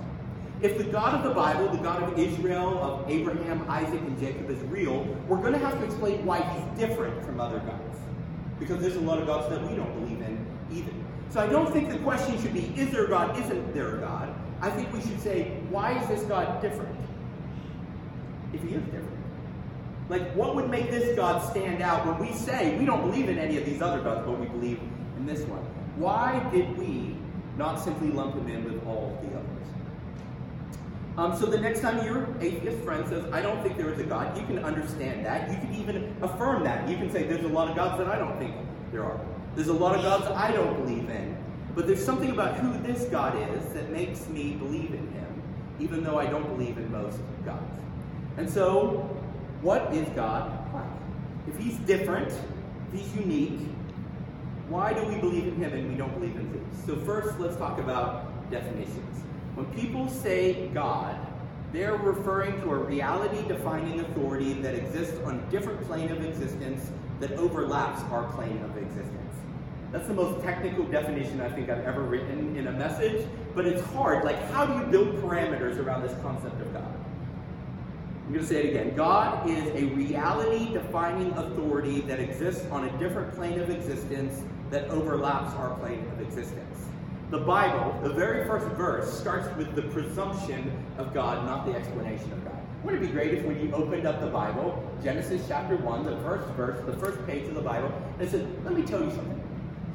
If 0.64 0.80
the 0.80 0.86
God 0.86 1.14
of 1.14 1.24
the 1.24 1.36
Bible, 1.36 1.70
the 1.70 1.78
God 1.78 2.02
of 2.02 2.18
Israel, 2.18 2.80
of 2.80 3.08
Abraham, 3.08 3.64
Isaac, 3.70 4.02
and 4.02 4.20
Jacob 4.20 4.50
is 4.50 4.58
real, 4.62 5.04
we're 5.28 5.38
going 5.38 5.54
to 5.54 5.60
have 5.60 5.78
to 5.78 5.86
explain 5.86 6.26
why 6.26 6.42
he's 6.42 6.88
different 6.88 7.24
from 7.24 7.40
other 7.40 7.60
gods. 7.60 8.00
Because 8.60 8.82
there's 8.82 8.96
a 8.96 9.02
lot 9.02 9.20
of 9.20 9.28
gods 9.28 9.48
that 9.50 9.62
we 9.62 9.76
don't 9.76 9.94
believe 9.94 10.22
in 10.22 10.44
either. 10.72 10.92
So 11.30 11.40
I 11.40 11.46
don't 11.46 11.72
think 11.72 11.90
the 11.90 12.00
question 12.00 12.42
should 12.42 12.56
be, 12.56 12.74
is 12.76 12.90
there 12.90 13.06
a 13.06 13.10
God, 13.10 13.38
isn't 13.38 13.76
there 13.76 13.98
a 13.98 14.00
God? 14.00 14.34
I 14.62 14.70
think 14.70 14.92
we 14.94 15.02
should 15.02 15.20
say, 15.22 15.52
why 15.70 15.98
is 16.00 16.08
this 16.08 16.24
God 16.24 16.62
different? 16.62 16.96
If 18.54 18.62
he 18.62 18.70
is 18.70 18.84
different. 18.84 19.10
Like, 20.10 20.34
what 20.34 20.56
would 20.56 20.70
make 20.70 20.90
this 20.90 21.16
God 21.16 21.48
stand 21.50 21.82
out 21.82 22.06
when 22.06 22.18
we 22.18 22.36
say 22.36 22.78
we 22.78 22.86
don't 22.86 23.02
believe 23.02 23.30
in 23.30 23.38
any 23.38 23.58
of 23.58 23.66
these 23.66 23.82
other 23.82 24.02
gods, 24.02 24.26
but 24.26 24.40
we 24.40 24.48
believe 24.48 24.80
in 25.18 25.26
this 25.26 25.42
one? 25.42 25.62
Why 25.98 26.40
did 26.52 26.78
we 26.78 27.16
not 27.58 27.80
simply 27.80 28.10
lump 28.10 28.36
him 28.36 28.48
in 28.48 28.64
with 28.64 28.86
all 28.88 29.18
the 29.22 29.30
others? 29.30 29.60
Um, 31.18 31.38
so 31.38 31.46
the 31.46 31.60
next 31.60 31.82
time 31.82 32.04
your 32.06 32.28
atheist 32.40 32.82
friend 32.84 33.08
says, 33.08 33.26
I 33.32 33.42
don't 33.42 33.62
think 33.62 33.78
there 33.78 33.92
is 33.92 34.00
a 34.00 34.04
God, 34.04 34.38
you 34.38 34.46
can 34.46 34.60
understand 34.64 35.26
that. 35.26 35.52
You 35.52 35.58
can 35.58 35.76
even 35.76 36.16
affirm 36.22 36.64
that. 36.64 36.88
You 36.90 36.96
can 36.96 37.12
say, 37.12 37.24
there's 37.24 37.44
a 37.44 37.50
lot 37.50 37.70
of 37.70 37.76
gods 37.76 37.98
that 37.98 38.08
I 38.08 38.18
don't 38.18 38.40
think 38.40 38.56
there 38.92 39.04
are. 39.04 39.20
There's 39.56 39.68
a 39.68 39.74
lot 39.74 39.96
of 39.96 40.02
gods 40.02 40.26
I 40.28 40.52
don't 40.52 40.76
believe 40.78 41.10
in. 41.10 41.38
But 41.76 41.88
there's 41.88 42.04
something 42.04 42.32
about 42.32 42.58
who 42.58 42.78
this 42.86 43.06
God 43.06 43.38
is 43.56 43.74
that 43.74 43.90
makes 43.92 44.28
me 44.28 44.54
believe 44.54 44.94
in 44.94 45.12
him, 45.12 45.44
even 45.80 46.04
though 46.04 46.20
I 46.20 46.26
don't 46.26 46.48
believe 46.56 46.78
in 46.78 46.92
most 46.92 47.20
gods. 47.46 47.64
And 48.38 48.50
so, 48.50 49.10
what 49.62 49.94
is 49.94 50.08
God 50.10 50.74
like? 50.74 50.86
If 51.48 51.58
he's 51.58 51.78
different, 51.80 52.30
if 52.30 53.00
he's 53.00 53.16
unique, 53.16 53.60
why 54.70 54.94
do 54.94 55.04
we 55.04 55.16
believe 55.18 55.48
in 55.48 55.56
him 55.56 55.74
and 55.74 55.90
we 55.90 55.96
don't 55.96 56.14
believe 56.14 56.36
in 56.36 56.52
Zeus? 56.52 56.86
So 56.86 56.96
first, 57.06 57.40
let's 57.40 57.56
talk 57.58 57.80
about 57.80 58.50
definitions. 58.52 59.24
When 59.56 59.66
people 59.68 60.08
say 60.10 60.68
God, 60.70 61.16
they're 61.74 61.96
referring 61.96 62.60
to 62.62 62.72
a 62.72 62.78
reality-defining 62.78 64.00
authority 64.00 64.54
that 64.54 64.76
exists 64.76 65.20
on 65.26 65.40
a 65.40 65.52
different 65.52 65.82
plane 65.86 66.12
of 66.12 66.24
existence 66.24 66.90
that 67.20 67.32
overlaps 67.34 68.02
our 68.12 68.32
plane 68.34 68.62
of 68.64 68.78
existence. 68.78 69.19
That's 69.92 70.08
the 70.08 70.14
most 70.14 70.44
technical 70.44 70.86
definition 70.86 71.42
I 71.42 71.50
think 71.50 71.70
I've 71.70 71.84
ever 71.84 72.04
written 72.04 72.56
in 72.56 72.68
a 72.68 72.72
message, 72.72 73.26
but 73.56 73.66
it's 73.66 73.84
hard. 73.88 74.24
Like, 74.24 74.40
how 74.52 74.66
do 74.66 74.74
you 74.74 74.86
build 74.86 75.16
parameters 75.24 75.84
around 75.84 76.04
this 76.04 76.16
concept 76.22 76.62
of 76.62 76.72
God? 76.74 76.94
I'm 78.26 78.34
going 78.34 78.46
to 78.46 78.48
say 78.48 78.64
it 78.64 78.70
again. 78.70 78.96
God 78.96 79.50
is 79.50 79.66
a 79.74 79.86
reality-defining 79.96 81.32
authority 81.32 82.02
that 82.02 82.20
exists 82.20 82.64
on 82.70 82.88
a 82.88 82.98
different 83.00 83.34
plane 83.34 83.60
of 83.60 83.72
existence 83.72 84.44
that 84.70 84.88
overlaps 84.90 85.56
our 85.56 85.76
plane 85.80 86.08
of 86.14 86.22
existence. 86.22 86.86
The 87.32 87.40
Bible, 87.40 88.00
the 88.04 88.14
very 88.14 88.46
first 88.46 88.68
verse, 88.76 89.12
starts 89.20 89.56
with 89.58 89.74
the 89.74 89.82
presumption 89.82 90.72
of 91.00 91.12
God, 91.12 91.44
not 91.48 91.66
the 91.66 91.74
explanation 91.74 92.32
of 92.34 92.44
God. 92.46 92.58
Wouldn't 92.84 93.04
it 93.04 93.08
be 93.08 93.12
great 93.12 93.34
if 93.34 93.44
when 93.46 93.60
you 93.60 93.74
opened 93.74 94.06
up 94.06 94.22
the 94.22 94.28
Bible, 94.28 94.88
Genesis 95.04 95.44
chapter 95.48 95.78
1, 95.78 96.06
the 96.06 96.18
first 96.18 96.48
verse, 96.50 96.80
the 96.86 96.98
first 96.98 97.26
page 97.26 97.48
of 97.48 97.56
the 97.56 97.62
Bible, 97.62 97.92
and 98.14 98.28
it 98.28 98.30
said, 98.30 98.48
let 98.64 98.76
me 98.76 98.84
tell 98.84 99.04
you 99.04 99.10
something. 99.10 99.42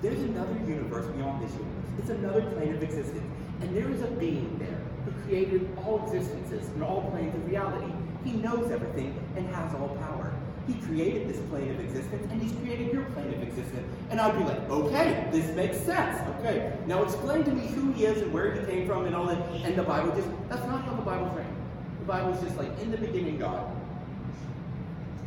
There's 0.05 0.21
another 0.21 0.53
universe 0.69 1.07
beyond 1.17 1.43
this 1.43 1.51
universe. 1.53 1.85
It's 1.99 2.11
another 2.11 2.43
plane 2.43 2.75
of 2.75 2.83
existence. 2.83 3.25
And 3.63 3.75
there 3.75 3.89
is 3.89 4.03
a 4.03 4.09
being 4.09 4.55
there 4.59 4.79
who 5.07 5.23
created 5.23 5.67
all 5.79 6.05
existences 6.05 6.69
and 6.69 6.83
all 6.83 7.11
planes 7.11 7.35
of 7.35 7.49
reality. 7.49 7.91
He 8.23 8.33
knows 8.33 8.71
everything 8.71 9.19
and 9.35 9.49
has 9.55 9.75
all 9.75 9.97
power. 9.97 10.31
He 10.67 10.75
created 10.75 11.27
this 11.27 11.39
plane 11.49 11.71
of 11.71 11.81
existence, 11.81 12.31
and 12.31 12.43
he's 12.43 12.53
created 12.61 12.93
your 12.93 13.05
plane 13.13 13.33
of 13.33 13.43
existence. 13.43 13.89
And 14.11 14.21
I'd 14.21 14.37
be 14.37 14.45
like, 14.45 14.69
okay, 14.69 15.27
this 15.33 15.51
makes 15.57 15.79
sense. 15.79 16.21
Okay, 16.41 16.77
now 16.87 17.03
explain 17.03 17.43
to 17.45 17.51
me 17.51 17.69
who 17.69 17.91
he 17.93 18.05
is 18.05 18.21
and 18.21 18.31
where 18.31 18.53
he 18.53 18.67
came 18.67 18.87
from 18.87 19.07
and 19.07 19.17
all 19.17 19.25
that. 19.25 19.39
And 19.65 19.75
the 19.75 19.85
Bible 19.85 20.15
just, 20.15 20.29
that's 20.51 20.67
not 20.67 20.85
how 20.85 20.93
the 20.97 21.03
Bible 21.03 21.31
written. 21.31 21.57
The 22.01 22.05
Bible's 22.05 22.43
just 22.43 22.59
like, 22.59 22.79
in 22.81 22.91
the 22.91 22.99
beginning, 22.99 23.39
God. 23.39 23.75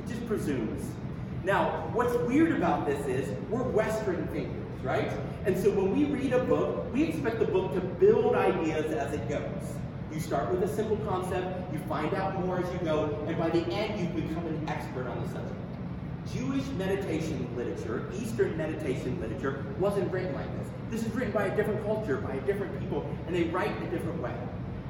It 0.04 0.08
just 0.08 0.28
presumes. 0.28 0.88
Now, 1.44 1.90
what's 1.94 2.14
weird 2.28 2.52
about 2.52 2.86
this 2.86 3.04
is 3.08 3.30
we're 3.50 3.64
Western 3.64 4.28
thinkers, 4.28 4.67
right? 4.88 5.12
And 5.46 5.58
so 5.62 5.70
when 5.70 5.94
we 5.94 6.06
read 6.06 6.32
a 6.32 6.44
book, 6.46 6.92
we 6.94 7.04
expect 7.04 7.40
the 7.40 7.46
book 7.46 7.74
to 7.74 7.82
build 7.82 8.36
ideas 8.36 8.94
as 8.94 9.14
it 9.14 9.28
goes. 9.28 9.44
You 10.14 10.22
start 10.22 10.50
with 10.50 10.64
a 10.64 10.68
simple 10.74 10.96
concept, 11.06 11.74
you 11.74 11.80
find 11.90 12.14
out 12.14 12.40
more 12.46 12.60
as 12.64 12.72
you 12.72 12.80
go, 12.80 13.22
and 13.28 13.38
by 13.38 13.50
the 13.50 13.68
end 13.68 14.00
you 14.00 14.08
become 14.22 14.46
an 14.48 14.70
expert 14.70 15.06
on 15.08 15.22
the 15.22 15.30
subject. 15.30 15.54
Jewish 16.34 16.66
meditation 16.78 17.50
literature, 17.58 18.10
Eastern 18.18 18.56
meditation 18.56 19.20
literature, 19.20 19.66
wasn't 19.78 20.10
written 20.10 20.34
like 20.34 20.58
this. 20.58 20.68
This 20.90 21.06
is 21.06 21.14
written 21.14 21.34
by 21.34 21.48
a 21.48 21.56
different 21.56 21.84
culture, 21.86 22.18
by 22.18 22.36
a 22.36 22.42
different 22.42 22.80
people, 22.80 23.06
and 23.28 23.36
they 23.36 23.44
write 23.44 23.76
in 23.76 23.84
a 23.84 23.92
different 23.92 24.22
way. 24.22 24.34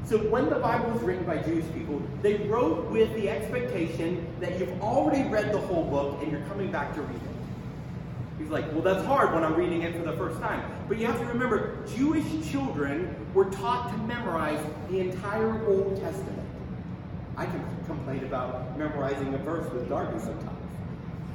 So 0.05 0.19
when 0.19 0.47
the 0.47 0.59
Bible 0.59 0.91
was 0.91 1.01
written 1.01 1.25
by 1.25 1.37
Jewish 1.39 1.65
people, 1.73 2.01
they 2.21 2.35
wrote 2.47 2.89
with 2.91 3.13
the 3.15 3.29
expectation 3.29 4.27
that 4.41 4.59
you've 4.59 4.79
already 4.79 5.27
read 5.27 5.51
the 5.51 5.59
whole 5.59 5.83
book 5.85 6.21
and 6.21 6.31
you're 6.31 6.45
coming 6.45 6.71
back 6.71 6.93
to 6.95 7.01
read 7.01 7.15
it. 7.15 7.36
He's 8.37 8.49
like, 8.49 8.71
well, 8.71 8.81
that's 8.81 9.03
hard 9.05 9.33
when 9.33 9.43
I'm 9.43 9.55
reading 9.55 9.81
it 9.81 9.95
for 9.95 10.03
the 10.03 10.15
first 10.15 10.39
time. 10.39 10.63
But 10.87 10.97
you 10.97 11.07
have 11.07 11.19
to 11.19 11.25
remember, 11.25 11.77
Jewish 11.95 12.25
children 12.49 13.15
were 13.33 13.45
taught 13.45 13.91
to 13.91 13.97
memorize 14.03 14.63
the 14.89 14.99
entire 14.99 15.67
Old 15.67 15.99
Testament. 15.99 16.39
I 17.35 17.45
can 17.45 17.63
complain 17.85 18.23
about 18.23 18.77
memorizing 18.77 19.33
a 19.33 19.37
verse 19.39 19.71
with 19.73 19.89
Darby 19.89 20.19
sometimes. 20.19 20.57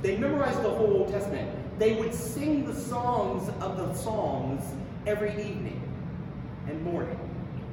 They 0.03 0.17
memorized 0.17 0.63
the 0.63 0.71
whole 0.71 0.93
Old 0.99 1.09
Testament. 1.13 1.49
They 1.79 1.95
would 1.95 2.15
sing 2.15 2.67
the 2.67 2.75
songs 2.75 3.49
of 3.61 3.77
the 3.77 3.93
Psalms 3.95 4.63
every 5.07 5.31
evening 5.31 5.81
and 6.69 6.83
morning. 6.83 7.19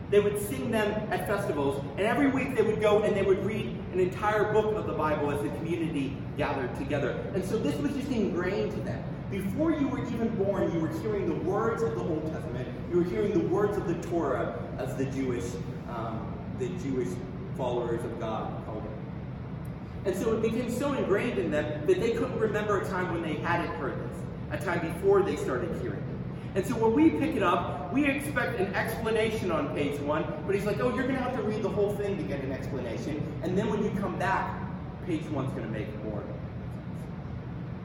They 0.09 0.19
would 0.19 0.41
sing 0.47 0.71
them 0.71 0.91
at 1.11 1.27
festivals, 1.27 1.83
and 1.97 2.01
every 2.01 2.31
week 2.31 2.55
they 2.55 2.63
would 2.63 2.81
go 2.81 3.03
and 3.03 3.15
they 3.15 3.21
would 3.21 3.45
read 3.45 3.77
an 3.93 3.99
entire 3.99 4.51
book 4.51 4.75
of 4.75 4.87
the 4.87 4.93
Bible 4.93 5.29
as 5.31 5.41
the 5.43 5.49
community 5.49 6.17
gathered 6.35 6.75
together. 6.77 7.11
And 7.35 7.45
so 7.45 7.57
this 7.59 7.75
was 7.77 7.93
just 7.93 8.09
ingrained 8.09 8.71
to 8.71 8.79
them. 8.81 9.03
Before 9.31 9.71
you 9.71 9.87
were 9.87 10.03
even 10.07 10.29
born, 10.43 10.73
you 10.73 10.79
were 10.79 10.87
hearing 11.01 11.27
the 11.27 11.35
words 11.47 11.83
of 11.83 11.93
the 11.93 12.01
Old 12.01 12.31
Testament. 12.33 12.67
You 12.89 12.97
were 12.97 13.03
hearing 13.03 13.31
the 13.33 13.47
words 13.47 13.77
of 13.77 13.87
the 13.87 13.93
Torah, 14.09 14.57
as 14.79 14.95
the 14.95 15.05
Jewish, 15.05 15.45
um, 15.87 16.33
the 16.57 16.69
Jewish 16.83 17.09
followers 17.55 18.03
of 18.03 18.19
God 18.19 18.51
called 18.65 18.83
it. 18.83 20.09
And 20.09 20.15
so 20.15 20.35
it 20.35 20.41
became 20.41 20.71
so 20.71 20.93
ingrained 20.93 21.37
in 21.37 21.51
them 21.51 21.85
that 21.85 21.99
they 21.99 22.11
couldn't 22.13 22.39
remember 22.39 22.81
a 22.81 22.89
time 22.89 23.13
when 23.13 23.21
they 23.21 23.35
hadn't 23.35 23.69
heard 23.75 23.99
this, 24.09 24.17
a 24.49 24.65
time 24.65 24.93
before 24.93 25.21
they 25.21 25.35
started 25.35 25.79
hearing 25.79 25.99
it. 25.99 26.57
And 26.57 26.65
so 26.65 26.73
when 26.75 26.93
we 26.93 27.11
pick 27.11 27.35
it 27.35 27.43
up, 27.43 27.93
we 27.93 28.05
expect 28.05 28.59
an 28.59 28.73
explanation 28.73 29.51
on 29.51 29.75
page 29.75 29.99
one, 29.99 30.25
but 30.47 30.55
he's 30.55 30.65
like, 30.65 30.79
oh, 30.79 30.89
you're 30.95 31.03
going 31.03 31.17
to 31.17 31.21
have 31.21 31.35
to 31.35 31.43
read 31.43 31.61
the 31.61 31.69
whole 31.69 31.95
thing 31.95 32.17
to 32.17 32.23
get 32.23 32.43
an 32.43 32.51
explanation. 32.51 33.21
And 33.43 33.55
then 33.55 33.69
when 33.69 33.83
you 33.83 33.91
come 34.01 34.17
back, 34.17 34.59
page 35.05 35.25
one's 35.25 35.51
going 35.51 35.65
to 35.65 35.71
make 35.71 35.87
more 36.03 36.23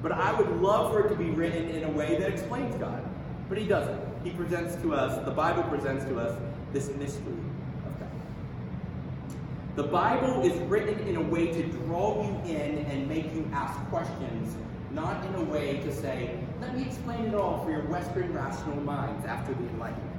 But 0.05 0.13
I 0.13 0.35
would 0.35 0.61
love 0.61 0.93
for 0.93 1.01
it 1.01 1.09
to 1.09 1.15
be 1.15 1.31
written 1.31 1.71
in 1.71 1.85
a 1.85 1.89
way 1.89 2.19
that 2.19 2.31
explains 2.31 2.77
God. 2.77 3.03
But 3.49 3.57
he 3.57 3.67
doesn't. 3.67 3.99
He 4.23 4.33
presents 4.33 4.77
to 4.83 4.95
us, 4.95 5.25
the 5.25 5.31
Bible 5.31 5.63
presents 5.63 6.05
to 6.05 6.21
us, 6.21 6.39
this 6.75 6.91
mystery 6.97 7.33
of 7.87 7.99
God. 7.99 8.11
The 9.77 9.85
Bible 9.85 10.43
is 10.43 10.53
written 10.69 10.99
in 11.09 11.17
a 11.17 11.23
way 11.23 11.47
to 11.55 11.63
draw 11.63 12.23
you 12.23 12.55
in 12.55 12.85
and 12.85 13.09
make 13.09 13.33
you 13.35 13.49
ask 13.55 13.81
questions, 13.89 14.55
not 14.91 15.25
in 15.25 15.37
a 15.37 15.45
way 15.45 15.79
to 15.79 15.91
say, 15.91 16.39
let 16.61 16.77
me 16.77 16.85
explain 16.85 17.25
it 17.25 17.35
all 17.35 17.65
for 17.65 17.71
your 17.71 17.87
Western 17.87 18.31
rational 18.35 18.77
minds 18.83 19.25
after 19.25 19.55
the 19.55 19.67
Enlightenment. 19.71 20.11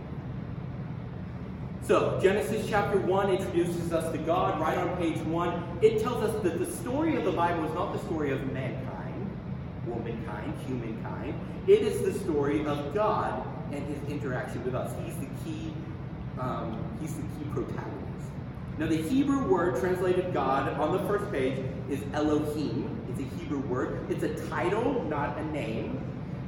So, 1.83 2.19
Genesis 2.19 2.65
chapter 2.67 2.97
1 2.97 3.29
introduces 3.29 3.93
us 3.93 4.11
to 4.11 4.17
God 4.17 4.59
right 4.59 4.79
on 4.79 4.97
page 4.97 5.19
1. 5.19 5.79
It 5.83 6.01
tells 6.01 6.23
us 6.23 6.41
that 6.41 6.57
the 6.57 6.65
story 6.65 7.15
of 7.15 7.25
the 7.25 7.31
Bible 7.31 7.63
is 7.65 7.73
not 7.75 7.93
the 7.93 7.99
story 7.99 8.31
of 8.31 8.51
mankind, 8.51 8.74
womankind, 9.95 10.53
humankind. 10.67 11.33
It 11.67 11.81
is 11.81 12.01
the 12.01 12.17
story 12.19 12.65
of 12.65 12.93
God 12.93 13.45
and 13.71 13.83
his 13.87 14.09
interaction 14.09 14.63
with 14.63 14.75
us. 14.75 14.93
He's 15.03 15.15
the 15.17 15.27
key, 15.43 15.73
um, 16.39 16.83
he's 17.01 17.15
the 17.15 17.21
key 17.21 17.49
protagonist. 17.51 18.05
Now, 18.77 18.87
the 18.87 18.97
Hebrew 18.97 19.47
word 19.47 19.79
translated 19.79 20.33
God 20.33 20.69
on 20.79 20.91
the 20.91 20.99
first 21.07 21.31
page 21.31 21.63
is 21.89 22.01
Elohim. 22.13 23.01
It's 23.09 23.19
a 23.19 23.39
Hebrew 23.39 23.59
word. 23.61 24.05
It's 24.09 24.23
a 24.23 24.35
title, 24.49 25.03
not 25.05 25.37
a 25.37 25.45
name. 25.45 26.01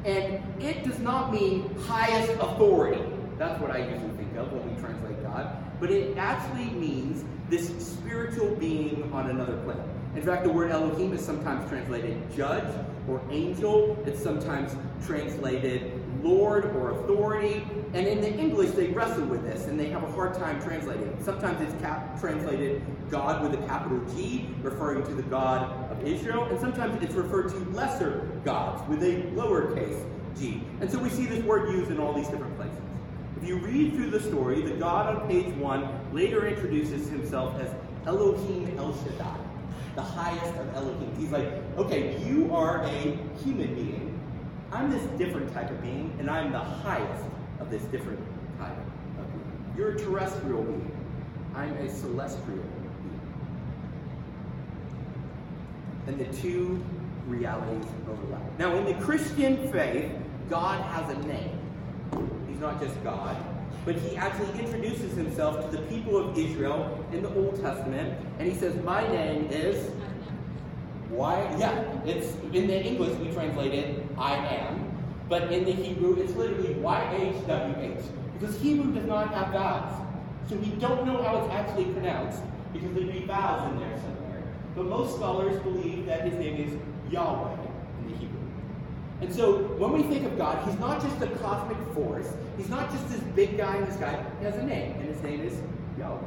And 0.03 0.43
it 0.61 0.83
does 0.83 0.99
not 0.99 1.31
mean 1.31 1.73
highest 1.85 2.31
authority. 2.33 3.01
That's 3.37 3.59
what 3.61 3.71
I 3.71 3.77
usually 3.77 4.15
think 4.17 4.35
of 4.35 4.51
when 4.51 4.73
we 4.73 4.81
translate 4.81 5.21
God. 5.23 5.57
But 5.79 5.91
it 5.91 6.17
actually 6.17 6.69
means 6.71 7.23
this 7.49 7.67
spiritual 7.85 8.55
being 8.55 9.09
on 9.13 9.29
another 9.29 9.57
plane. 9.63 9.81
In 10.15 10.21
fact, 10.21 10.43
the 10.43 10.49
word 10.49 10.71
Elohim 10.71 11.13
is 11.13 11.23
sometimes 11.23 11.69
translated 11.69 12.21
judge 12.35 12.73
or 13.07 13.21
angel. 13.31 13.97
It's 14.05 14.21
sometimes 14.21 14.75
translated 15.05 16.01
Lord 16.23 16.65
or 16.75 16.91
authority. 16.91 17.65
And 17.93 18.07
in 18.07 18.21
the 18.21 18.33
English, 18.33 18.71
they 18.71 18.87
wrestle 18.87 19.25
with 19.25 19.43
this 19.43 19.65
and 19.67 19.79
they 19.79 19.89
have 19.89 20.03
a 20.03 20.11
hard 20.11 20.33
time 20.33 20.61
translating. 20.61 21.15
Sometimes 21.23 21.61
it's 21.61 21.81
cap- 21.81 22.19
translated 22.19 22.81
God 23.09 23.41
with 23.41 23.53
a 23.53 23.67
capital 23.67 23.99
G, 24.15 24.49
referring 24.61 25.03
to 25.05 25.13
the 25.13 25.23
God 25.23 25.91
of 25.91 26.05
Israel. 26.05 26.45
And 26.45 26.59
sometimes 26.59 27.01
it's 27.01 27.15
referred 27.15 27.49
to 27.49 27.57
lesser 27.71 28.29
gods 28.43 28.87
with 28.89 29.03
a 29.03 29.23
lowercase 29.35 30.03
g. 30.37 30.63
And 30.81 30.91
so 30.91 30.99
we 30.99 31.09
see 31.09 31.25
this 31.25 31.43
word 31.43 31.71
used 31.71 31.91
in 31.91 31.99
all 31.99 32.13
these 32.13 32.27
different 32.27 32.55
places. 32.57 32.79
If 33.41 33.47
you 33.47 33.57
read 33.59 33.93
through 33.93 34.09
the 34.09 34.19
story, 34.19 34.61
the 34.61 34.71
God 34.71 35.15
on 35.15 35.27
page 35.27 35.53
one 35.55 35.87
later 36.13 36.47
introduces 36.47 37.07
himself 37.09 37.59
as 37.61 37.69
Elohim 38.05 38.77
El 38.77 38.93
Shaddai, 39.03 39.37
the 39.97 40.03
highest 40.03 40.55
of 40.57 40.75
Elohim. 40.75 41.11
He's 41.17 41.31
like, 41.31 41.51
okay, 41.75 42.23
you 42.23 42.53
are 42.53 42.83
a 42.83 43.17
human 43.43 43.73
being. 43.73 44.19
I'm 44.71 44.91
this 44.91 45.01
different 45.17 45.51
type 45.51 45.71
of 45.71 45.81
being, 45.81 46.15
and 46.19 46.29
I'm 46.29 46.51
the 46.51 46.59
highest 46.59 47.23
of 47.59 47.71
this 47.71 47.81
different 47.85 48.19
type 48.59 48.77
of 48.77 49.33
being. 49.33 49.73
You're 49.75 49.93
a 49.93 49.99
terrestrial 49.99 50.61
being. 50.61 50.91
I'm 51.55 51.75
a 51.77 51.89
celestial 51.89 52.45
being. 52.45 53.21
And 56.05 56.19
the 56.19 56.25
two 56.41 56.79
realities 57.25 57.85
overlap. 58.07 58.59
Now, 58.59 58.75
in 58.75 58.85
the 58.85 59.03
Christian 59.03 59.71
faith, 59.71 60.11
God 60.47 60.79
has 60.91 61.09
a 61.09 61.19
name. 61.27 61.59
He's 62.47 62.59
not 62.59 62.79
just 62.79 63.03
God, 63.03 63.35
but 63.85 63.95
he 63.95 64.17
actually 64.17 64.59
introduces 64.59 65.15
himself 65.15 65.69
to 65.69 65.77
the 65.77 65.83
people 65.83 66.17
of 66.17 66.37
Israel 66.37 67.05
in 67.13 67.21
the 67.23 67.33
Old 67.35 67.61
Testament, 67.61 68.17
and 68.39 68.51
he 68.51 68.57
says, 68.57 68.75
My 68.83 69.07
name 69.07 69.47
is 69.49 69.91
why? 71.09 71.55
Yeah, 71.57 71.83
it's 72.05 72.33
in 72.53 72.67
the 72.67 72.83
English 72.83 73.17
we 73.19 73.31
translate 73.31 73.73
it 73.73 74.05
I 74.17 74.35
am, 74.35 74.91
but 75.29 75.51
in 75.53 75.63
the 75.63 75.71
Hebrew 75.71 76.21
it's 76.21 76.33
literally 76.33 76.73
YHWH 76.75 78.03
because 78.37 78.59
Hebrew 78.61 78.93
does 78.93 79.05
not 79.05 79.33
have 79.33 79.53
vowels. 79.53 79.93
So 80.49 80.55
we 80.55 80.67
don't 80.79 81.05
know 81.05 81.21
how 81.23 81.37
it's 81.37 81.53
actually 81.53 81.85
pronounced 81.85 82.41
because 82.73 82.93
there'd 82.93 83.11
be 83.11 83.25
vowels 83.25 83.71
in 83.71 83.79
there 83.79 83.97
somewhere. 83.97 84.43
But 84.75 84.85
most 84.85 85.15
scholars 85.15 85.61
believe 85.63 86.05
that 86.05 86.21
his 86.21 86.33
name 86.35 86.55
is 86.57 87.11
Yahweh 87.11 87.53
in 88.01 88.11
the 88.11 88.17
Hebrew. 88.17 88.39
And 89.21 89.33
so 89.33 89.63
when 89.79 89.93
we 89.93 90.03
think 90.03 90.25
of 90.25 90.37
God, 90.37 90.67
he's 90.69 90.79
not 90.79 91.01
just 91.01 91.21
a 91.21 91.27
cosmic 91.37 91.77
force, 91.93 92.31
he's 92.57 92.69
not 92.69 92.91
just 92.91 93.07
this 93.09 93.21
big 93.35 93.57
guy 93.57 93.77
in 93.77 93.85
the 93.85 93.93
sky, 93.93 94.23
he 94.39 94.45
has 94.45 94.55
a 94.55 94.63
name, 94.63 94.93
and 94.93 95.07
his 95.07 95.21
name 95.21 95.41
is 95.41 95.59
Yahweh. 95.97 96.19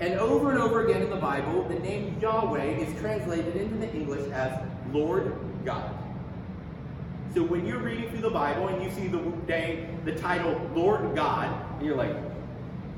And 0.00 0.14
over 0.20 0.50
and 0.50 0.60
over 0.60 0.86
again 0.86 1.02
in 1.02 1.10
the 1.10 1.16
Bible, 1.16 1.64
the 1.64 1.78
name 1.80 2.16
Yahweh 2.20 2.62
is 2.62 3.00
translated 3.00 3.56
into 3.56 3.76
the 3.76 3.92
English 3.92 4.30
as 4.30 4.58
Lord 4.92 5.34
God. 5.64 5.92
So 7.34 7.42
when 7.42 7.66
you're 7.66 7.80
reading 7.80 8.08
through 8.10 8.20
the 8.20 8.30
Bible 8.30 8.68
and 8.68 8.82
you 8.82 8.90
see 8.92 9.08
the 9.08 9.20
name, 9.46 10.00
the 10.04 10.14
title 10.14 10.60
Lord 10.74 11.14
God, 11.14 11.52
and 11.76 11.86
you're 11.86 11.96
like, 11.96 12.14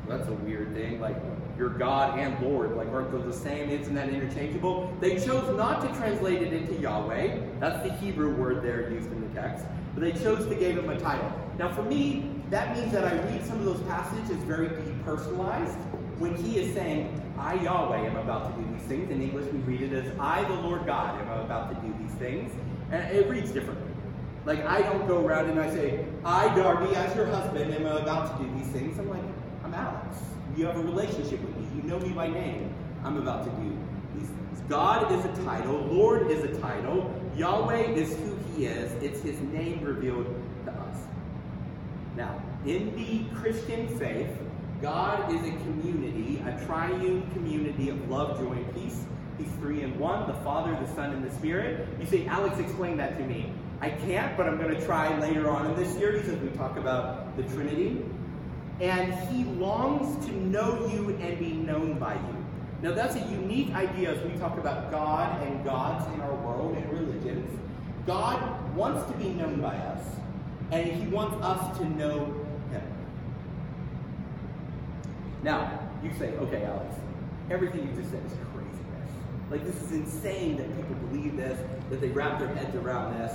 that's 0.07 0.29
a 0.29 0.33
weird 0.33 0.75
thing. 0.75 1.01
Like, 1.01 1.17
you're 1.57 1.71
God 1.71 2.19
and 2.19 2.41
Lord. 2.43 2.77
Like, 2.77 2.89
aren't 2.89 3.13
those 3.13 3.25
the 3.25 3.33
same? 3.33 3.71
Isn't 3.71 3.95
that 3.95 4.09
interchangeable? 4.09 4.93
They 5.01 5.19
chose 5.19 5.57
not 5.57 5.81
to 5.83 5.89
translate 5.99 6.43
it 6.43 6.53
into 6.53 6.75
Yahweh. 6.81 7.39
That's 7.61 7.87
the 7.87 7.93
Hebrew 7.95 8.35
word 8.35 8.63
there 8.63 8.91
used 8.91 9.11
in 9.11 9.21
the 9.21 9.41
text. 9.41 9.65
But 9.95 10.03
they 10.03 10.13
chose 10.13 10.47
to 10.47 10.55
give 10.55 10.79
him 10.79 10.89
a 10.89 10.99
title. 10.99 11.33
Now, 11.59 11.73
for 11.73 11.83
me, 11.83 12.31
that 12.51 12.77
means 12.77 12.93
that 12.93 13.05
I 13.05 13.13
read 13.31 13.45
some 13.45 13.59
of 13.59 13.65
those 13.65 13.81
passages 13.83 14.37
very 14.45 14.69
depersonalized 14.69 15.77
when 16.19 16.35
he 16.35 16.59
is 16.59 16.75
saying, 16.75 17.17
I, 17.39 17.55
Yahweh, 17.55 18.07
am 18.07 18.17
about 18.17 18.55
to 18.55 18.63
do 18.63 18.69
these 18.73 18.87
things, 18.87 19.11
in 19.11 19.23
English 19.23 19.51
we 19.53 19.59
read 19.61 19.81
it 19.81 19.93
as, 19.93 20.13
I, 20.19 20.45
the 20.45 20.55
Lord 20.55 20.85
God, 20.85 21.19
am 21.21 21.41
about 21.41 21.71
to 21.71 21.87
do 21.87 21.95
these 21.99 22.15
things. 22.17 22.53
And 22.91 23.17
it 23.17 23.29
reads 23.29 23.51
differently. 23.51 23.91
Like, 24.45 24.65
I 24.67 24.83
don't 24.83 25.07
go 25.07 25.25
around 25.25 25.49
and 25.49 25.61
I 25.61 25.73
say, 25.73 26.05
I, 26.25 26.55
Darby, 26.55 26.95
as 26.97 27.15
your 27.15 27.27
husband, 27.27 27.73
am 27.73 27.87
about 27.87 28.39
to 28.39 28.45
do 28.45 28.51
these 28.59 28.69
things. 28.69 28.99
I'm 28.99 29.09
like, 29.09 29.23
I'm 29.65 29.73
Alex. 29.73 30.19
You 30.57 30.67
have 30.67 30.77
a 30.77 30.83
relationship 30.83 31.41
with 31.41 31.57
me. 31.57 31.67
You 31.77 31.83
know 31.83 31.99
me 32.01 32.11
by 32.11 32.29
name. 32.29 32.75
I'm 33.05 33.17
about 33.17 33.45
to 33.45 33.51
do. 33.63 33.79
God 34.71 35.11
is 35.11 35.25
a 35.25 35.45
title. 35.45 35.79
Lord 35.91 36.31
is 36.31 36.45
a 36.45 36.61
title. 36.61 37.13
Yahweh 37.37 37.89
is 37.91 38.17
who 38.19 38.39
he 38.55 38.67
is. 38.67 38.93
It's 39.03 39.21
his 39.21 39.41
name 39.41 39.83
revealed 39.83 40.33
to 40.65 40.71
us. 40.71 40.97
Now, 42.17 42.41
in 42.65 42.95
the 42.95 43.25
Christian 43.35 43.89
faith, 43.99 44.31
God 44.81 45.35
is 45.35 45.41
a 45.41 45.51
community, 45.65 46.41
a 46.47 46.65
triune 46.67 47.29
community 47.33 47.89
of 47.89 48.09
love, 48.09 48.39
joy, 48.39 48.53
and 48.53 48.75
peace. 48.77 49.05
He's 49.39 49.51
three 49.55 49.83
in 49.83 49.99
one, 49.99 50.29
the 50.29 50.39
Father, 50.45 50.71
the 50.81 50.95
Son, 50.95 51.15
and 51.15 51.29
the 51.29 51.35
Spirit. 51.35 51.89
You 51.99 52.07
say, 52.07 52.27
Alex, 52.27 52.61
explain 52.61 52.97
that 52.99 53.19
to 53.19 53.25
me. 53.25 53.53
I 53.81 53.91
can't, 53.91 54.37
but 54.37 54.47
I'm 54.47 54.57
going 54.57 54.73
to 54.73 54.87
try 54.87 55.19
later 55.19 55.51
on 55.51 55.67
in 55.67 55.75
this 55.75 55.93
series 55.95 56.29
as 56.29 56.39
we 56.39 56.49
talk 56.51 56.77
about 56.77 57.37
the 57.37 57.43
Trinity. 57.43 58.05
And 58.81 59.13
he 59.31 59.43
longs 59.43 60.25
to 60.27 60.33
know 60.33 60.87
you 60.87 61.17
and 61.21 61.41
be 61.41 61.55
known 61.55 61.99
by 61.99 62.15
you. 62.15 62.40
Now, 62.83 62.93
that's 62.93 63.15
a 63.15 63.21
unique 63.21 63.75
idea 63.75 64.15
as 64.15 64.23
we 64.25 64.39
talk 64.39 64.57
about 64.57 64.91
God 64.91 65.43
and 65.43 65.63
gods 65.65 66.07
in 66.15 66.21
our 66.23 66.35
world 66.35 66.75
and 66.77 66.91
religions. 66.91 67.59
God 68.07 68.75
wants 68.75 69.11
to 69.11 69.19
be 69.19 69.29
known 69.31 69.61
by 69.61 69.77
us, 69.77 70.03
and 70.73 70.91
he 70.91 71.07
wants 71.09 71.37
us 71.45 71.79
to 71.79 71.85
know 71.85 72.35
Him. 72.73 72.83
now, 75.43 75.79
you 76.03 76.11
say, 76.19 76.33
okay, 76.39 76.65
Alex, 76.65 76.95
everything 77.51 77.87
you 77.87 77.93
just 78.01 78.11
said 78.11 78.25
is 78.25 78.33
craziness. 78.55 79.11
Like, 79.51 79.65
this 79.67 79.77
is 79.83 79.93
insane 79.93 80.57
that 80.57 80.75
people 80.75 80.95
believe 81.09 81.37
this, 81.37 81.61
that 81.91 82.01
they 82.01 82.09
wrap 82.09 82.39
their 82.39 82.49
heads 82.55 82.75
around 82.77 83.19
this. 83.19 83.33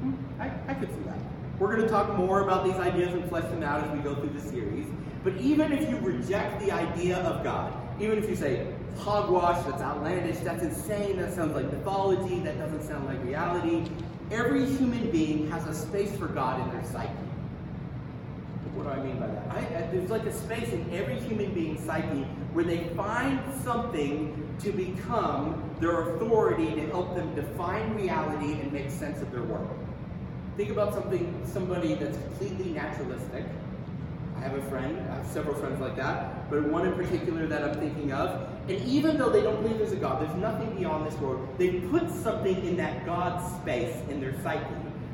Hmm, 0.00 0.14
I, 0.40 0.50
I 0.68 0.74
could 0.74 0.88
see 0.88 1.02
that. 1.04 1.18
We're 1.58 1.74
going 1.74 1.82
to 1.82 1.88
talk 1.88 2.16
more 2.16 2.40
about 2.40 2.64
these 2.64 2.76
ideas 2.76 3.12
and 3.12 3.28
flesh 3.28 3.44
them 3.44 3.62
out 3.62 3.84
as 3.84 3.90
we 3.90 3.98
go 3.98 4.14
through 4.14 4.30
the 4.30 4.40
series. 4.40 4.86
But 5.22 5.36
even 5.36 5.72
if 5.72 5.88
you 5.90 5.98
reject 5.98 6.60
the 6.60 6.72
idea 6.72 7.18
of 7.18 7.44
God, 7.44 7.74
even 8.00 8.18
if 8.18 8.28
you 8.28 8.36
say, 8.36 8.66
hogwash, 8.98 9.64
that's 9.66 9.82
outlandish, 9.82 10.38
that's 10.38 10.62
insane, 10.62 11.16
that 11.18 11.32
sounds 11.32 11.54
like 11.54 11.70
mythology, 11.72 12.40
that 12.40 12.58
doesn't 12.58 12.82
sound 12.82 13.06
like 13.06 13.22
reality, 13.24 13.90
every 14.30 14.64
human 14.66 15.10
being 15.10 15.50
has 15.50 15.66
a 15.66 15.74
space 15.74 16.14
for 16.16 16.26
God 16.26 16.60
in 16.60 16.70
their 16.74 16.84
psyche. 16.90 17.12
What 18.74 18.84
do 18.84 18.90
I 18.90 19.02
mean 19.02 19.18
by 19.18 19.26
that? 19.28 19.46
I, 19.50 19.58
I, 19.58 19.90
there's 19.90 20.10
like 20.10 20.26
a 20.26 20.32
space 20.32 20.68
in 20.68 20.92
every 20.92 21.18
human 21.20 21.54
being's 21.54 21.82
psyche 21.86 22.26
where 22.52 22.64
they 22.64 22.88
find 22.94 23.40
something 23.64 24.54
to 24.58 24.70
become 24.70 25.70
their 25.80 26.10
authority 26.10 26.74
to 26.74 26.86
help 26.88 27.14
them 27.14 27.34
define 27.34 27.94
reality 27.94 28.60
and 28.60 28.70
make 28.72 28.90
sense 28.90 29.22
of 29.22 29.32
their 29.32 29.42
world. 29.44 29.74
Think 30.58 30.70
about 30.70 30.92
something, 30.92 31.42
somebody 31.50 31.94
that's 31.94 32.16
completely 32.18 32.72
naturalistic. 32.72 33.44
I 34.36 34.40
have 34.40 34.54
a 34.54 34.62
friend, 34.68 34.98
I 35.10 35.16
have 35.16 35.26
several 35.26 35.54
friends 35.54 35.80
like 35.80 35.96
that, 35.96 36.50
but 36.50 36.62
one 36.64 36.86
in 36.86 36.94
particular 36.94 37.46
that 37.46 37.64
I'm 37.64 37.74
thinking 37.80 38.12
of. 38.12 38.55
And 38.68 38.80
even 38.84 39.16
though 39.16 39.30
they 39.30 39.42
don't 39.42 39.62
believe 39.62 39.78
there's 39.78 39.92
a 39.92 39.96
God, 39.96 40.20
there's 40.20 40.36
nothing 40.36 40.74
beyond 40.76 41.06
this 41.06 41.18
world, 41.20 41.48
they 41.56 41.80
put 41.80 42.10
something 42.10 42.64
in 42.66 42.76
that 42.78 43.06
God 43.06 43.40
space 43.60 43.94
in 44.10 44.20
their 44.20 44.34
psyche 44.42 44.64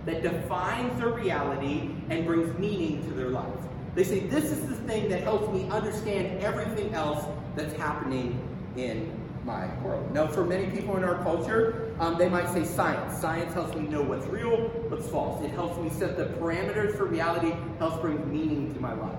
that 0.07 0.23
defines 0.23 0.99
their 0.99 1.11
reality 1.11 1.91
and 2.09 2.27
brings 2.27 2.59
meaning 2.59 3.05
to 3.05 3.15
their 3.15 3.29
life. 3.29 3.47
They 3.95 4.05
say, 4.05 4.21
This 4.21 4.45
is 4.45 4.67
the 4.67 4.75
thing 4.75 5.09
that 5.11 5.23
helps 5.23 5.53
me 5.53 5.69
understand 5.69 6.43
everything 6.43 6.95
else 6.95 7.25
that's 7.55 7.75
happening 7.75 8.41
in 8.77 9.13
my 9.45 9.67
world. 9.83 10.13
Now, 10.15 10.29
for 10.29 10.45
many 10.45 10.71
people 10.71 10.97
in 10.97 11.05
our 11.05 11.23
culture, 11.23 11.89
Um, 12.01 12.19
they 12.19 12.29
might 12.29 12.49
say 12.49 12.65
science. 12.65 13.21
Science 13.21 13.53
helps 13.55 13.77
me 13.77 13.87
know 13.87 14.03
what's 14.03 14.27
real, 14.27 14.57
what's 14.89 15.07
false. 15.09 15.45
It 15.45 15.51
helps 15.51 15.79
me 15.79 15.89
set 15.91 16.17
the 16.17 16.25
parameters 16.41 16.97
for 16.97 17.05
reality, 17.05 17.55
helps 17.79 17.99
bring 18.01 18.19
meaning 18.33 18.75
to 18.75 18.81
my 18.81 18.93
life. 18.95 19.19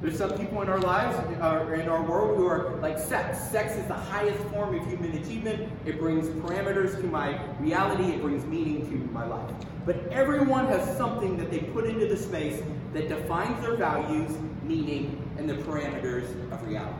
There's 0.00 0.16
some 0.16 0.30
people 0.38 0.62
in 0.62 0.70
our 0.70 0.80
lives, 0.80 1.14
uh, 1.42 1.70
in 1.74 1.86
our 1.86 2.02
world, 2.02 2.38
who 2.38 2.46
are 2.46 2.76
like 2.76 2.98
sex. 2.98 3.38
Sex 3.38 3.74
is 3.74 3.86
the 3.86 3.92
highest 3.92 4.40
form 4.44 4.74
of 4.74 4.86
human 4.86 5.14
achievement. 5.18 5.70
It 5.84 5.98
brings 5.98 6.26
parameters 6.28 6.98
to 7.02 7.06
my 7.06 7.38
reality. 7.58 8.04
It 8.04 8.22
brings 8.22 8.46
meaning 8.46 8.88
to 8.90 9.12
my 9.12 9.26
life. 9.26 9.54
But 9.84 10.08
everyone 10.10 10.68
has 10.68 10.96
something 10.96 11.36
that 11.36 11.50
they 11.50 11.58
put 11.58 11.84
into 11.84 12.06
the 12.06 12.16
space 12.16 12.62
that 12.94 13.08
defines 13.08 13.60
their 13.60 13.76
values, 13.76 14.30
meaning, 14.62 15.22
and 15.36 15.48
the 15.48 15.54
parameters 15.54 16.30
of 16.50 16.66
reality. 16.66 16.94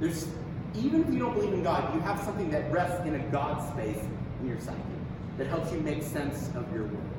There's, 0.00 0.26
even 0.74 1.04
if 1.04 1.12
you 1.12 1.18
don't 1.18 1.34
believe 1.34 1.52
in 1.52 1.62
God, 1.62 1.94
you 1.94 2.00
have 2.00 2.18
something 2.22 2.50
that 2.50 2.72
rests 2.72 3.06
in 3.06 3.14
a 3.14 3.18
God 3.30 3.60
space 3.74 4.02
in 4.40 4.48
your 4.48 4.58
psyche 4.58 4.78
that 5.36 5.48
helps 5.48 5.70
you 5.70 5.80
make 5.80 6.02
sense 6.02 6.48
of 6.54 6.72
your 6.72 6.84
world. 6.84 7.10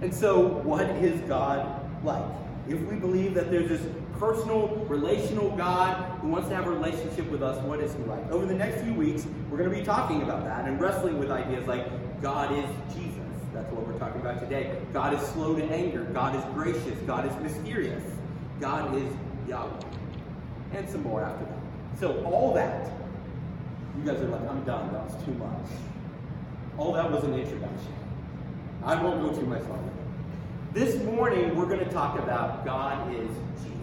And 0.00 0.14
so, 0.14 0.46
what 0.46 0.86
is 0.86 1.20
God 1.22 2.04
like? 2.04 2.24
If 2.68 2.80
we 2.82 2.96
believe 2.96 3.34
that 3.34 3.50
there's 3.50 3.68
this 3.68 3.82
personal, 4.22 4.68
relational 4.86 5.50
God 5.56 5.96
who 6.20 6.28
wants 6.28 6.48
to 6.48 6.54
have 6.54 6.68
a 6.68 6.70
relationship 6.70 7.28
with 7.28 7.42
us, 7.42 7.60
what 7.64 7.80
is 7.80 7.92
he 7.92 8.04
like? 8.04 8.30
Over 8.30 8.46
the 8.46 8.54
next 8.54 8.80
few 8.82 8.94
weeks, 8.94 9.26
we're 9.50 9.58
going 9.58 9.68
to 9.68 9.76
be 9.76 9.84
talking 9.84 10.22
about 10.22 10.44
that 10.44 10.64
and 10.64 10.80
wrestling 10.80 11.18
with 11.18 11.28
ideas 11.32 11.66
like 11.66 11.84
God 12.22 12.56
is 12.56 12.94
Jesus. 12.94 13.18
That's 13.52 13.68
what 13.72 13.84
we're 13.84 13.98
talking 13.98 14.20
about 14.20 14.38
today. 14.38 14.78
God 14.92 15.12
is 15.12 15.20
slow 15.30 15.56
to 15.56 15.64
anger. 15.64 16.04
God 16.04 16.36
is 16.36 16.44
gracious. 16.54 16.96
God 17.04 17.28
is 17.28 17.36
mysterious. 17.42 18.04
God 18.60 18.94
is 18.94 19.12
Yahweh. 19.48 19.80
And 20.74 20.88
some 20.88 21.02
more 21.02 21.24
after 21.24 21.44
that. 21.44 21.98
So 21.98 22.24
all 22.24 22.54
that, 22.54 22.92
you 23.98 24.04
guys 24.04 24.20
are 24.22 24.28
like, 24.28 24.48
I'm 24.48 24.62
done. 24.62 24.92
That 24.92 25.04
was 25.04 25.24
too 25.24 25.32
much. 25.32 25.68
All 26.78 26.92
that 26.92 27.10
was 27.10 27.24
an 27.24 27.34
introduction. 27.34 27.92
I 28.84 29.02
won't 29.02 29.20
go 29.20 29.36
too 29.36 29.46
much 29.46 29.62
longer. 29.62 29.90
This 30.72 31.02
morning, 31.02 31.56
we're 31.56 31.66
going 31.66 31.84
to 31.84 31.90
talk 31.90 32.20
about 32.20 32.64
God 32.64 33.12
is 33.16 33.28
Jesus. 33.64 33.81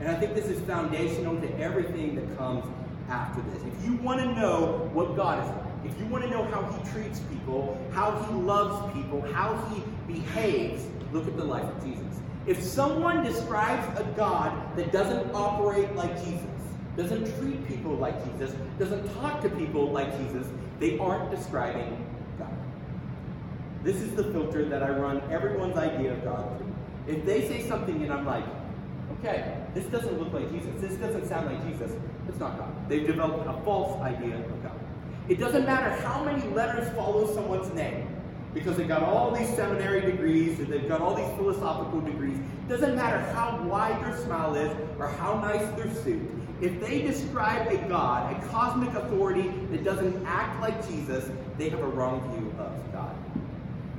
And 0.00 0.08
I 0.08 0.14
think 0.14 0.34
this 0.34 0.46
is 0.46 0.60
foundational 0.60 1.40
to 1.40 1.58
everything 1.58 2.14
that 2.16 2.36
comes 2.36 2.64
after 3.08 3.42
this. 3.50 3.62
If 3.62 3.84
you 3.84 3.96
want 3.96 4.20
to 4.20 4.26
know 4.34 4.88
what 4.92 5.16
God 5.16 5.42
is 5.42 5.50
like, 5.50 5.92
if 5.92 5.98
you 5.98 6.06
want 6.06 6.24
to 6.24 6.30
know 6.30 6.44
how 6.44 6.62
he 6.62 6.90
treats 6.90 7.20
people, 7.20 7.78
how 7.92 8.12
he 8.24 8.34
loves 8.34 8.92
people, 8.94 9.22
how 9.32 9.56
he 9.72 9.82
behaves, 10.12 10.86
look 11.12 11.26
at 11.26 11.36
the 11.36 11.44
life 11.44 11.64
of 11.64 11.84
Jesus. 11.84 12.20
If 12.46 12.62
someone 12.62 13.24
describes 13.24 13.98
a 13.98 14.04
God 14.16 14.76
that 14.76 14.92
doesn't 14.92 15.34
operate 15.34 15.94
like 15.94 16.16
Jesus, 16.24 16.46
doesn't 16.96 17.38
treat 17.38 17.66
people 17.68 17.94
like 17.94 18.16
Jesus, 18.24 18.54
doesn't 18.78 19.14
talk 19.14 19.40
to 19.42 19.48
people 19.50 19.90
like 19.90 20.16
Jesus, 20.18 20.46
they 20.80 20.98
aren't 20.98 21.30
describing 21.30 22.04
God. 22.38 22.52
This 23.82 23.96
is 23.96 24.14
the 24.14 24.24
filter 24.24 24.64
that 24.68 24.82
I 24.82 24.90
run 24.90 25.22
everyone's 25.30 25.76
idea 25.76 26.12
of 26.12 26.24
God 26.24 26.58
through. 26.58 26.74
If 27.06 27.24
they 27.24 27.46
say 27.48 27.66
something 27.68 28.02
and 28.02 28.12
I'm 28.12 28.26
like, 28.26 28.44
okay, 29.20 29.56
this 29.74 29.84
doesn't 29.86 30.18
look 30.18 30.32
like 30.32 30.50
Jesus, 30.50 30.70
this 30.80 30.94
doesn't 30.94 31.26
sound 31.26 31.46
like 31.46 31.70
Jesus, 31.70 31.92
it's 32.28 32.38
not 32.38 32.58
God. 32.58 32.72
They've 32.88 33.06
developed 33.06 33.46
a 33.48 33.64
false 33.64 34.00
idea 34.02 34.36
of 34.36 34.62
God. 34.62 34.78
It 35.28 35.38
doesn't 35.38 35.66
matter 35.66 35.90
how 36.02 36.24
many 36.24 36.42
letters 36.54 36.94
follow 36.94 37.32
someone's 37.34 37.72
name, 37.74 38.08
because 38.54 38.76
they've 38.76 38.88
got 38.88 39.02
all 39.02 39.30
these 39.30 39.48
seminary 39.54 40.00
degrees, 40.00 40.58
and 40.58 40.68
they've 40.68 40.88
got 40.88 41.00
all 41.00 41.14
these 41.14 41.30
philosophical 41.36 42.00
degrees. 42.00 42.38
It 42.38 42.68
doesn't 42.68 42.96
matter 42.96 43.18
how 43.32 43.62
wide 43.62 44.02
their 44.02 44.16
smile 44.18 44.54
is 44.54 44.74
or 44.98 45.08
how 45.08 45.40
nice 45.40 45.66
their 45.76 45.92
suit. 46.02 46.22
If 46.60 46.80
they 46.80 47.02
describe 47.02 47.70
a 47.70 47.76
God, 47.88 48.34
a 48.34 48.46
cosmic 48.48 48.92
authority 48.94 49.52
that 49.70 49.84
doesn't 49.84 50.26
act 50.26 50.60
like 50.60 50.88
Jesus, 50.88 51.30
they 51.56 51.68
have 51.68 51.80
a 51.80 51.86
wrong 51.86 52.20
view 52.34 52.52
of. 52.58 52.72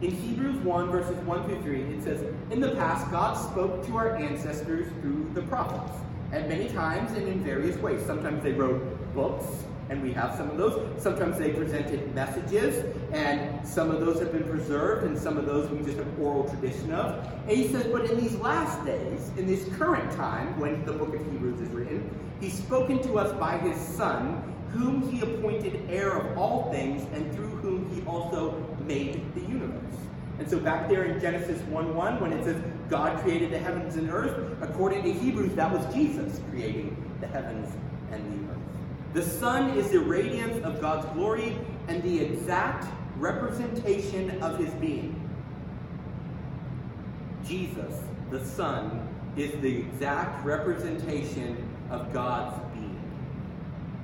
In 0.02 0.12
Hebrews 0.12 0.56
1, 0.60 0.92
verses 0.92 1.18
1 1.26 1.44
through 1.44 1.62
3, 1.62 1.82
it 1.82 2.04
says, 2.04 2.24
In 2.52 2.62
the 2.62 2.72
past, 2.76 3.12
God 3.12 3.34
spoke 3.34 3.86
to 3.88 3.98
our 3.98 4.16
ancestors 4.16 4.88
through 5.02 5.30
the 5.34 5.42
prophets, 5.42 5.92
at 6.32 6.48
many 6.48 6.70
times 6.70 7.12
and 7.18 7.28
in 7.28 7.44
various 7.44 7.76
ways. 7.80 8.02
Sometimes 8.06 8.42
they 8.42 8.54
wrote 8.54 8.82
books, 9.14 9.46
and 9.90 10.02
we 10.02 10.14
have 10.14 10.36
some 10.36 10.50
of 10.50 10.56
those. 10.56 11.04
Sometimes 11.04 11.38
they 11.38 11.52
presented 11.52 12.16
messages, 12.16 12.86
and 13.12 13.68
some 13.68 13.92
of 13.92 14.00
those 14.00 14.20
have 14.20 14.32
been 14.32 14.46
preserved, 14.46 15.06
and 15.06 15.18
some 15.18 15.38
of 15.38 15.46
those 15.46 15.70
we 15.70 15.80
just 15.80 15.98
have 15.98 16.20
oral 16.20 16.48
tradition 16.48 16.94
of. 16.94 17.26
And 17.50 17.58
he 17.58 17.68
says, 17.68 17.86
But 17.88 18.10
in 18.10 18.22
these 18.22 18.36
last 18.36 18.86
days, 18.86 19.32
in 19.36 19.48
this 19.48 19.68
current 19.76 20.10
time, 20.14 20.58
when 20.62 20.86
the 20.86 20.94
book 20.94 21.14
of 21.14 21.30
Hebrews 21.30 21.60
is 21.60 21.70
written, 21.72 22.10
he's 22.40 22.58
spoken 22.58 23.04
to 23.04 23.20
us 23.20 23.38
by 23.38 23.58
his 23.58 23.78
Son, 23.78 24.42
whom 24.70 25.02
he 25.12 25.20
appointed 25.20 25.90
heir 25.90 26.12
of 26.12 26.38
all 26.38 26.72
things, 26.72 27.06
and 27.12 27.36
through 27.36 27.50
whom 27.58 27.90
he 27.94 28.02
also 28.06 28.52
made 28.90 29.34
the 29.36 29.42
universe. 29.42 29.96
And 30.40 30.50
so 30.50 30.60
back 30.60 30.90
there 30.90 31.04
in 31.04 31.22
Genesis 31.22 31.62
1-1, 31.62 32.20
when 32.20 32.34
it 32.34 32.44
says 32.44 32.62
God 32.90 33.22
created 33.22 33.52
the 33.52 33.60
heavens 33.60 33.96
and 33.96 34.10
earth, 34.10 34.58
according 34.62 35.04
to 35.04 35.14
Hebrews, 35.14 35.54
that 35.56 35.72
was 35.72 35.94
Jesus 35.94 36.42
creating 36.50 36.98
the 37.22 37.28
heavens 37.28 37.74
and 38.12 38.22
the 38.34 38.52
earth. 38.52 38.58
The 39.14 39.24
Son 39.24 39.78
is 39.78 39.92
the 39.92 40.00
radiance 40.00 40.64
of 40.66 40.82
God's 40.82 41.06
glory 41.14 41.58
and 41.88 42.02
the 42.04 42.20
exact 42.20 42.88
representation 43.18 44.42
of 44.42 44.58
his 44.58 44.74
being. 44.76 45.16
Jesus, 47.46 48.02
the 48.32 48.44
Son, 48.44 49.08
is 49.36 49.52
the 49.62 49.78
exact 49.78 50.44
representation 50.46 51.68
of 51.90 52.12
God's 52.14 52.60
being. 52.74 53.00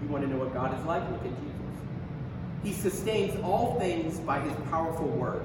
You 0.02 0.08
want 0.10 0.24
to 0.24 0.30
know 0.30 0.38
what 0.38 0.54
God 0.54 0.78
is 0.78 0.86
like? 0.86 1.10
Look 1.12 1.26
at 1.26 1.42
Jesus. 1.42 1.55
He 2.66 2.74
sustains 2.74 3.40
all 3.44 3.80
things 3.80 4.20
by 4.20 4.40
his 4.40 4.54
powerful 4.72 5.08
word. 5.08 5.44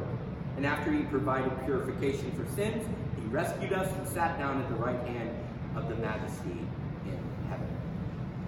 And 0.57 0.65
after 0.65 0.91
he 0.91 1.03
provided 1.03 1.53
purification 1.67 2.33
for 2.33 2.51
sins, 2.57 2.83
he 3.21 3.29
rescued 3.29 3.75
us 3.75 3.93
and 3.99 4.09
sat 4.09 4.39
down 4.39 4.63
at 4.63 4.69
the 4.71 4.77
right 4.77 4.99
hand 5.07 5.31
of 5.77 5.91
the 5.91 5.97
majesty 5.97 6.67
in 7.05 7.19
heaven. 7.51 7.69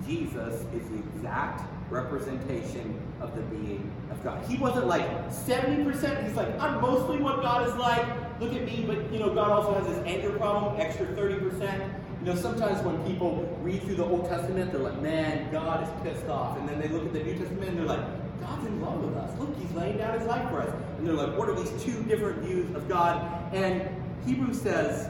Jesus 0.07 0.65
is 0.75 0.89
the 0.89 0.99
exact 1.17 1.63
representation 1.91 2.99
of 3.21 3.37
the 3.37 3.43
being 3.43 3.93
of 4.11 4.25
God. 4.25 4.43
He 4.47 4.57
wasn't 4.57 4.87
like 4.87 5.07
70%. 5.29 6.27
He's 6.27 6.35
like, 6.35 6.59
I'm 6.59 6.81
mostly 6.81 7.19
what 7.19 7.43
God 7.43 7.69
is 7.69 7.75
like. 7.75 8.07
Look 8.41 8.55
at 8.55 8.65
me, 8.65 8.85
but 8.87 9.13
you 9.13 9.21
know, 9.21 9.35
God 9.35 9.51
also 9.51 9.75
has 9.75 9.87
this 9.87 10.03
anger 10.07 10.31
problem, 10.39 10.81
extra 10.81 11.05
30%. 11.09 11.95
You 12.21 12.27
know, 12.27 12.35
sometimes 12.37 12.83
when 12.87 13.05
people 13.05 13.55
read 13.61 13.83
through 13.83 13.97
the 13.97 14.05
Old 14.07 14.31
Testament, 14.31 14.73
they're 14.73 14.81
like, 14.81 15.01
man, 15.03 15.53
God 15.53 15.83
is 15.83 16.03
pissed 16.03 16.29
off. 16.29 16.57
And 16.57 16.67
then 16.67 16.81
they 16.81 16.89
look 16.89 17.05
at 17.05 17.13
the 17.13 17.23
New 17.23 17.37
Testament 17.37 17.69
and 17.69 17.79
they're 17.79 17.85
like, 17.85 18.22
God's 18.43 18.67
in 18.67 18.81
love 18.81 19.03
with 19.03 19.17
us. 19.17 19.39
Look, 19.39 19.57
he's 19.59 19.73
laying 19.73 19.99
down 19.99 20.19
his 20.19 20.27
life 20.27 20.49
for 20.51 20.61
us. 20.61 20.75
And 20.99 21.07
they're 21.07 21.15
like, 21.15 21.37
what 21.39 21.49
are 21.49 21.55
these 21.55 21.83
two 21.83 22.03
different 22.05 22.39
views 22.41 22.75
of 22.75 22.89
God? 22.89 23.55
And 23.55 23.89
Hebrews 24.27 24.61
says, 24.61 25.09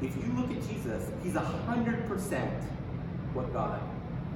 if 0.00 0.16
you 0.16 0.32
look 0.36 0.50
at 0.50 0.68
Jesus, 0.68 1.08
he's 1.22 1.34
100% 1.34 2.62
what 3.34 3.52
God 3.52 3.80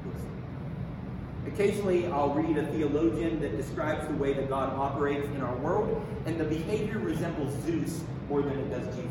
looks 0.04 0.20
like. 0.20 1.52
Occasionally, 1.52 2.06
I'll 2.06 2.34
read 2.34 2.56
a 2.56 2.66
theologian 2.66 3.40
that 3.40 3.56
describes 3.56 4.06
the 4.06 4.14
way 4.14 4.32
that 4.34 4.48
God 4.48 4.72
operates 4.74 5.26
in 5.28 5.40
our 5.42 5.56
world, 5.56 6.04
and 6.24 6.38
the 6.38 6.44
behavior 6.44 6.98
resembles 6.98 7.52
Zeus 7.64 8.02
more 8.28 8.42
than 8.42 8.58
it 8.58 8.70
does 8.70 8.86
Jesus. 8.96 9.10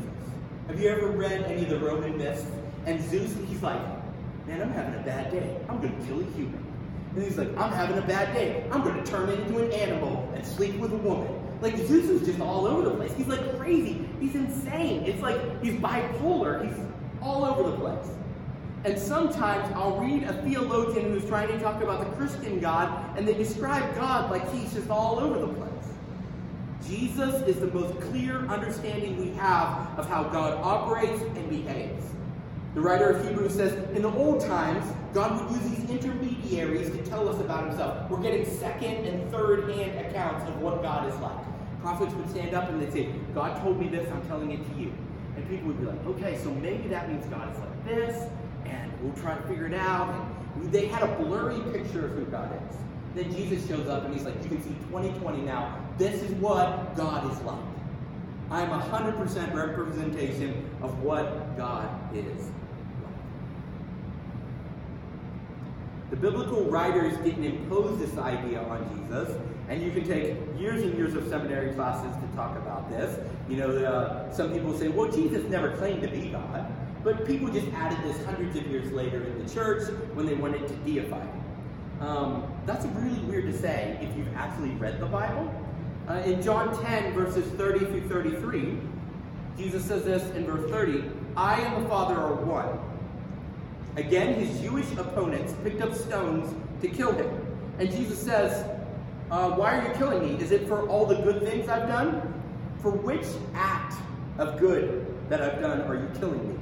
Have 0.68 0.80
you 0.80 0.88
ever 0.88 1.08
read 1.08 1.44
any 1.44 1.64
of 1.64 1.70
the 1.70 1.78
Roman 1.78 2.16
myths? 2.18 2.44
And 2.86 3.02
Zeus, 3.10 3.34
he's 3.48 3.62
like, 3.62 3.80
man, 4.46 4.62
I'm 4.62 4.72
having 4.72 4.98
a 5.00 5.02
bad 5.02 5.30
day. 5.30 5.56
I'm 5.68 5.80
going 5.80 5.98
to 5.98 6.06
kill 6.06 6.20
a 6.20 6.24
human. 6.32 6.65
And 7.16 7.24
he's 7.24 7.38
like, 7.38 7.48
I'm 7.56 7.72
having 7.72 7.96
a 7.96 8.06
bad 8.06 8.34
day. 8.34 8.68
I'm 8.70 8.84
going 8.84 9.02
to 9.02 9.10
turn 9.10 9.30
into 9.30 9.64
an 9.64 9.72
animal 9.72 10.30
and 10.34 10.46
sleep 10.46 10.76
with 10.76 10.92
a 10.92 10.98
woman. 10.98 11.32
Like, 11.62 11.74
Zeus 11.78 12.10
is 12.10 12.26
just 12.26 12.40
all 12.40 12.66
over 12.66 12.82
the 12.82 12.94
place. 12.94 13.10
He's 13.16 13.26
like 13.26 13.58
crazy. 13.58 14.06
He's 14.20 14.34
insane. 14.34 15.02
It's 15.04 15.22
like 15.22 15.40
he's 15.62 15.80
bipolar. 15.80 16.68
He's 16.68 16.76
all 17.22 17.46
over 17.46 17.70
the 17.70 17.76
place. 17.78 18.10
And 18.84 18.98
sometimes 18.98 19.72
I'll 19.74 19.98
read 19.98 20.24
a 20.24 20.42
theologian 20.42 21.10
who's 21.10 21.24
trying 21.24 21.48
to 21.48 21.58
talk 21.58 21.82
about 21.82 22.00
the 22.00 22.16
Christian 22.16 22.60
God, 22.60 23.16
and 23.16 23.26
they 23.26 23.32
describe 23.34 23.94
God 23.94 24.30
like 24.30 24.52
he's 24.52 24.74
just 24.74 24.90
all 24.90 25.18
over 25.18 25.38
the 25.38 25.48
place. 25.48 25.72
Jesus 26.86 27.34
is 27.48 27.58
the 27.58 27.68
most 27.68 27.98
clear 28.02 28.46
understanding 28.46 29.18
we 29.18 29.30
have 29.38 29.98
of 29.98 30.06
how 30.08 30.24
God 30.24 30.60
operates 30.62 31.22
and 31.22 31.48
behaves. 31.48 32.04
The 32.76 32.82
writer 32.82 33.08
of 33.08 33.26
Hebrews 33.26 33.54
says, 33.54 33.72
in 33.96 34.02
the 34.02 34.12
old 34.12 34.38
times, 34.38 34.84
God 35.14 35.40
would 35.40 35.50
use 35.50 35.70
these 35.70 35.88
intermediaries 35.88 36.90
to 36.90 37.02
tell 37.06 37.26
us 37.26 37.40
about 37.40 37.66
himself. 37.68 38.10
We're 38.10 38.20
getting 38.20 38.44
second 38.44 39.06
and 39.06 39.32
third 39.32 39.70
hand 39.70 39.98
accounts 40.06 40.46
of 40.46 40.60
what 40.60 40.82
God 40.82 41.10
is 41.10 41.18
like. 41.20 41.38
Prophets 41.80 42.12
would 42.12 42.28
stand 42.28 42.54
up 42.54 42.68
and 42.68 42.82
they'd 42.82 42.92
say, 42.92 43.08
God 43.34 43.58
told 43.62 43.80
me 43.80 43.88
this, 43.88 44.06
I'm 44.12 44.20
telling 44.26 44.50
it 44.50 44.58
to 44.62 44.78
you. 44.78 44.92
And 45.36 45.48
people 45.48 45.68
would 45.68 45.80
be 45.80 45.86
like, 45.86 46.06
okay, 46.06 46.38
so 46.44 46.50
maybe 46.50 46.86
that 46.88 47.08
means 47.08 47.24
God 47.30 47.50
is 47.50 47.58
like 47.60 47.84
this, 47.86 48.30
and 48.66 48.92
we'll 49.00 49.14
try 49.14 49.34
to 49.34 49.42
figure 49.48 49.68
it 49.68 49.74
out. 49.74 50.14
And 50.56 50.70
they 50.70 50.86
had 50.86 51.02
a 51.02 51.16
blurry 51.16 51.60
picture 51.72 52.04
of 52.04 52.12
who 52.12 52.26
God 52.26 52.60
is. 52.68 52.76
Then 53.14 53.34
Jesus 53.34 53.66
shows 53.66 53.88
up 53.88 54.04
and 54.04 54.12
he's 54.12 54.26
like, 54.26 54.34
you 54.42 54.50
can 54.50 54.62
see 54.62 54.76
2020 54.90 55.40
now. 55.40 55.80
This 55.96 56.20
is 56.20 56.30
what 56.32 56.94
God 56.94 57.32
is 57.32 57.40
like. 57.40 57.58
I'm 58.50 58.68
100% 58.68 59.54
representation 59.54 60.68
of 60.82 61.02
what 61.02 61.56
God 61.56 61.88
is 62.14 62.50
The 66.10 66.16
biblical 66.16 66.64
writers 66.64 67.16
didn't 67.24 67.44
impose 67.44 67.98
this 67.98 68.16
idea 68.16 68.62
on 68.62 68.88
Jesus. 68.96 69.36
And 69.68 69.82
you 69.82 69.90
can 69.90 70.06
take 70.06 70.36
years 70.56 70.82
and 70.82 70.96
years 70.96 71.14
of 71.14 71.28
seminary 71.28 71.74
classes 71.74 72.14
to 72.22 72.36
talk 72.36 72.56
about 72.56 72.88
this. 72.88 73.18
You 73.48 73.56
know, 73.56 73.70
uh, 73.70 74.32
some 74.32 74.52
people 74.52 74.76
say, 74.78 74.88
well, 74.88 75.10
Jesus 75.10 75.42
never 75.50 75.76
claimed 75.76 76.02
to 76.02 76.08
be 76.08 76.28
God. 76.28 76.72
But 77.02 77.26
people 77.26 77.48
just 77.48 77.66
added 77.72 77.98
this 78.04 78.24
hundreds 78.24 78.56
of 78.56 78.66
years 78.68 78.92
later 78.92 79.24
in 79.24 79.44
the 79.44 79.52
church 79.52 79.88
when 80.14 80.26
they 80.26 80.34
wanted 80.34 80.68
to 80.68 80.74
deify 80.76 81.20
him. 81.20 81.44
Um, 82.00 82.52
that's 82.66 82.84
really 82.86 83.18
weird 83.20 83.46
to 83.46 83.58
say 83.58 83.98
if 84.00 84.16
you've 84.16 84.34
actually 84.36 84.70
read 84.70 85.00
the 85.00 85.06
Bible. 85.06 85.52
Uh, 86.08 86.14
in 86.24 86.40
John 86.40 86.80
10, 86.84 87.14
verses 87.14 87.50
30 87.52 87.78
through 87.86 88.08
33, 88.08 88.78
Jesus 89.56 89.84
says 89.84 90.04
this 90.04 90.22
in 90.36 90.46
verse 90.46 90.70
30 90.70 91.04
I 91.36 91.60
and 91.60 91.84
the 91.84 91.88
Father 91.88 92.16
are 92.16 92.34
one. 92.34 92.78
Again, 93.96 94.34
his 94.34 94.60
Jewish 94.60 94.90
opponents 94.92 95.54
picked 95.64 95.80
up 95.80 95.94
stones 95.94 96.54
to 96.82 96.88
kill 96.88 97.12
him. 97.12 97.30
And 97.78 97.90
Jesus 97.90 98.18
says, 98.18 98.64
uh, 99.30 99.50
Why 99.52 99.78
are 99.78 99.88
you 99.88 99.94
killing 99.94 100.22
me? 100.22 100.42
Is 100.42 100.50
it 100.50 100.68
for 100.68 100.86
all 100.88 101.06
the 101.06 101.16
good 101.16 101.42
things 101.42 101.68
I've 101.68 101.88
done? 101.88 102.34
For 102.82 102.90
which 102.90 103.26
act 103.54 103.94
of 104.38 104.60
good 104.60 105.06
that 105.30 105.40
I've 105.40 105.60
done 105.60 105.80
are 105.82 105.94
you 105.94 106.08
killing 106.18 106.46
me? 106.46 106.58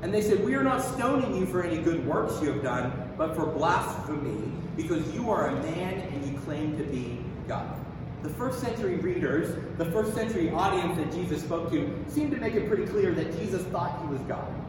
And 0.00 0.12
they 0.12 0.22
said, 0.22 0.42
We 0.42 0.54
are 0.54 0.64
not 0.64 0.82
stoning 0.82 1.36
you 1.36 1.46
for 1.46 1.62
any 1.62 1.82
good 1.82 2.06
works 2.06 2.40
you 2.42 2.50
have 2.52 2.62
done, 2.62 3.12
but 3.18 3.36
for 3.36 3.46
blasphemy, 3.46 4.50
because 4.76 5.14
you 5.14 5.30
are 5.30 5.48
a 5.48 5.62
man 5.62 6.00
and 6.00 6.26
you 6.26 6.38
claim 6.40 6.76
to 6.78 6.84
be 6.84 7.20
God. 7.46 7.78
The 8.22 8.30
first 8.30 8.60
century 8.60 8.96
readers, 8.96 9.54
the 9.76 9.84
first 9.86 10.14
century 10.14 10.50
audience 10.50 10.96
that 10.96 11.12
Jesus 11.12 11.42
spoke 11.42 11.70
to, 11.72 11.94
seemed 12.08 12.30
to 12.30 12.38
make 12.38 12.54
it 12.54 12.68
pretty 12.68 12.86
clear 12.86 13.12
that 13.12 13.38
Jesus 13.38 13.62
thought 13.64 14.00
he 14.00 14.08
was 14.08 14.20
God. 14.22 14.63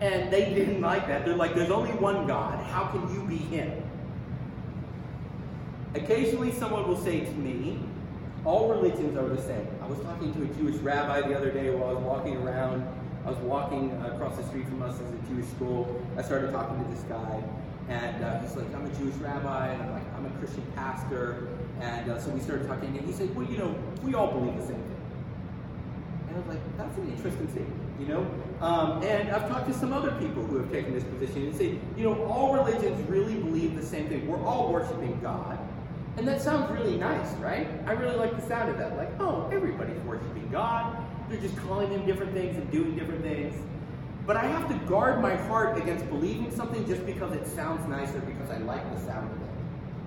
And 0.00 0.32
they 0.32 0.54
didn't 0.54 0.80
like 0.80 1.06
that. 1.08 1.24
They're 1.24 1.36
like, 1.36 1.54
There's 1.54 1.70
only 1.70 1.92
one 1.92 2.26
God. 2.26 2.64
How 2.66 2.86
can 2.86 3.12
you 3.14 3.22
be 3.24 3.36
him? 3.36 3.82
Occasionally, 5.94 6.52
someone 6.52 6.88
will 6.88 7.00
say 7.00 7.20
to 7.20 7.32
me, 7.32 7.78
All 8.44 8.68
religions 8.68 9.16
are 9.16 9.28
the 9.28 9.40
same. 9.42 9.66
I 9.82 9.86
was 9.86 9.98
talking 10.00 10.32
to 10.34 10.42
a 10.42 10.46
Jewish 10.54 10.76
rabbi 10.76 11.20
the 11.28 11.36
other 11.36 11.50
day 11.50 11.70
while 11.70 11.90
I 11.90 11.92
was 11.94 12.02
walking 12.04 12.36
around 12.36 12.86
I 13.24 13.28
was 13.28 13.38
walking 13.40 13.92
across 14.02 14.36
the 14.36 14.44
street 14.44 14.66
from 14.66 14.82
us 14.82 14.94
as 14.94 15.12
a 15.12 15.18
Jewish 15.28 15.46
school. 15.50 16.00
I 16.16 16.22
started 16.22 16.52
talking 16.52 16.82
to 16.82 16.90
this 16.90 17.02
guy, 17.02 17.42
and 17.88 18.24
uh, 18.24 18.40
he's 18.40 18.56
like, 18.56 18.74
I'm 18.74 18.86
a 18.86 18.94
Jewish 18.94 19.14
rabbi, 19.16 19.68
and 19.68 19.82
I'm 19.82 19.92
like, 19.92 20.14
I'm 20.16 20.24
a 20.24 20.30
Christian 20.38 20.64
pastor. 20.74 21.48
And 21.80 22.10
uh, 22.10 22.18
so 22.18 22.30
we 22.30 22.40
started 22.40 22.66
talking, 22.66 22.96
and 22.96 23.06
he 23.06 23.12
said, 23.12 23.34
Well, 23.36 23.46
you 23.46 23.58
know, 23.58 23.74
we 24.02 24.14
all 24.14 24.32
believe 24.32 24.56
the 24.56 24.66
same 24.66 24.76
thing. 24.76 25.00
And 26.28 26.36
I 26.36 26.40
was 26.40 26.48
like, 26.48 26.76
That's 26.78 26.96
an 26.96 27.10
interesting 27.10 27.46
thing, 27.48 27.79
you 28.00 28.06
know? 28.06 28.26
Um, 28.60 29.02
and 29.02 29.30
I've 29.30 29.48
talked 29.48 29.68
to 29.68 29.74
some 29.74 29.92
other 29.92 30.10
people 30.12 30.42
who 30.44 30.58
have 30.58 30.72
taken 30.72 30.94
this 30.94 31.04
position 31.04 31.42
and 31.44 31.56
say, 31.56 31.78
You 31.96 32.04
know, 32.04 32.24
all 32.24 32.54
religions 32.54 33.08
really 33.08 33.34
believe 33.34 33.76
the 33.76 33.84
same 33.84 34.08
thing. 34.08 34.26
We're 34.26 34.42
all 34.42 34.72
worshiping 34.72 35.18
God. 35.20 35.58
And 36.16 36.26
that 36.26 36.40
sounds 36.42 36.70
really 36.72 36.96
nice, 36.96 37.32
right? 37.34 37.68
I 37.86 37.92
really 37.92 38.16
like 38.16 38.34
the 38.36 38.46
sound 38.46 38.70
of 38.70 38.78
that. 38.78 38.96
Like, 38.96 39.10
oh, 39.20 39.48
everybody's 39.52 40.00
worshiping 40.00 40.48
God. 40.50 40.96
They're 41.28 41.40
just 41.40 41.56
calling 41.58 41.90
him 41.90 42.04
different 42.04 42.32
things 42.32 42.56
and 42.56 42.70
doing 42.72 42.96
different 42.96 43.22
things. 43.22 43.54
But 44.26 44.36
I 44.36 44.46
have 44.46 44.68
to 44.68 44.74
guard 44.86 45.22
my 45.22 45.36
heart 45.36 45.78
against 45.78 46.08
believing 46.08 46.50
something 46.54 46.86
just 46.86 47.06
because 47.06 47.32
it 47.32 47.46
sounds 47.46 47.86
nice 47.88 48.12
or 48.14 48.20
because 48.20 48.50
I 48.50 48.58
like 48.58 48.82
the 48.94 49.00
sound 49.06 49.30
of 49.30 49.40
it. 49.40 49.48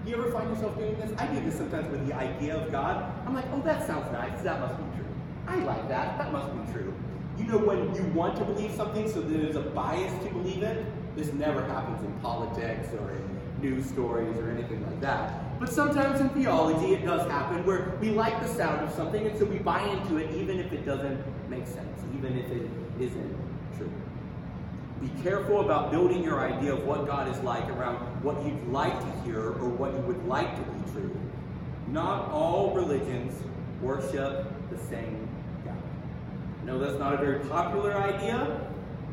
Do 0.03 0.11
you 0.11 0.17
ever 0.17 0.31
find 0.31 0.49
yourself 0.49 0.77
doing 0.77 0.97
this? 0.99 1.11
I 1.17 1.27
do 1.27 1.39
this 1.43 1.55
sometimes 1.55 1.89
with 1.89 2.05
the 2.05 2.13
idea 2.13 2.57
of 2.57 2.71
God. 2.71 3.11
I'm 3.25 3.33
like, 3.33 3.45
oh, 3.53 3.61
that 3.61 3.87
sounds 3.87 4.11
nice. 4.11 4.41
That 4.41 4.59
must 4.59 4.77
be 4.77 4.83
true. 4.97 5.05
I 5.47 5.55
like 5.63 5.87
that. 5.87 6.17
That 6.17 6.31
must 6.31 6.51
be 6.53 6.73
true. 6.73 6.93
You 7.37 7.45
know, 7.45 7.57
when 7.57 7.95
you 7.95 8.03
want 8.13 8.37
to 8.37 8.45
believe 8.45 8.71
something 8.73 9.09
so 9.11 9.21
there's 9.21 9.55
a 9.55 9.61
bias 9.61 10.13
to 10.23 10.29
believe 10.31 10.61
it, 10.63 10.85
this 11.15 11.33
never 11.33 11.63
happens 11.65 12.03
in 12.03 12.11
politics 12.19 12.89
or 12.93 13.11
in 13.11 13.33
news 13.61 13.85
stories 13.85 14.35
or 14.37 14.51
anything 14.51 14.85
like 14.85 14.99
that. 15.01 15.59
But 15.59 15.69
sometimes 15.69 16.19
in 16.19 16.29
theology 16.29 16.93
it 16.93 17.05
does 17.05 17.29
happen 17.29 17.65
where 17.65 17.97
we 18.01 18.09
like 18.09 18.39
the 18.41 18.47
sound 18.47 18.81
of 18.81 18.93
something 18.93 19.25
and 19.25 19.37
so 19.37 19.45
we 19.45 19.57
buy 19.59 19.81
into 19.83 20.17
it 20.17 20.35
even 20.35 20.59
if 20.59 20.71
it 20.73 20.85
doesn't 20.85 21.23
make 21.49 21.65
sense, 21.65 22.01
even 22.15 22.37
if 22.37 22.51
it 22.51 22.69
isn't 22.99 23.35
true. 23.77 23.91
Be 25.01 25.09
careful 25.21 25.61
about 25.61 25.91
building 25.91 26.23
your 26.23 26.39
idea 26.41 26.73
of 26.73 26.85
what 26.85 27.07
God 27.07 27.33
is 27.33 27.41
like 27.43 27.67
around 27.69 27.97
what 28.23 28.43
you'd 28.45 28.67
like 28.67 28.97
to 28.99 29.21
hear 29.21 29.39
or 29.39 29.69
what 29.69 29.93
you 29.93 29.99
would 29.99 30.25
like 30.27 30.55
to 30.55 30.71
be 30.71 30.91
true. 30.91 31.15
Not 31.87 32.31
all 32.31 32.73
religions 32.73 33.33
worship 33.81 34.47
the 34.69 34.77
same 34.89 35.27
No, 36.65 36.79
that's 36.79 36.97
not 36.97 37.13
a 37.13 37.17
very 37.17 37.39
popular 37.45 37.93
idea, 37.93 38.67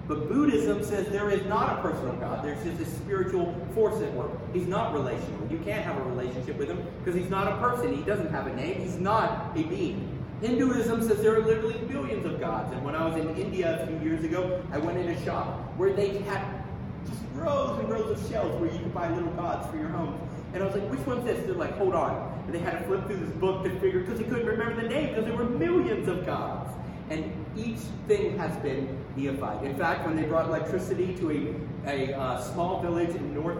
but 0.07 0.29
Buddhism 0.29 0.85
says 0.85 1.09
there 1.09 1.31
is 1.31 1.45
not 1.47 1.79
a 1.79 1.83
personal 1.83 2.15
God. 2.15 2.45
There's 2.45 2.63
just 2.65 2.81
a 2.81 2.87
spiritual 2.97 3.55
force 3.75 4.01
at 4.03 4.13
work. 4.15 4.31
He's 4.53 4.67
not 4.67 4.93
relational. 4.93 5.47
You 5.51 5.59
can't 5.59 5.85
have 5.85 5.97
a 5.97 6.03
relationship 6.03 6.59
with 6.59 6.69
him 6.69 6.85
because 6.99 7.21
he's 7.21 7.31
not 7.31 7.49
a 7.49 7.57
person. 7.59 7.95
He 7.95 8.03
doesn't 8.03 8.31
have 8.31 8.47
a 8.47 8.55
name. 8.55 8.81
He's 8.81 8.97
not 8.97 9.57
a 9.57 9.63
being. 9.65 10.17
Hinduism 10.41 11.07
says 11.07 11.21
there 11.23 11.35
are 11.35 11.45
literally 11.45 11.79
billions 11.87 12.25
of 12.25 12.41
gods. 12.41 12.73
And 12.73 12.85
when 12.85 12.95
I 12.95 13.07
was 13.07 13.17
in 13.21 13.37
India 13.37 13.83
a 13.83 13.87
few 13.87 13.99
years 13.99 14.25
ago, 14.25 14.63
I 14.73 14.79
went 14.79 14.99
in 14.99 15.09
a 15.09 15.25
shop 15.25 15.59
where 15.77 15.93
they 15.93 16.19
had 16.19 16.65
just 17.07 17.21
rows 17.35 17.79
and 17.79 17.89
rows 17.91 18.11
of 18.11 18.31
shelves 18.31 18.59
where 18.61 18.73
you 18.73 18.79
could 18.79 18.95
buy 18.95 19.11
little 19.11 19.33
gods 19.33 19.69
for 19.71 19.77
your 19.77 19.89
home. 19.89 20.19
And 20.55 20.63
I 20.63 20.67
was 20.67 20.75
like, 20.75 20.89
which 20.91 21.01
one's 21.01 21.25
this? 21.25 21.45
They're 21.45 21.55
like, 21.55 21.77
hold 21.77 21.95
on. 21.95 22.43
And 22.47 22.55
they 22.55 22.59
had 22.59 22.79
to 22.79 22.85
flip 22.87 23.07
through 23.07 23.19
this 23.19 23.35
book 23.37 23.65
to 23.65 23.71
figure, 23.81 24.01
because 24.01 24.19
they 24.19 24.25
couldn't 24.25 24.47
remember 24.47 24.83
the 24.83 24.89
name, 24.89 25.11
because 25.11 25.25
there 25.25 25.37
were 25.37 25.45
millions 25.45 26.09
of 26.09 26.27
gods 26.27 26.73
and 27.11 27.31
each 27.57 27.81
thing 28.07 28.39
has 28.39 28.57
been 28.59 28.97
deified. 29.17 29.65
In 29.65 29.77
fact, 29.77 30.07
when 30.07 30.17
they 30.17 30.23
brought 30.23 30.47
electricity 30.47 31.15
to 31.17 31.59
a, 31.85 32.13
a 32.13 32.17
uh, 32.17 32.41
small 32.41 32.81
village 32.81 33.11
in 33.11 33.35
north, 33.35 33.59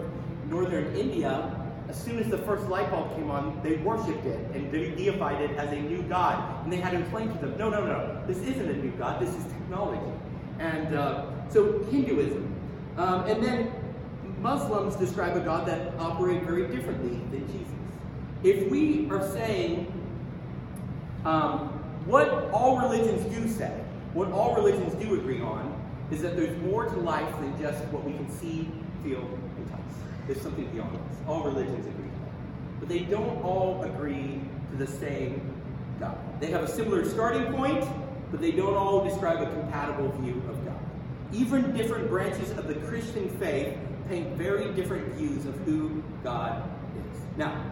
northern 0.49 0.95
India, 0.97 1.57
as 1.89 2.01
soon 2.01 2.21
as 2.21 2.29
the 2.29 2.39
first 2.39 2.69
light 2.69 2.89
bulb 2.91 3.13
came 3.17 3.31
on, 3.31 3.61
they 3.65 3.77
worshipped 3.79 4.25
it 4.25 4.39
and 4.55 4.71
deified 4.71 5.41
it 5.43 5.51
as 5.57 5.73
a 5.73 5.81
new 5.81 6.03
god. 6.03 6.63
And 6.63 6.73
they 6.73 6.77
had 6.77 6.93
to 6.93 7.01
explain 7.01 7.29
to 7.29 7.35
them, 7.35 7.59
no, 7.59 7.69
no, 7.69 7.85
no, 7.85 8.23
this 8.29 8.39
isn't 8.39 8.69
a 8.69 8.77
new 8.77 8.93
god, 8.93 9.21
this 9.21 9.35
is 9.35 9.43
technology. 9.45 10.01
And 10.61 10.95
uh, 10.95 11.27
so 11.49 11.83
Hinduism. 11.91 12.55
Um, 12.97 13.25
and 13.27 13.43
then 13.43 13.73
Muslims 14.41 14.95
describe 14.95 15.37
a 15.37 15.41
God 15.41 15.67
that 15.67 15.99
operates 15.99 16.45
very 16.47 16.69
differently 16.69 17.21
than 17.33 17.47
Jesus. 17.49 17.67
If 18.45 18.71
we 18.71 19.11
are 19.11 19.29
saying, 19.33 19.93
um, 21.25 21.80
what 22.07 22.51
all 22.53 22.79
religions 22.81 23.25
do 23.35 23.49
say, 23.49 23.73
what 24.15 24.33
all 24.33 24.55
religions 24.55 24.95
do 24.95 25.15
agree 25.15 25.41
on, 25.41 25.77
is 26.11 26.23
that 26.23 26.37
there's 26.37 26.57
more 26.63 26.87
to 26.87 26.97
life 26.97 27.31
than 27.41 27.59
just 27.61 27.85
what 27.87 28.05
we 28.05 28.13
can 28.13 28.31
see, 28.31 28.69
feel, 29.05 29.21
and 29.21 29.71
touch. 29.71 29.81
There's 30.27 30.41
something 30.41 30.67
beyond 30.71 30.97
us. 30.97 31.17
All 31.29 31.45
religions 31.45 31.87
agree 31.87 32.09
that. 32.09 32.81
But 32.81 32.89
they 32.89 33.01
don't 33.01 33.43
all 33.43 33.83
agree 33.85 34.41
to 34.73 34.77
the 34.77 34.87
same 34.87 35.41
God. 36.01 36.19
They 36.41 36.51
have 36.51 36.63
a 36.63 36.69
similar 36.69 37.09
starting 37.09 37.53
point, 37.53 37.85
but 38.31 38.41
they 38.41 38.51
don't 38.51 38.75
all 38.75 39.05
describe 39.05 39.41
a 39.41 39.51
compatible 39.51 40.11
view 40.21 40.43
of 40.49 40.65
God. 40.65 40.79
Even 41.33 41.77
different 41.77 42.09
branches 42.09 42.51
of 42.53 42.67
the 42.67 42.75
Christian 42.75 43.29
faith 43.39 43.77
paint 44.09 44.37
very 44.37 44.73
different 44.73 45.15
views 45.15 45.47
of 45.47 45.55
who 45.59 46.03
God 46.25 46.69
is. 46.97 47.21
Now, 47.37 47.65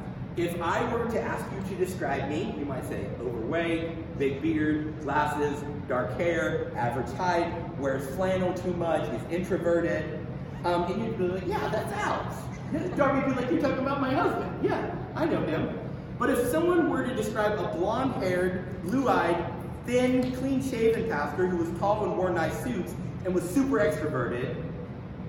if 0.42 0.60
I 0.62 0.92
were 0.92 1.10
to 1.10 1.20
ask 1.20 1.44
you 1.52 1.76
to 1.76 1.84
describe 1.84 2.28
me, 2.28 2.54
you 2.58 2.64
might 2.64 2.84
say 2.86 3.06
overweight, 3.20 4.18
big 4.18 4.40
beard, 4.40 5.00
glasses, 5.00 5.62
dark 5.88 6.16
hair, 6.16 6.70
average 6.76 7.12
height, 7.16 7.52
wears 7.78 8.06
flannel 8.14 8.54
too 8.54 8.72
much, 8.74 9.08
is 9.08 9.22
introverted. 9.30 10.26
Um, 10.64 10.84
and 10.84 11.04
you'd 11.04 11.18
be 11.18 11.24
like, 11.24 11.46
yeah, 11.46 11.68
that's 11.68 11.92
Alex. 11.92 12.36
Darby 12.96 13.26
would 13.26 13.36
be 13.36 13.42
like, 13.42 13.50
you're 13.50 13.60
talking 13.60 13.78
about 13.78 14.00
my 14.00 14.14
husband. 14.14 14.64
Yeah, 14.64 14.94
I 15.16 15.24
know 15.24 15.40
him. 15.40 15.78
But 16.18 16.30
if 16.30 16.48
someone 16.48 16.90
were 16.90 17.04
to 17.04 17.14
describe 17.14 17.58
a 17.58 17.76
blonde-haired, 17.76 18.82
blue-eyed, 18.84 19.52
thin, 19.86 20.34
clean-shaven 20.36 21.08
pastor 21.08 21.46
who 21.46 21.56
was 21.56 21.78
tall 21.78 22.04
and 22.04 22.16
wore 22.16 22.30
nice 22.30 22.62
suits 22.62 22.94
and 23.24 23.34
was 23.34 23.48
super 23.48 23.78
extroverted, 23.78 24.62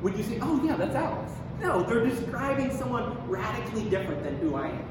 would 0.02 0.16
you 0.18 0.24
say, 0.24 0.40
oh 0.42 0.64
yeah, 0.64 0.76
that's 0.76 0.96
Alex? 0.96 1.32
No, 1.62 1.84
they're 1.84 2.06
describing 2.06 2.76
someone 2.76 3.18
radically 3.28 3.84
different 3.90 4.24
than 4.24 4.38
who 4.38 4.56
I 4.56 4.68
am 4.68 4.89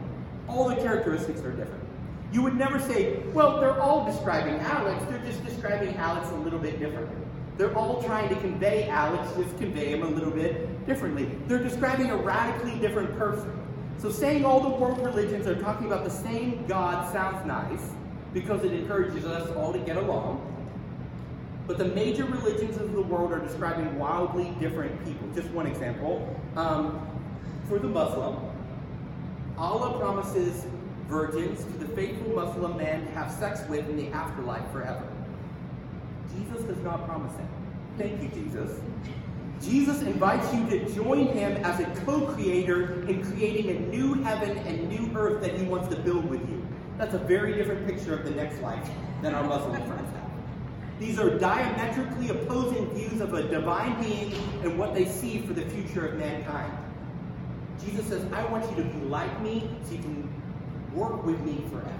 all 0.49 0.69
the 0.69 0.77
characteristics 0.77 1.41
are 1.41 1.53
different. 1.53 1.85
You 2.33 2.43
would 2.43 2.57
never 2.57 2.79
say, 2.79 3.21
well, 3.33 3.61
they're 3.61 3.81
all 3.81 4.05
describing 4.05 4.55
Alex, 4.61 5.05
they're 5.09 5.25
just 5.25 5.45
describing 5.45 5.97
Alex 5.97 6.29
a 6.31 6.35
little 6.35 6.59
bit 6.59 6.79
differently. 6.79 7.17
They're 7.57 7.77
all 7.77 8.03
trying 8.03 8.29
to 8.29 8.37
convey 8.37 8.89
Alex, 8.89 9.35
just 9.37 9.57
convey 9.59 9.93
him 9.93 10.03
a 10.03 10.09
little 10.09 10.31
bit 10.31 10.87
differently. 10.87 11.31
They're 11.47 11.63
describing 11.63 12.11
a 12.11 12.17
radically 12.17 12.79
different 12.79 13.17
person. 13.19 13.53
So 13.99 14.13
saying 14.13 14.45
all 14.45 14.61
the 14.61 14.69
world 14.69 15.05
religions 15.05 15.47
are 15.47 15.61
talking 15.61 15.87
about 15.87 16.05
the 16.05 16.11
same 16.11 16.65
God 16.69 17.13
sounds 17.13 17.45
nice 17.47 17.91
because 18.33 18.63
it 18.63 18.73
encourages 18.73 19.25
us 19.25 19.51
all 19.57 19.73
to 19.73 19.79
get 19.81 19.97
along. 19.97 20.45
But 21.67 21.79
the 21.79 21.87
major 21.87 22.25
religions 22.25 22.77
of 22.77 22.93
the 22.93 23.03
world 23.03 23.33
are 23.33 23.41
describing 23.41 23.99
wildly 23.99 24.55
different 24.61 25.05
people. 25.05 25.29
Just 25.35 25.51
one 25.51 25.67
example. 25.67 26.35
Um, 26.57 27.05
for 27.69 27.79
the 27.79 27.89
Muslim, 27.89 28.37
Allah 29.59 29.99
promises 29.99 30.65
virgins 31.09 31.65
to 31.65 31.85
the 31.85 31.89
faithful 31.97 32.33
Muslim 32.33 32.77
man 32.77 33.05
to 33.05 33.11
have 33.13 33.31
sex 33.31 33.61
with 33.69 33.89
in 33.89 33.97
the 33.97 34.09
afterlife 34.09 34.71
forever. 34.71 35.03
Jesus 36.33 36.63
does 36.63 36.79
not 36.79 37.07
promise 37.07 37.33
that. 37.35 37.49
Thank 37.99 38.23
you, 38.23 38.29
Jesus. 38.29 38.79
Jesus 39.61 40.03
invites 40.03 40.55
you 40.55 40.65
to 40.71 40.95
join 40.95 41.27
him 41.29 41.57
as 41.65 41.81
a 41.81 42.05
co 42.05 42.27
creator 42.27 43.03
in 43.09 43.25
creating 43.25 43.77
a 43.77 43.81
new 43.81 44.15
heaven 44.15 44.57
and 44.59 44.89
new 44.89 45.11
earth 45.19 45.43
that 45.43 45.59
he 45.59 45.65
wants 45.65 45.89
to 45.89 46.01
build 46.01 46.29
with 46.31 46.41
you. 46.49 46.65
That's 46.97 47.15
a 47.15 47.19
very 47.19 47.55
different 47.55 47.85
picture 47.87 48.15
of 48.15 48.25
the 48.25 48.31
next 48.31 48.61
life 48.61 48.89
than 49.23 49.35
our 49.35 49.43
Muslim 49.43 49.75
friends 49.75 50.09
have. 50.13 50.31
These 51.01 51.19
are 51.19 51.37
diametrically 51.37 52.29
opposing 52.31 52.89
views 52.91 53.21
of 53.21 53.35
a 53.35 53.49
divine 53.49 54.01
being 54.01 54.33
and 54.63 54.79
what 54.79 54.95
they 54.95 55.07
see 55.07 55.41
for 55.41 55.53
the 55.53 55.63
future 55.63 56.07
of 56.07 56.19
mankind. 56.19 56.73
Jesus 57.85 58.07
says, 58.07 58.25
I 58.33 58.45
want 58.47 58.69
you 58.71 58.77
to 58.83 58.89
be 58.89 59.01
like 59.07 59.41
me 59.41 59.69
so 59.85 59.93
you 59.93 59.99
can 59.99 60.43
work 60.95 61.25
with 61.25 61.41
me 61.41 61.65
forever. 61.71 61.91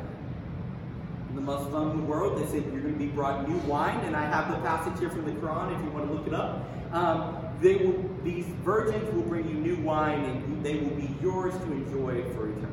In 1.31 1.35
the 1.35 1.41
Muslim 1.41 2.09
world, 2.09 2.41
they 2.41 2.47
say 2.47 2.65
you're 2.65 2.81
going 2.81 2.95
to 2.95 2.99
be 2.99 3.07
brought 3.07 3.49
new 3.49 3.59
wine, 3.59 3.99
and 4.01 4.17
I 4.17 4.25
have 4.25 4.51
the 4.51 4.59
passage 4.67 4.99
here 4.99 5.11
from 5.11 5.25
the 5.25 5.33
Quran 5.33 5.77
if 5.77 5.85
you 5.85 5.91
want 5.91 6.09
to 6.09 6.15
look 6.15 6.27
it 6.27 6.35
up. 6.35 6.65
Um, 6.93 7.37
they 7.61 7.77
will, 7.77 8.11
these 8.25 8.47
virgins 8.65 9.13
will 9.15 9.23
bring 9.23 9.49
you 9.49 9.55
new 9.55 9.77
wine, 9.83 10.25
and 10.25 10.65
they 10.65 10.77
will 10.77 10.97
be 10.97 11.15
yours 11.23 11.55
to 11.55 11.65
enjoy 11.65 12.23
for 12.33 12.49
eternity. 12.49 12.67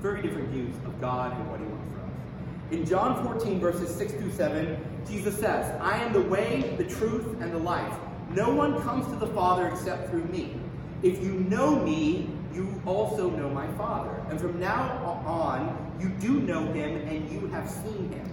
Very 0.00 0.22
different 0.22 0.48
views 0.48 0.74
of 0.86 1.00
God 1.00 1.32
and 1.32 1.50
what 1.50 1.60
He 1.60 1.66
wants 1.66 1.86
for 1.92 2.00
us. 2.00 2.72
In 2.72 2.84
John 2.84 3.24
14, 3.24 3.60
verses 3.60 3.94
6 3.94 4.12
through 4.14 4.32
7, 4.32 5.04
Jesus 5.08 5.38
says, 5.38 5.80
I 5.80 5.98
am 5.98 6.12
the 6.12 6.22
way, 6.22 6.74
the 6.76 6.84
truth, 6.84 7.40
and 7.40 7.52
the 7.52 7.58
life. 7.58 7.96
No 8.30 8.52
one 8.52 8.80
comes 8.82 9.06
to 9.06 9.16
the 9.16 9.28
Father 9.28 9.68
except 9.68 10.10
through 10.10 10.24
me. 10.24 10.54
If 11.02 11.22
you 11.22 11.34
know 11.34 11.76
me, 11.76 12.28
you 12.52 12.82
also 12.84 13.30
know 13.30 13.48
my 13.48 13.68
Father. 13.74 14.20
And 14.30 14.40
from 14.40 14.58
now 14.58 15.22
on, 15.24 15.92
you 16.00 16.08
do 16.08 16.40
know 16.40 16.64
him 16.72 16.96
and 17.08 17.30
you 17.30 17.46
have 17.48 17.70
seen 17.70 18.10
him. 18.10 18.32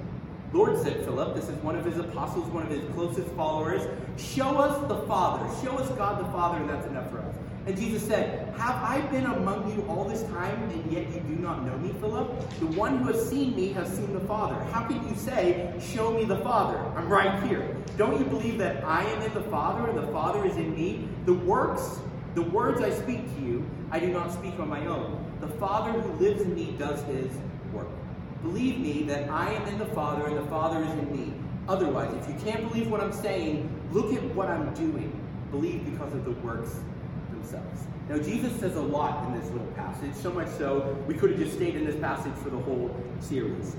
Lord 0.52 0.82
said 0.82 1.04
Philip, 1.04 1.36
this 1.36 1.50
is 1.50 1.58
one 1.58 1.76
of 1.76 1.86
his 1.86 1.98
apostles, 1.98 2.46
one 2.48 2.64
of 2.64 2.70
his 2.70 2.84
closest 2.94 3.28
followers, 3.36 3.82
show 4.18 4.58
us 4.58 4.88
the 4.88 5.00
Father. 5.08 5.46
Show 5.62 5.78
us 5.78 5.90
God 5.98 6.20
the 6.20 6.32
Father, 6.32 6.60
and 6.60 6.70
that's 6.70 6.88
enough 6.88 7.12
for 7.12 7.20
us. 7.20 7.36
And 7.66 7.76
Jesus 7.76 8.04
said, 8.08 8.54
Have 8.58 8.76
I 8.76 9.02
been 9.12 9.26
among 9.26 9.76
you 9.76 9.84
all 9.90 10.06
this 10.06 10.24
time, 10.24 10.64
and 10.70 10.92
yet 10.92 11.12
you 11.14 11.20
do 11.22 11.36
not 11.36 11.66
know 11.66 11.78
me, 11.78 11.94
Philip? 12.00 12.60
The 12.60 12.68
one 12.68 13.00
who 13.00 13.12
has 13.12 13.30
seen 13.30 13.56
me 13.56 13.74
has 13.74 13.90
seen 13.90 14.14
the 14.14 14.20
Father. 14.22 14.56
How 14.72 14.86
can 14.86 15.08
you 15.08 15.16
say, 15.16 15.74
Show 15.80 16.14
me 16.14 16.26
the 16.26 16.38
Father? 16.38 16.78
I'm 16.96 17.10
right 17.10 17.44
here. 17.44 17.76
Don't 17.98 18.20
you 18.20 18.26
believe 18.26 18.58
that 18.60 18.84
I 18.86 19.04
am 19.04 19.22
in 19.24 19.34
the 19.34 19.44
Father, 19.44 19.90
and 19.90 19.98
the 19.98 20.08
Father 20.12 20.46
is 20.46 20.56
in 20.58 20.74
me? 20.76 21.08
The 21.26 21.34
works, 21.34 22.00
the 22.36 22.42
words 22.42 22.82
I 22.82 22.92
speak 22.92 23.34
to 23.36 23.42
you, 23.42 23.66
I 23.92 24.00
do 24.00 24.08
not 24.08 24.32
speak 24.32 24.60
on 24.60 24.68
my 24.68 24.86
own. 24.86 25.26
The 25.40 25.48
Father 25.48 25.94
who 26.00 26.24
lives 26.24 26.42
in 26.42 26.54
me 26.54 26.76
does 26.78 27.02
his 27.04 27.32
work. 27.74 27.88
Believe 28.44 28.80
me 28.80 29.04
that 29.04 29.30
I 29.30 29.54
am 29.54 29.66
in 29.70 29.78
the 29.78 29.86
Father, 29.88 30.28
and 30.28 30.38
the 30.38 30.50
Father 30.50 30.84
is 30.84 30.92
in 30.92 31.12
me. 31.16 31.34
Otherwise, 31.68 32.14
if 32.22 32.28
you 32.28 32.52
can't 32.52 32.68
believe 32.70 32.92
what 32.92 33.02
I'm 33.02 33.14
saying, 33.14 33.70
look 33.92 34.14
at 34.14 34.24
what 34.36 34.50
I'm 34.50 34.74
doing. 34.74 35.12
Believe 35.50 35.86
because 35.90 36.14
of 36.14 36.26
the 36.26 36.32
works 36.32 36.76
themselves. 37.32 37.84
Now, 38.10 38.18
Jesus 38.18 38.54
says 38.60 38.76
a 38.76 38.82
lot 38.82 39.26
in 39.28 39.40
this 39.40 39.50
little 39.52 39.72
passage, 39.74 40.14
so 40.14 40.32
much 40.32 40.50
so 40.50 40.96
we 41.08 41.16
could 41.16 41.32
have 41.32 41.40
just 41.40 41.54
stayed 41.54 41.76
in 41.76 41.86
this 41.86 41.96
passage 41.96 42.34
for 42.44 42.50
the 42.50 42.60
whole 42.60 42.96
series. 43.22 43.76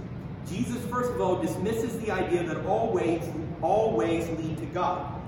Jesus, 0.49 0.83
first 0.87 1.13
of 1.13 1.21
all, 1.21 1.41
dismisses 1.41 1.99
the 2.01 2.11
idea 2.11 2.43
that 2.45 2.65
all 2.67 2.93
ways, 2.93 3.23
all 3.61 3.97
ways 3.97 4.29
lead 4.41 4.57
to 4.59 4.67
God. 4.67 5.21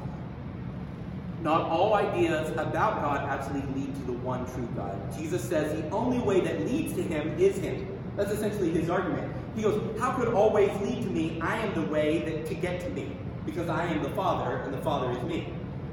Not 1.42 1.62
all 1.70 1.94
ideas 1.94 2.50
about 2.50 2.74
God 2.74 3.28
actually 3.28 3.62
lead 3.74 3.94
to 3.94 4.00
the 4.02 4.12
one 4.12 4.44
true 4.52 4.68
God. 4.74 4.96
Jesus 5.16 5.42
says 5.42 5.80
the 5.80 5.88
only 5.90 6.18
way 6.18 6.40
that 6.40 6.60
leads 6.66 6.94
to 6.94 7.02
Him 7.02 7.38
is 7.38 7.56
Him. 7.56 7.98
That's 8.18 8.32
essentially 8.32 8.70
his 8.70 8.90
argument. 8.90 9.32
He 9.54 9.62
goes, 9.62 9.80
How 10.00 10.10
could 10.10 10.34
all 10.34 10.52
ways 10.52 10.76
lead 10.80 11.04
to 11.04 11.08
me? 11.08 11.40
I 11.40 11.56
am 11.58 11.72
the 11.74 11.88
way 11.88 12.18
that, 12.22 12.46
to 12.46 12.54
get 12.54 12.80
to 12.80 12.90
me, 12.90 13.16
because 13.46 13.68
I 13.68 13.86
am 13.86 14.02
the 14.02 14.10
Father, 14.10 14.56
and 14.62 14.74
the 14.74 14.82
Father 14.82 15.12
is 15.12 15.22
me. 15.22 15.52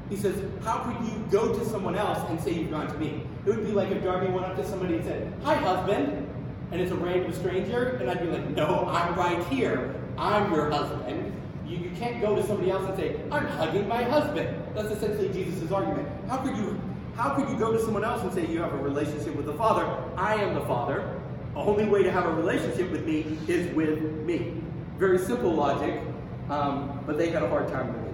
He 0.09 0.15
says, 0.17 0.35
How 0.63 0.79
could 0.79 1.07
you 1.07 1.23
go 1.29 1.53
to 1.53 1.63
someone 1.65 1.95
else 1.95 2.27
and 2.27 2.41
say 2.41 2.51
you've 2.51 2.71
gone 2.71 2.87
to 2.87 2.97
me? 2.97 3.21
It 3.45 3.49
would 3.49 3.63
be 3.63 3.73
like 3.73 3.91
if 3.91 4.03
Darby 4.03 4.31
went 4.31 4.47
up 4.47 4.55
to 4.55 4.67
somebody 4.67 4.95
and 4.95 5.05
said, 5.05 5.31
Hi, 5.43 5.53
husband. 5.53 6.27
And 6.71 6.81
it's 6.81 6.91
a 6.91 6.95
random 6.95 7.31
stranger, 7.31 7.89
and 7.97 8.09
I'd 8.09 8.21
be 8.21 8.27
like, 8.27 8.49
No, 8.49 8.87
I'm 8.89 9.13
right 9.15 9.45
here. 9.49 9.93
I'm 10.17 10.51
your 10.51 10.71
husband. 10.71 11.31
You, 11.67 11.77
you 11.77 11.91
can't 11.91 12.21
go 12.21 12.35
to 12.35 12.41
somebody 12.41 12.71
else 12.71 12.85
and 12.89 12.97
say, 12.97 13.21
I'm 13.31 13.45
hugging 13.45 13.87
my 13.87 14.01
husband. 14.01 14.64
That's 14.75 14.91
essentially 14.91 15.29
Jesus' 15.29 15.71
argument. 15.71 16.07
How 16.27 16.37
could 16.37 16.57
you 16.57 16.79
how 17.15 17.33
could 17.33 17.49
you 17.49 17.57
go 17.57 17.71
to 17.71 17.79
someone 17.79 18.03
else 18.03 18.23
and 18.23 18.33
say 18.33 18.45
you 18.45 18.61
have 18.61 18.73
a 18.73 18.77
relationship 18.77 19.35
with 19.35 19.45
the 19.45 19.53
Father? 19.53 19.85
I 20.17 20.35
am 20.35 20.53
the 20.53 20.65
Father. 20.65 21.17
The 21.53 21.61
only 21.61 21.85
way 21.85 22.03
to 22.03 22.11
have 22.11 22.25
a 22.25 22.33
relationship 22.33 22.91
with 22.91 23.05
me 23.05 23.37
is 23.47 23.73
with 23.73 24.01
me. 24.25 24.61
Very 24.97 25.17
simple 25.17 25.53
logic, 25.53 26.01
um, 26.49 26.99
but 27.05 27.17
they 27.17 27.29
had 27.29 27.41
a 27.41 27.47
hard 27.47 27.69
time 27.69 27.87
with 27.87 28.05
it. 28.05 28.13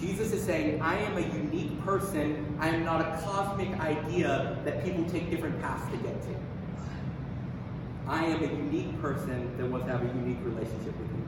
Jesus 0.00 0.32
is 0.32 0.42
saying, 0.42 0.80
I 0.80 0.96
am 0.96 1.18
a 1.18 1.20
unique 1.20 1.78
person. 1.84 2.56
I 2.58 2.68
am 2.68 2.84
not 2.84 3.02
a 3.02 3.22
cosmic 3.22 3.78
idea 3.78 4.56
that 4.64 4.82
people 4.84 5.04
take 5.10 5.30
different 5.30 5.60
paths 5.60 5.90
to 5.92 5.98
get 5.98 6.20
to. 6.22 6.34
I 8.08 8.24
am 8.24 8.42
a 8.42 8.46
unique 8.46 9.00
person 9.02 9.54
that 9.58 9.66
wants 9.66 9.86
to 9.86 9.92
have 9.92 10.02
a 10.02 10.18
unique 10.18 10.38
relationship 10.42 10.98
with 10.98 11.10
me. 11.12 11.21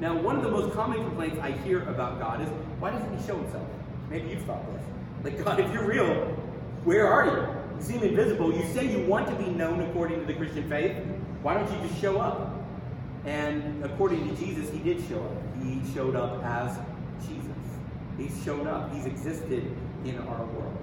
Now, 0.00 0.16
one 0.16 0.36
of 0.36 0.42
the 0.42 0.50
most 0.50 0.74
common 0.74 1.02
complaints 1.02 1.38
I 1.40 1.52
hear 1.52 1.82
about 1.88 2.20
God 2.20 2.40
is, 2.40 2.48
why 2.78 2.90
doesn't 2.90 3.18
he 3.18 3.26
show 3.26 3.36
himself? 3.36 3.66
Maybe 4.08 4.28
you've 4.28 4.42
thought 4.42 4.64
this. 4.72 4.84
Like, 5.24 5.44
God, 5.44 5.60
if 5.60 5.72
you're 5.72 5.86
real, 5.86 6.14
where 6.84 7.06
are 7.06 7.26
you? 7.26 7.78
You 7.78 7.82
seem 7.82 8.02
invisible. 8.02 8.52
You 8.52 8.64
say 8.72 8.86
you 8.90 9.04
want 9.06 9.26
to 9.28 9.34
be 9.34 9.50
known 9.50 9.80
according 9.80 10.20
to 10.20 10.26
the 10.26 10.34
Christian 10.34 10.68
faith. 10.68 10.96
Why 11.42 11.54
don't 11.54 11.70
you 11.72 11.88
just 11.88 12.00
show 12.00 12.18
up? 12.18 12.54
And 13.24 13.84
according 13.84 14.28
to 14.28 14.36
Jesus, 14.36 14.70
he 14.70 14.78
did 14.78 15.02
show 15.08 15.22
up. 15.22 15.62
He 15.62 15.82
showed 15.92 16.16
up 16.16 16.42
as 16.44 16.78
Jesus. 17.26 17.44
He's 18.16 18.44
shown 18.44 18.66
up. 18.66 18.92
He's 18.94 19.06
existed 19.06 19.64
in 20.04 20.18
our 20.18 20.44
world. 20.44 20.76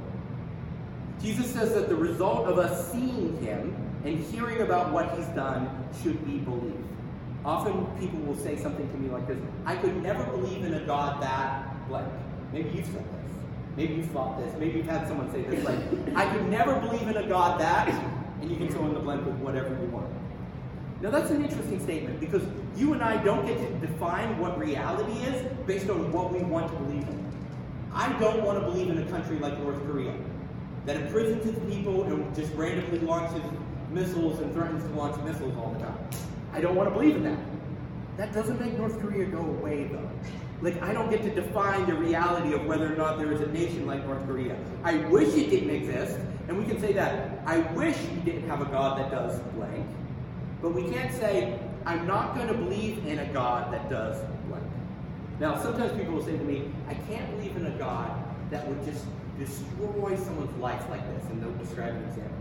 Jesus 1.21 1.51
says 1.51 1.73
that 1.73 1.89
the 1.89 1.95
result 1.95 2.47
of 2.47 2.59
us 2.59 2.91
seeing 2.91 3.37
him 3.41 3.75
and 4.03 4.19
hearing 4.25 4.61
about 4.61 4.91
what 4.91 5.17
he's 5.17 5.27
done 5.27 5.69
should 6.03 6.23
be 6.25 6.37
belief. 6.39 6.75
Often 7.45 7.85
people 7.99 8.19
will 8.21 8.35
say 8.35 8.57
something 8.57 8.89
to 8.89 8.97
me 8.97 9.07
like 9.09 9.27
this 9.27 9.37
I 9.65 9.75
could 9.75 10.01
never 10.01 10.23
believe 10.25 10.65
in 10.65 10.73
a 10.73 10.79
God 10.79 11.21
that 11.21 11.87
blank. 11.87 12.11
Maybe 12.51 12.69
you've 12.69 12.87
said 12.87 13.03
this. 13.03 13.31
Maybe 13.77 13.93
you've 13.95 14.09
thought 14.09 14.39
this. 14.39 14.51
Maybe 14.59 14.79
you've 14.79 14.87
had 14.87 15.07
someone 15.07 15.31
say 15.31 15.43
this 15.43 15.63
like, 15.63 15.77
I 16.15 16.25
could 16.33 16.49
never 16.49 16.79
believe 16.79 17.07
in 17.07 17.17
a 17.17 17.27
God 17.27 17.59
that, 17.59 17.87
and 18.41 18.49
you 18.49 18.57
can 18.57 18.69
fill 18.69 18.85
in 18.85 18.93
the 18.95 18.99
blank 18.99 19.25
with 19.25 19.35
whatever 19.35 19.69
you 19.69 19.87
want. 19.89 20.07
Now 21.01 21.11
that's 21.11 21.29
an 21.29 21.43
interesting 21.43 21.79
statement 21.81 22.19
because 22.19 22.41
you 22.75 22.93
and 22.93 23.03
I 23.03 23.21
don't 23.23 23.45
get 23.45 23.57
to 23.59 23.87
define 23.87 24.39
what 24.39 24.57
reality 24.57 25.19
is 25.23 25.45
based 25.67 25.89
on 25.89 26.11
what 26.11 26.33
we 26.33 26.39
want 26.39 26.71
to 26.71 26.77
believe 26.79 27.03
in. 27.03 27.31
I 27.93 28.11
don't 28.19 28.43
want 28.43 28.59
to 28.59 28.65
believe 28.65 28.89
in 28.89 28.97
a 28.97 29.05
country 29.11 29.37
like 29.37 29.59
North 29.59 29.85
Korea 29.85 30.13
that 30.85 30.95
imprisons 30.95 31.45
its 31.45 31.59
people 31.71 32.03
and 32.03 32.35
just 32.35 32.53
randomly 32.53 32.99
launches 32.99 33.41
missiles 33.91 34.39
and 34.39 34.51
threatens 34.53 34.83
to 34.83 34.89
launch 34.91 35.21
missiles 35.23 35.55
all 35.57 35.73
the 35.73 35.79
time. 35.79 35.97
I 36.55 36.61
don't 36.61 36.75
want 36.75 36.87
to 36.87 36.93
believe 36.93 37.17
in 37.17 37.23
that. 37.23 37.39
That 38.15 38.33
doesn't 38.33 38.61
make 38.61 38.77
North 38.77 38.97
Korea 39.01 39.25
go 39.25 39.39
away 39.39 39.89
though. 39.91 40.09
Like, 40.61 40.81
I 40.81 40.93
don't 40.93 41.09
get 41.09 41.21
to 41.23 41.35
define 41.35 41.85
the 41.85 41.95
reality 41.95 42.53
of 42.53 42.65
whether 42.65 42.91
or 42.91 42.95
not 42.95 43.17
there 43.19 43.33
is 43.33 43.41
a 43.41 43.47
nation 43.47 43.85
like 43.85 44.05
North 44.05 44.25
Korea. 44.25 44.55
I 44.85 44.95
wish 45.07 45.35
it 45.35 45.49
didn't 45.49 45.69
exist, 45.69 46.17
and 46.47 46.57
we 46.57 46.63
can 46.63 46.79
say 46.79 46.93
that. 46.93 47.41
I 47.45 47.57
wish 47.73 47.97
we 48.15 48.21
didn't 48.21 48.47
have 48.47 48.61
a 48.61 48.65
God 48.65 48.97
that 48.97 49.11
does 49.11 49.37
blank, 49.53 49.85
but 50.61 50.73
we 50.73 50.89
can't 50.89 51.13
say, 51.13 51.59
I'm 51.85 52.07
not 52.07 52.35
going 52.35 52.47
to 52.47 52.53
believe 52.53 53.05
in 53.05 53.19
a 53.19 53.25
God 53.33 53.73
that 53.73 53.89
does 53.89 54.17
blank. 54.47 54.63
Now, 55.41 55.61
sometimes 55.61 55.91
people 55.91 56.13
will 56.13 56.23
say 56.23 56.37
to 56.37 56.43
me, 56.45 56.71
I 56.87 56.93
can't 56.93 57.29
believe 57.31 57.57
in 57.57 57.65
a 57.65 57.77
God 57.77 58.11
that 58.49 58.65
would 58.65 58.81
just 58.85 59.05
destroy 59.37 60.15
someone's 60.15 60.57
life 60.61 60.89
like 60.89 61.05
this, 61.13 61.29
and 61.31 61.43
they'll 61.43 61.51
describe 61.63 61.93
an 61.93 62.03
example. 62.05 62.37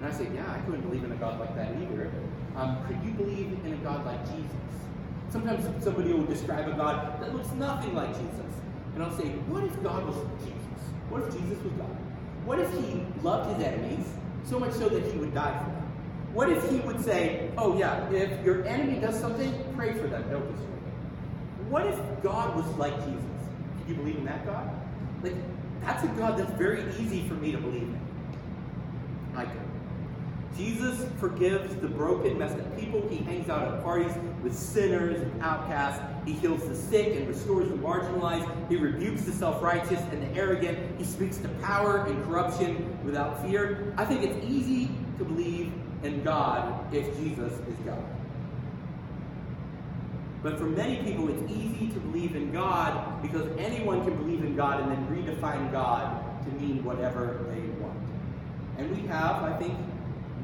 And 0.00 0.08
I 0.08 0.12
say, 0.12 0.26
yeah, 0.34 0.50
I 0.50 0.60
couldn't 0.60 0.80
believe 0.80 1.04
in 1.04 1.12
a 1.12 1.16
God 1.16 1.38
like 1.38 1.54
that 1.56 1.72
either. 1.76 2.10
Um, 2.60 2.76
could 2.86 3.02
you 3.02 3.12
believe 3.12 3.58
in 3.64 3.72
a 3.72 3.76
God 3.76 4.04
like 4.04 4.22
Jesus? 4.26 4.50
Sometimes 5.30 5.64
somebody 5.82 6.12
will 6.12 6.26
describe 6.26 6.68
a 6.68 6.72
God 6.72 7.18
that 7.22 7.34
looks 7.34 7.50
nothing 7.52 7.94
like 7.94 8.10
Jesus. 8.10 8.52
And 8.92 9.02
I'll 9.02 9.16
say, 9.16 9.28
what 9.48 9.64
if 9.64 9.82
God 9.82 10.04
was 10.04 10.16
Jesus? 10.40 10.82
What 11.08 11.22
if 11.22 11.32
Jesus 11.32 11.64
was 11.64 11.72
God? 11.72 11.96
What 12.44 12.58
if 12.58 12.70
he 12.74 13.02
loved 13.22 13.56
his 13.56 13.66
enemies 13.66 14.06
so 14.44 14.58
much 14.58 14.72
so 14.72 14.90
that 14.90 15.10
he 15.10 15.18
would 15.18 15.32
die 15.32 15.58
for 15.58 15.70
them? 15.70 15.90
What 16.34 16.50
if 16.50 16.68
he 16.68 16.80
would 16.80 17.02
say, 17.02 17.50
oh 17.56 17.78
yeah, 17.78 18.06
if 18.10 18.44
your 18.44 18.66
enemy 18.66 19.00
does 19.00 19.18
something, 19.18 19.54
pray 19.74 19.94
for 19.94 20.06
them, 20.06 20.22
don't 20.30 20.46
destroy 20.52 20.68
them? 20.68 21.70
What 21.70 21.86
if 21.86 21.98
God 22.22 22.56
was 22.56 22.66
like 22.76 22.94
Jesus? 22.96 23.24
Can 23.78 23.88
you 23.88 23.94
believe 23.94 24.16
in 24.16 24.26
that 24.26 24.44
God? 24.44 24.68
Like, 25.22 25.34
that's 25.80 26.04
a 26.04 26.08
God 26.08 26.38
that's 26.38 26.52
very 26.58 26.84
easy 27.00 27.26
for 27.26 27.34
me 27.34 27.52
to 27.52 27.58
believe 27.58 27.84
in. 27.84 28.00
I 29.34 29.46
could. 29.46 29.69
Jesus 30.56 31.06
forgives 31.18 31.74
the 31.76 31.88
broken, 31.88 32.38
messed 32.38 32.58
up 32.58 32.78
people. 32.78 33.06
He 33.08 33.18
hangs 33.18 33.48
out 33.48 33.72
at 33.72 33.82
parties 33.82 34.12
with 34.42 34.54
sinners 34.54 35.20
and 35.20 35.42
outcasts. 35.42 36.02
He 36.26 36.32
heals 36.32 36.66
the 36.66 36.74
sick 36.74 37.16
and 37.16 37.28
restores 37.28 37.68
the 37.68 37.76
marginalized. 37.76 38.68
He 38.68 38.76
rebukes 38.76 39.22
the 39.22 39.32
self 39.32 39.62
righteous 39.62 40.00
and 40.12 40.22
the 40.22 40.38
arrogant. 40.38 40.98
He 40.98 41.04
speaks 41.04 41.38
to 41.38 41.48
power 41.60 42.04
and 42.06 42.22
corruption 42.24 42.98
without 43.04 43.42
fear. 43.42 43.94
I 43.96 44.04
think 44.04 44.22
it's 44.22 44.44
easy 44.46 44.90
to 45.18 45.24
believe 45.24 45.72
in 46.02 46.22
God 46.22 46.92
if 46.94 47.16
Jesus 47.16 47.52
is 47.52 47.76
God. 47.84 48.02
But 50.42 50.58
for 50.58 50.64
many 50.64 51.02
people, 51.02 51.28
it's 51.28 51.52
easy 51.52 51.88
to 51.88 52.00
believe 52.00 52.34
in 52.34 52.50
God 52.50 53.20
because 53.22 53.46
anyone 53.58 54.04
can 54.04 54.16
believe 54.16 54.42
in 54.42 54.56
God 54.56 54.80
and 54.80 54.90
then 54.90 55.06
redefine 55.08 55.70
God 55.70 56.44
to 56.44 56.50
mean 56.52 56.82
whatever 56.82 57.44
they 57.50 57.60
want. 57.82 57.98
And 58.78 58.90
we 58.96 59.06
have, 59.08 59.42
I 59.42 59.52
think, 59.58 59.76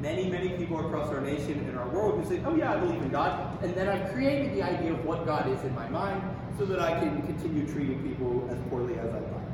many, 0.01 0.29
many 0.29 0.49
people 0.49 0.85
across 0.85 1.09
our 1.09 1.21
nation 1.21 1.59
and 1.67 1.77
our 1.77 1.87
world 1.89 2.23
who 2.23 2.29
say, 2.29 2.41
oh 2.45 2.55
yeah, 2.55 2.73
I 2.73 2.77
believe 2.77 3.01
in 3.01 3.09
God. 3.09 3.61
And 3.63 3.73
then 3.75 3.87
I've 3.87 4.13
created 4.13 4.55
the 4.55 4.63
idea 4.63 4.93
of 4.93 5.03
what 5.05 5.25
God 5.25 5.49
is 5.49 5.61
in 5.63 5.73
my 5.73 5.87
mind 5.89 6.21
so 6.57 6.65
that 6.65 6.79
I 6.79 6.99
can 6.99 7.21
continue 7.23 7.71
treating 7.71 8.01
people 8.03 8.47
as 8.51 8.57
poorly 8.69 8.97
as 8.99 9.09
I 9.09 9.19
like. 9.19 9.47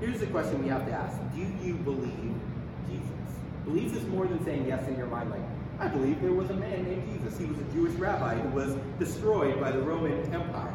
Here's 0.00 0.20
the 0.20 0.26
question 0.26 0.62
we 0.62 0.68
have 0.68 0.86
to 0.86 0.92
ask. 0.92 1.16
Do 1.34 1.40
you 1.40 1.74
believe 1.74 2.34
Jesus? 2.88 3.10
Belief 3.64 3.96
is 3.96 4.04
more 4.06 4.26
than 4.26 4.44
saying 4.44 4.66
yes 4.66 4.86
in 4.88 4.96
your 4.96 5.06
mind, 5.06 5.30
like, 5.30 5.40
I 5.78 5.88
believe 5.88 6.20
there 6.20 6.32
was 6.32 6.50
a 6.50 6.54
man 6.54 6.84
named 6.84 7.08
Jesus. 7.12 7.38
He 7.38 7.46
was 7.46 7.58
a 7.58 7.64
Jewish 7.72 7.92
rabbi 7.94 8.34
who 8.34 8.48
was 8.50 8.76
destroyed 8.98 9.60
by 9.60 9.72
the 9.72 9.80
Roman 9.80 10.32
Empire. 10.32 10.74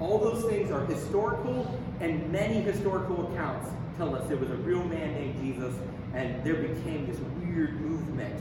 All 0.00 0.18
those 0.18 0.44
things 0.44 0.70
are 0.70 0.84
historical, 0.86 1.80
and 2.00 2.30
many 2.30 2.60
historical 2.60 3.32
accounts 3.32 3.70
tell 3.96 4.14
us 4.14 4.26
there 4.28 4.36
was 4.36 4.50
a 4.50 4.56
real 4.56 4.82
man 4.84 5.14
named 5.14 5.40
Jesus, 5.40 5.74
and 6.14 6.44
there 6.44 6.54
became 6.54 7.06
this 7.06 7.18
weird 7.54 7.80
movement 7.80 8.34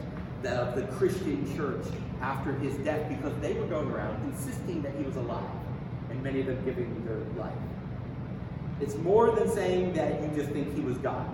of 0.45 0.76
the 0.76 0.84
Christian 0.97 1.55
church 1.55 1.86
after 2.22 2.53
his 2.53 2.74
death 2.78 3.07
because 3.07 3.34
they 3.39 3.53
were 3.53 3.66
going 3.68 3.89
around 3.89 4.22
insisting 4.32 4.82
that 4.82 4.93
he 4.95 5.03
was 5.03 5.16
alive, 5.16 5.43
and 6.09 6.22
many 6.24 6.41
of 6.41 6.47
them 6.47 6.64
giving 6.66 7.05
their 7.05 7.20
life. 7.41 7.53
It's 8.82 8.95
more 8.95 9.32
than 9.32 9.49
saying 9.49 9.93
that 9.93 10.22
you 10.22 10.30
just 10.36 10.51
think 10.51 10.74
he 10.76 10.82
was 10.82 10.97
God. 10.97 11.26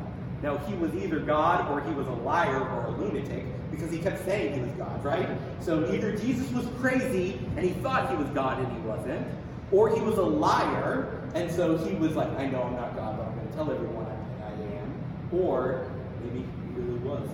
Now, 0.43 0.57
he 0.57 0.75
was 0.75 0.93
either 0.95 1.19
God 1.19 1.69
or 1.71 1.81
he 1.81 1.91
was 1.93 2.07
a 2.07 2.11
liar 2.11 2.61
or 2.61 2.85
a 2.85 2.91
lunatic 2.91 3.45
because 3.71 3.91
he 3.91 3.99
kept 3.99 4.23
saying 4.25 4.53
he 4.53 4.61
was 4.61 4.71
God, 4.73 5.03
right? 5.03 5.27
So 5.59 5.91
either 5.91 6.15
Jesus 6.15 6.49
was 6.51 6.65
crazy 6.79 7.39
and 7.55 7.65
he 7.65 7.71
thought 7.81 8.09
he 8.09 8.15
was 8.15 8.27
God 8.29 8.59
and 8.59 8.71
he 8.71 8.79
wasn't, 8.87 9.27
or 9.71 9.93
he 9.93 10.01
was 10.01 10.17
a 10.17 10.23
liar 10.23 11.19
and 11.33 11.51
so 11.51 11.77
he 11.77 11.95
was 11.95 12.15
like, 12.15 12.29
I 12.39 12.47
know 12.47 12.63
I'm 12.63 12.75
not 12.75 12.95
God, 12.95 13.17
but 13.17 13.27
I'm 13.27 13.35
going 13.35 13.47
to 13.47 13.53
tell 13.53 13.71
everyone 13.71 14.05
I, 14.05 14.47
I 14.47 14.51
am. 14.79 14.93
Or 15.31 15.91
maybe 16.23 16.39
he 16.39 16.81
really 16.81 16.99
was. 16.99 17.27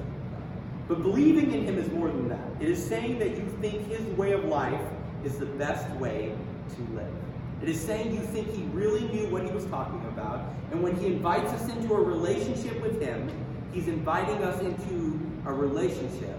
But 0.87 1.01
believing 1.01 1.51
in 1.51 1.65
him 1.65 1.77
is 1.79 1.89
more 1.91 2.07
than 2.07 2.29
that. 2.29 2.47
It 2.59 2.69
is 2.69 2.83
saying 2.83 3.19
that 3.19 3.29
you 3.31 3.45
think 3.59 3.87
his 3.87 4.01
way 4.17 4.33
of 4.33 4.45
life 4.45 4.81
is 5.23 5.37
the 5.37 5.47
best 5.47 5.89
way 5.95 6.35
to 6.75 6.93
live. 6.93 7.13
It 7.61 7.69
is 7.69 7.81
saying 7.81 8.13
you 8.13 8.21
think 8.21 8.53
he 8.53 8.63
really 8.65 9.07
knew 9.07 9.27
what 9.29 9.43
he 9.43 9.51
was 9.51 9.65
talking 9.65 9.99
about, 10.09 10.53
and 10.71 10.83
when 10.83 10.95
he 10.97 11.07
invites 11.07 11.51
us 11.53 11.69
into 11.71 11.93
a 11.93 12.01
relationship 12.01 12.79
with 12.81 13.01
him, 13.01 13.31
he's 13.71 13.87
inviting 13.87 14.43
us 14.43 14.61
into 14.61 15.19
a 15.45 15.53
relationship 15.53 16.37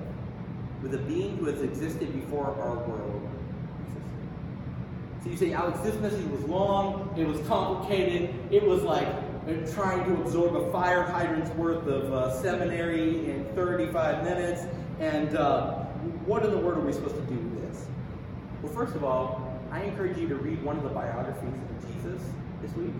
with 0.82 0.94
a 0.94 0.98
being 0.98 1.36
who 1.38 1.46
has 1.46 1.62
existed 1.62 2.12
before 2.12 2.46
our 2.46 2.76
world 2.76 3.28
existed. 3.80 5.24
So 5.24 5.30
you 5.30 5.36
say, 5.36 5.52
Alex, 5.52 5.80
this 5.80 5.98
message 6.00 6.26
was 6.26 6.42
long, 6.44 7.12
it 7.16 7.26
was 7.26 7.40
complicated, 7.48 8.32
it 8.52 8.64
was 8.64 8.82
like 8.82 9.08
trying 9.46 10.04
to 10.04 10.20
absorb 10.20 10.56
a 10.56 10.72
fire 10.72 11.02
hydrant's 11.02 11.50
worth 11.50 11.86
of 11.86 12.12
uh, 12.12 12.42
seminary 12.42 13.30
in 13.30 13.44
35 13.54 14.24
minutes, 14.24 14.62
and 14.98 15.36
uh, 15.36 15.74
what 16.24 16.44
in 16.44 16.50
the 16.50 16.58
world 16.58 16.78
are 16.78 16.86
we 16.86 16.92
supposed 16.92 17.14
to 17.14 17.22
do 17.22 17.36
with 17.36 17.70
this? 17.70 17.86
Well, 18.62 18.72
first 18.72 18.96
of 18.96 19.04
all, 19.04 19.60
I 19.70 19.82
encourage 19.82 20.18
you 20.18 20.28
to 20.28 20.36
read 20.36 20.62
one 20.62 20.76
of 20.76 20.82
the 20.82 20.88
biographies 20.88 21.52
of 21.52 21.94
Jesus 21.94 22.22
this 22.60 22.72
week. 22.74 22.92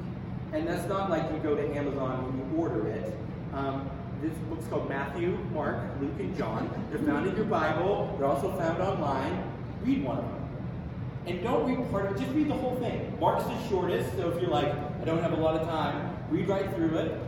And 0.52 0.68
that's 0.68 0.88
not 0.88 1.10
like 1.10 1.30
you 1.32 1.38
go 1.38 1.56
to 1.56 1.76
Amazon 1.76 2.24
and 2.24 2.38
you 2.38 2.58
order 2.58 2.86
it. 2.88 3.16
Um, 3.52 3.90
this 4.22 4.32
book's 4.48 4.66
called 4.68 4.88
Matthew, 4.88 5.36
Mark, 5.52 5.82
Luke, 6.00 6.18
and 6.18 6.36
John. 6.36 6.70
They're 6.90 7.00
found 7.00 7.26
in 7.26 7.36
your 7.36 7.44
Bible. 7.44 8.14
They're 8.18 8.28
also 8.28 8.56
found 8.56 8.80
online. 8.80 9.52
Read 9.82 10.04
one 10.04 10.18
of 10.18 10.24
them. 10.24 10.48
And 11.26 11.42
don't 11.42 11.66
read 11.66 11.90
part 11.90 12.06
of 12.06 12.16
it, 12.16 12.20
just 12.20 12.32
read 12.34 12.48
the 12.48 12.54
whole 12.54 12.76
thing. 12.76 13.18
Mark's 13.18 13.44
the 13.44 13.68
shortest, 13.68 14.16
so 14.16 14.30
if 14.30 14.40
you're 14.40 14.50
like, 14.50 14.72
I 14.72 15.04
don't 15.04 15.20
have 15.20 15.32
a 15.32 15.36
lot 15.36 15.56
of 15.56 15.66
time, 15.68 16.15
read 16.30 16.48
right 16.48 16.74
through 16.74 16.96
it. 16.98 17.20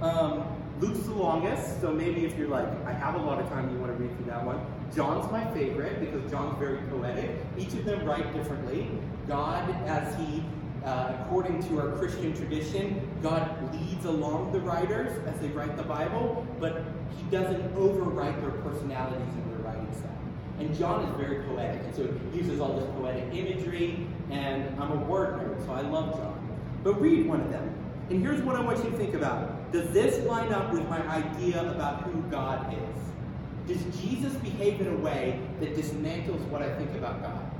Um, 0.00 0.44
Luke's 0.80 1.06
the 1.06 1.14
longest, 1.14 1.80
so 1.80 1.90
maybe 1.90 2.26
if 2.26 2.36
you're 2.36 2.48
like, 2.48 2.68
I 2.84 2.92
have 2.92 3.14
a 3.14 3.18
lot 3.18 3.40
of 3.40 3.48
time, 3.48 3.70
you 3.70 3.78
want 3.78 3.96
to 3.96 4.02
read 4.02 4.14
through 4.16 4.26
that 4.26 4.44
one. 4.44 4.60
John's 4.94 5.30
my 5.32 5.44
favorite 5.52 6.00
because 6.00 6.30
John's 6.30 6.58
very 6.58 6.78
poetic. 6.88 7.30
Each 7.56 7.72
of 7.72 7.84
them 7.86 8.04
write 8.04 8.30
differently. 8.34 8.88
God, 9.26 9.70
as 9.86 10.14
he, 10.16 10.44
uh, 10.84 11.14
according 11.20 11.62
to 11.68 11.80
our 11.80 11.92
Christian 11.96 12.34
tradition, 12.36 13.08
God 13.22 13.74
leads 13.74 14.04
along 14.04 14.52
the 14.52 14.60
writers 14.60 15.26
as 15.26 15.40
they 15.40 15.48
write 15.48 15.76
the 15.78 15.82
Bible, 15.82 16.46
but 16.60 16.82
he 17.16 17.22
doesn't 17.30 17.74
overwrite 17.74 18.38
their 18.42 18.50
personalities 18.62 19.34
in 19.34 19.50
their 19.50 19.58
writing 19.60 19.92
style. 19.94 20.10
And 20.58 20.76
John 20.76 21.04
is 21.06 21.16
very 21.16 21.42
poetic, 21.44 21.82
and 21.84 21.94
so 21.94 22.06
he 22.32 22.38
uses 22.38 22.60
all 22.60 22.78
this 22.78 22.88
poetic 22.98 23.24
imagery, 23.32 24.06
and 24.30 24.78
I'm 24.78 24.92
a 24.92 24.96
word 24.96 25.40
nerd, 25.40 25.64
so 25.64 25.72
I 25.72 25.80
love 25.80 26.16
John. 26.16 26.42
But 26.84 27.00
read 27.00 27.26
one 27.26 27.40
of 27.40 27.50
them. 27.50 27.75
And 28.08 28.22
here's 28.22 28.40
what 28.42 28.54
I 28.54 28.60
want 28.60 28.78
you 28.84 28.90
to 28.90 28.96
think 28.96 29.14
about. 29.14 29.72
Does 29.72 29.90
this 29.90 30.24
line 30.26 30.52
up 30.52 30.72
with 30.72 30.88
my 30.88 31.04
idea 31.08 31.68
about 31.72 32.02
who 32.02 32.22
God 32.30 32.72
is? 32.72 33.76
Does 33.76 34.00
Jesus 34.00 34.32
behave 34.34 34.80
in 34.80 34.86
a 34.86 34.96
way 34.96 35.40
that 35.58 35.74
dismantles 35.74 36.40
what 36.48 36.62
I 36.62 36.72
think 36.76 36.94
about 36.94 37.20
God? 37.20 37.50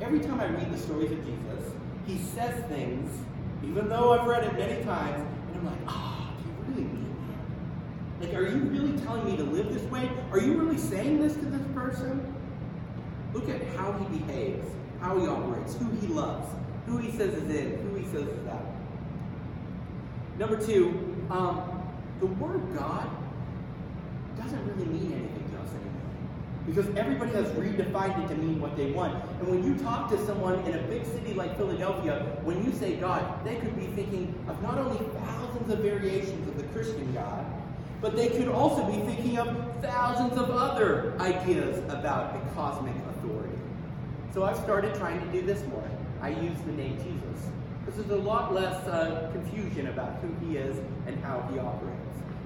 Every 0.00 0.20
time 0.20 0.40
I 0.40 0.46
read 0.46 0.72
the 0.72 0.78
stories 0.78 1.10
of 1.10 1.18
Jesus, 1.24 1.72
he 2.06 2.18
says 2.18 2.64
things, 2.66 3.10
even 3.64 3.88
though 3.88 4.12
I've 4.12 4.28
read 4.28 4.44
it 4.44 4.54
many 4.54 4.84
times, 4.84 5.20
and 5.48 5.56
I'm 5.56 5.66
like, 5.66 5.80
ah, 5.88 6.30
oh, 6.30 6.42
do 6.42 6.48
you 6.48 6.54
really 6.68 6.92
mean 6.92 7.16
that? 8.20 8.28
Like, 8.28 8.36
are 8.38 8.48
you 8.48 8.58
really 8.58 8.96
telling 9.00 9.24
me 9.24 9.36
to 9.36 9.42
live 9.42 9.74
this 9.74 9.82
way? 9.90 10.08
Are 10.30 10.38
you 10.38 10.56
really 10.56 10.78
saying 10.78 11.20
this 11.20 11.34
to 11.34 11.44
this 11.44 11.66
person? 11.74 12.34
Look 13.34 13.48
at 13.48 13.66
how 13.74 13.92
he 13.94 14.18
behaves, 14.18 14.64
how 15.00 15.18
he 15.18 15.26
operates, 15.26 15.74
who 15.74 15.90
he 15.96 16.06
loves, 16.06 16.48
who 16.86 16.98
he 16.98 17.10
says 17.10 17.34
is 17.34 17.50
in, 17.50 17.78
who 17.78 17.96
he 17.96 18.04
says 18.04 18.28
is 18.28 18.46
out. 18.46 18.67
Number 20.38 20.56
two, 20.56 21.16
um, 21.30 21.82
the 22.20 22.26
word 22.26 22.62
God 22.76 23.10
doesn't 24.38 24.64
really 24.66 24.84
mean 24.84 25.12
anything 25.12 25.50
to 25.50 25.58
us 25.60 25.70
anymore. 25.70 25.98
Because 26.64 26.86
everybody 26.96 27.32
has 27.32 27.48
redefined 27.52 28.24
it 28.24 28.28
to 28.28 28.36
mean 28.36 28.60
what 28.60 28.76
they 28.76 28.92
want. 28.92 29.24
And 29.40 29.48
when 29.48 29.64
you 29.64 29.76
talk 29.82 30.08
to 30.10 30.26
someone 30.26 30.60
in 30.60 30.74
a 30.74 30.82
big 30.82 31.04
city 31.06 31.34
like 31.34 31.56
Philadelphia, 31.56 32.38
when 32.44 32.64
you 32.64 32.72
say 32.72 32.94
God, 32.96 33.44
they 33.44 33.56
could 33.56 33.74
be 33.76 33.86
thinking 33.88 34.32
of 34.46 34.62
not 34.62 34.78
only 34.78 34.98
thousands 35.20 35.72
of 35.72 35.80
variations 35.80 36.46
of 36.46 36.56
the 36.56 36.64
Christian 36.68 37.12
God, 37.12 37.44
but 38.00 38.14
they 38.14 38.28
could 38.28 38.48
also 38.48 38.86
be 38.86 38.98
thinking 39.12 39.38
of 39.38 39.48
thousands 39.82 40.38
of 40.38 40.50
other 40.50 41.14
ideas 41.18 41.78
about 41.92 42.36
a 42.36 42.54
cosmic 42.54 42.94
authority. 43.10 43.58
So 44.32 44.44
I've 44.44 44.58
started 44.58 44.94
trying 44.94 45.20
to 45.20 45.26
do 45.32 45.44
this 45.44 45.64
more. 45.66 45.82
I 46.22 46.28
use 46.28 46.58
the 46.64 46.72
name 46.72 46.96
Jesus. 46.98 47.50
Because 47.88 48.04
there's 48.04 48.20
a 48.20 48.22
lot 48.22 48.52
less 48.52 48.86
uh, 48.86 49.30
confusion 49.32 49.86
about 49.86 50.16
who 50.16 50.46
he 50.46 50.58
is 50.58 50.76
and 51.06 51.18
how 51.24 51.48
he 51.50 51.58
operates. 51.58 51.96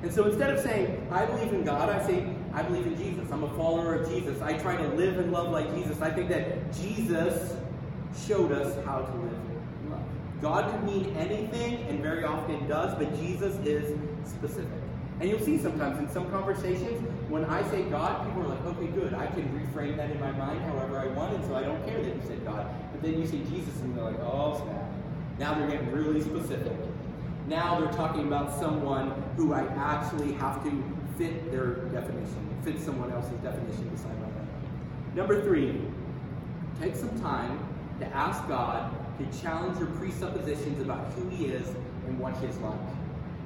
And 0.03 0.13
so 0.13 0.27
instead 0.27 0.51
of 0.51 0.61
saying, 0.61 1.05
I 1.11 1.27
believe 1.27 1.53
in 1.53 1.65
God, 1.65 1.89
I 1.89 2.01
say, 2.07 2.25
I 2.53 2.63
believe 2.63 2.87
in 2.87 2.97
Jesus. 2.97 3.29
I'm 3.33 3.43
a 3.43 3.53
follower 3.57 3.97
of 3.97 4.09
Jesus. 4.09 4.41
I 4.41 4.53
try 4.53 4.77
to 4.77 4.87
live 4.91 5.19
and 5.19 5.33
love 5.33 5.51
like 5.51 5.75
Jesus. 5.75 6.01
I 6.01 6.13
think 6.13 6.29
that 6.29 6.73
Jesus 6.73 7.57
showed 8.25 8.53
us 8.53 8.77
how 8.85 9.01
to 9.01 9.17
live 9.17 9.33
and 9.33 9.91
love. 9.91 10.05
God 10.41 10.71
can 10.71 10.87
mean 10.87 11.17
anything, 11.17 11.89
and 11.89 12.01
very 12.01 12.23
often 12.23 12.69
does, 12.69 12.95
but 12.97 13.13
Jesus 13.17 13.57
is 13.67 13.99
specific. 14.25 14.71
And 15.19 15.29
you'll 15.29 15.41
see 15.41 15.59
sometimes 15.59 15.99
in 15.99 16.09
some 16.09 16.31
conversations, 16.31 17.03
when 17.29 17.45
I 17.47 17.69
say 17.69 17.83
God, 17.91 18.25
people 18.29 18.45
are 18.45 18.55
like, 18.55 18.65
okay, 18.77 18.87
good, 18.87 19.13
I 19.15 19.27
can 19.27 19.43
reframe 19.59 19.97
that 19.97 20.11
in 20.11 20.21
my 20.21 20.31
mind 20.31 20.61
however 20.63 21.01
I 21.01 21.07
want, 21.07 21.35
and 21.35 21.45
so 21.47 21.57
I 21.57 21.63
don't 21.63 21.85
care 21.85 22.01
that 22.01 22.15
you 22.15 22.23
said 22.29 22.45
God. 22.45 22.65
But 22.93 23.03
then 23.03 23.21
you 23.21 23.27
say 23.27 23.39
Jesus, 23.51 23.81
and 23.81 23.97
they're 23.97 24.05
like, 24.05 24.21
oh, 24.21 24.63
snap. 24.65 24.92
Now 25.39 25.55
they're 25.55 25.69
getting 25.71 25.91
really 25.93 26.21
specific. 26.21 26.77
Now 27.47 27.81
they're 27.81 27.93
talking 27.93 28.27
about 28.27 28.59
someone 28.59 29.11
who 29.37 29.53
I 29.53 29.63
actually 29.77 30.33
have 30.35 30.63
to 30.65 30.85
fit 31.19 31.51
their 31.51 31.75
definition, 31.91 32.49
fit 32.63 32.81
someone 32.81 33.13
else's 33.13 33.39
definition 33.41 33.89
beside 33.89 34.19
my 34.21 34.27
own. 34.27 34.49
Number 35.15 35.43
three, 35.43 35.81
take 36.81 36.97
some 36.97 37.21
time 37.21 37.59
to 38.01 38.07
ask 38.07 38.47
God 38.49 38.95
to 39.19 39.41
challenge 39.41 39.79
your 39.79 39.89
presuppositions 39.89 40.81
about 40.81 41.13
who 41.13 41.29
He 41.29 41.47
is 41.47 41.69
and 42.07 42.19
what 42.19 42.37
He 42.39 42.47
is 42.47 42.57
like. 42.59 42.79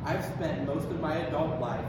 I've 0.04 0.24
spent 0.24 0.66
most 0.66 0.84
of 0.84 1.00
my 1.00 1.16
adult 1.16 1.60
life 1.60 1.84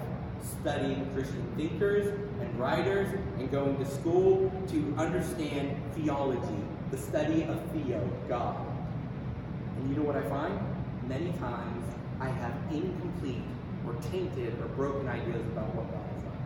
studying 0.61 1.07
Christian 1.13 1.45
thinkers 1.55 2.07
and 2.39 2.59
writers 2.59 3.13
and 3.37 3.51
going 3.51 3.77
to 3.77 3.85
school 3.85 4.51
to 4.69 4.95
understand 4.97 5.77
theology, 5.93 6.63
the 6.91 6.97
study 6.97 7.43
of 7.43 7.61
theo, 7.71 7.99
God. 8.27 8.66
You 9.87 9.95
know 9.95 10.03
what 10.03 10.17
I 10.17 10.21
find? 10.27 10.59
Many 11.07 11.31
times 11.39 11.85
I 12.19 12.27
have 12.27 12.53
incomplete 12.69 13.47
or 13.85 13.93
tainted 14.11 14.59
or 14.59 14.67
broken 14.75 15.07
ideas 15.07 15.45
about 15.55 15.73
what 15.75 15.87
God 15.87 16.03
is 16.11 16.23
like. 16.27 16.43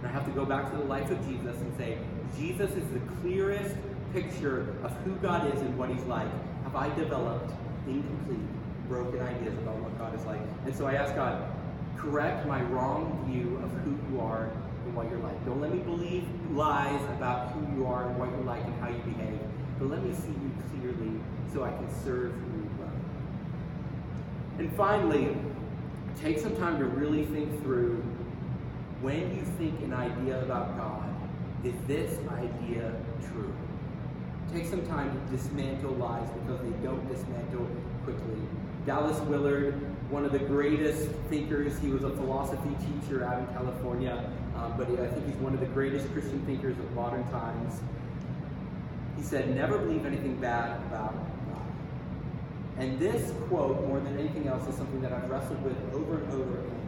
And 0.00 0.06
I 0.08 0.10
have 0.10 0.24
to 0.24 0.32
go 0.32 0.46
back 0.46 0.70
to 0.72 0.78
the 0.78 0.84
life 0.84 1.10
of 1.10 1.20
Jesus 1.28 1.60
and 1.60 1.76
say, 1.76 1.98
Jesus 2.38 2.70
is 2.70 2.88
the 2.88 3.00
clearest 3.20 3.76
picture 4.14 4.74
of 4.82 4.92
who 5.04 5.12
God 5.16 5.54
is 5.54 5.60
and 5.60 5.76
what 5.76 5.90
he's 5.90 6.04
like. 6.04 6.30
Have 6.64 6.74
I 6.74 6.88
developed 6.96 7.52
incomplete, 7.86 8.48
broken 8.88 9.20
ideas 9.20 9.58
about 9.58 9.76
what 9.76 9.98
God 9.98 10.18
is 10.18 10.24
like? 10.24 10.40
And 10.64 10.74
so 10.74 10.86
I 10.86 10.94
ask 10.94 11.14
God, 11.14 11.52
correct 11.98 12.46
my 12.46 12.62
wrong 12.72 13.12
view 13.28 13.60
of 13.62 13.70
who 13.84 13.92
you 14.08 14.20
are 14.22 14.48
and 14.86 14.96
what 14.96 15.10
you're 15.10 15.20
like. 15.20 15.36
Don't 15.44 15.60
let 15.60 15.70
me 15.70 15.80
believe 15.80 16.24
lies 16.52 17.02
about 17.16 17.52
who 17.52 17.60
you 17.76 17.86
are 17.86 18.08
and 18.08 18.18
what 18.18 18.30
you're 18.30 18.48
like 18.48 18.64
and 18.64 18.74
how 18.80 18.88
you 18.88 19.02
behave, 19.04 19.38
but 19.78 19.90
let 19.90 20.02
me 20.02 20.14
see 20.14 20.32
you 20.32 20.50
clearly 20.72 21.20
so 21.52 21.64
I 21.64 21.70
can 21.70 21.88
serve 22.02 22.32
you 22.32 22.49
And 24.60 24.70
finally, 24.76 25.34
take 26.20 26.38
some 26.38 26.54
time 26.56 26.78
to 26.80 26.84
really 26.84 27.24
think 27.24 27.62
through 27.62 27.96
when 29.00 29.34
you 29.34 29.42
think 29.56 29.80
an 29.80 29.94
idea 29.94 30.42
about 30.42 30.76
God, 30.76 31.08
is 31.64 31.72
this 31.86 32.18
idea 32.28 32.92
true? 33.32 33.54
Take 34.52 34.66
some 34.66 34.86
time 34.86 35.18
to 35.18 35.34
dismantle 35.34 35.92
lies 35.92 36.28
because 36.32 36.60
they 36.60 36.76
don't 36.84 37.08
dismantle 37.08 37.66
quickly. 38.04 38.36
Dallas 38.84 39.18
Willard, 39.20 39.80
one 40.10 40.26
of 40.26 40.32
the 40.32 40.38
greatest 40.38 41.08
thinkers, 41.30 41.78
he 41.78 41.88
was 41.88 42.04
a 42.04 42.10
philosophy 42.10 42.76
teacher 42.84 43.24
out 43.24 43.38
in 43.38 43.46
California, 43.54 44.30
um, 44.56 44.74
but 44.76 44.90
I 44.90 45.06
think 45.06 45.24
he's 45.24 45.36
one 45.36 45.54
of 45.54 45.60
the 45.60 45.72
greatest 45.72 46.12
Christian 46.12 46.44
thinkers 46.44 46.78
of 46.78 46.92
modern 46.92 47.24
times. 47.30 47.80
He 49.16 49.22
said, 49.22 49.54
Never 49.56 49.78
believe 49.78 50.04
anything 50.04 50.36
bad 50.36 50.76
about. 50.82 51.29
And 52.80 52.98
this 52.98 53.32
quote, 53.48 53.86
more 53.86 54.00
than 54.00 54.18
anything 54.18 54.48
else, 54.48 54.66
is 54.66 54.74
something 54.74 55.00
that 55.02 55.12
I've 55.12 55.30
wrestled 55.30 55.62
with 55.62 55.76
over 55.94 56.18
and 56.18 56.32
over 56.32 56.60
again 56.60 56.80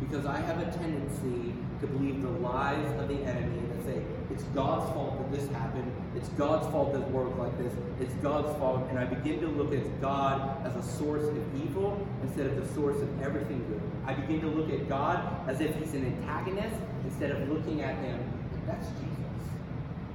because 0.00 0.26
I 0.26 0.38
have 0.38 0.60
a 0.60 0.70
tendency 0.72 1.54
to 1.80 1.86
believe 1.86 2.22
the 2.22 2.28
lies 2.28 2.86
of 3.00 3.08
the 3.08 3.16
enemy 3.24 3.60
that 3.68 3.84
say, 3.84 4.02
it's 4.30 4.44
God's 4.54 4.92
fault 4.92 5.18
that 5.18 5.38
this 5.38 5.48
happened, 5.50 5.90
it's 6.14 6.28
God's 6.30 6.66
fault 6.68 6.92
that 6.92 7.10
worked 7.10 7.38
like 7.38 7.56
this, 7.58 7.72
it's 8.00 8.12
God's 8.14 8.56
fault, 8.58 8.86
and 8.90 8.98
I 8.98 9.04
begin 9.04 9.40
to 9.40 9.48
look 9.48 9.72
at 9.72 10.00
God 10.00 10.66
as 10.66 10.76
a 10.76 10.82
source 10.82 11.24
of 11.24 11.62
evil 11.62 12.06
instead 12.22 12.46
of 12.46 12.56
the 12.56 12.74
source 12.74 13.00
of 13.00 13.22
everything 13.22 13.64
good. 13.68 13.80
I 14.06 14.14
begin 14.14 14.40
to 14.42 14.48
look 14.48 14.70
at 14.70 14.88
God 14.88 15.48
as 15.48 15.60
if 15.60 15.74
he's 15.76 15.94
an 15.94 16.06
antagonist 16.06 16.76
instead 17.04 17.30
of 17.30 17.48
looking 17.48 17.82
at 17.82 17.96
him, 17.98 18.18
that's 18.66 18.88
Jesus. 18.88 19.16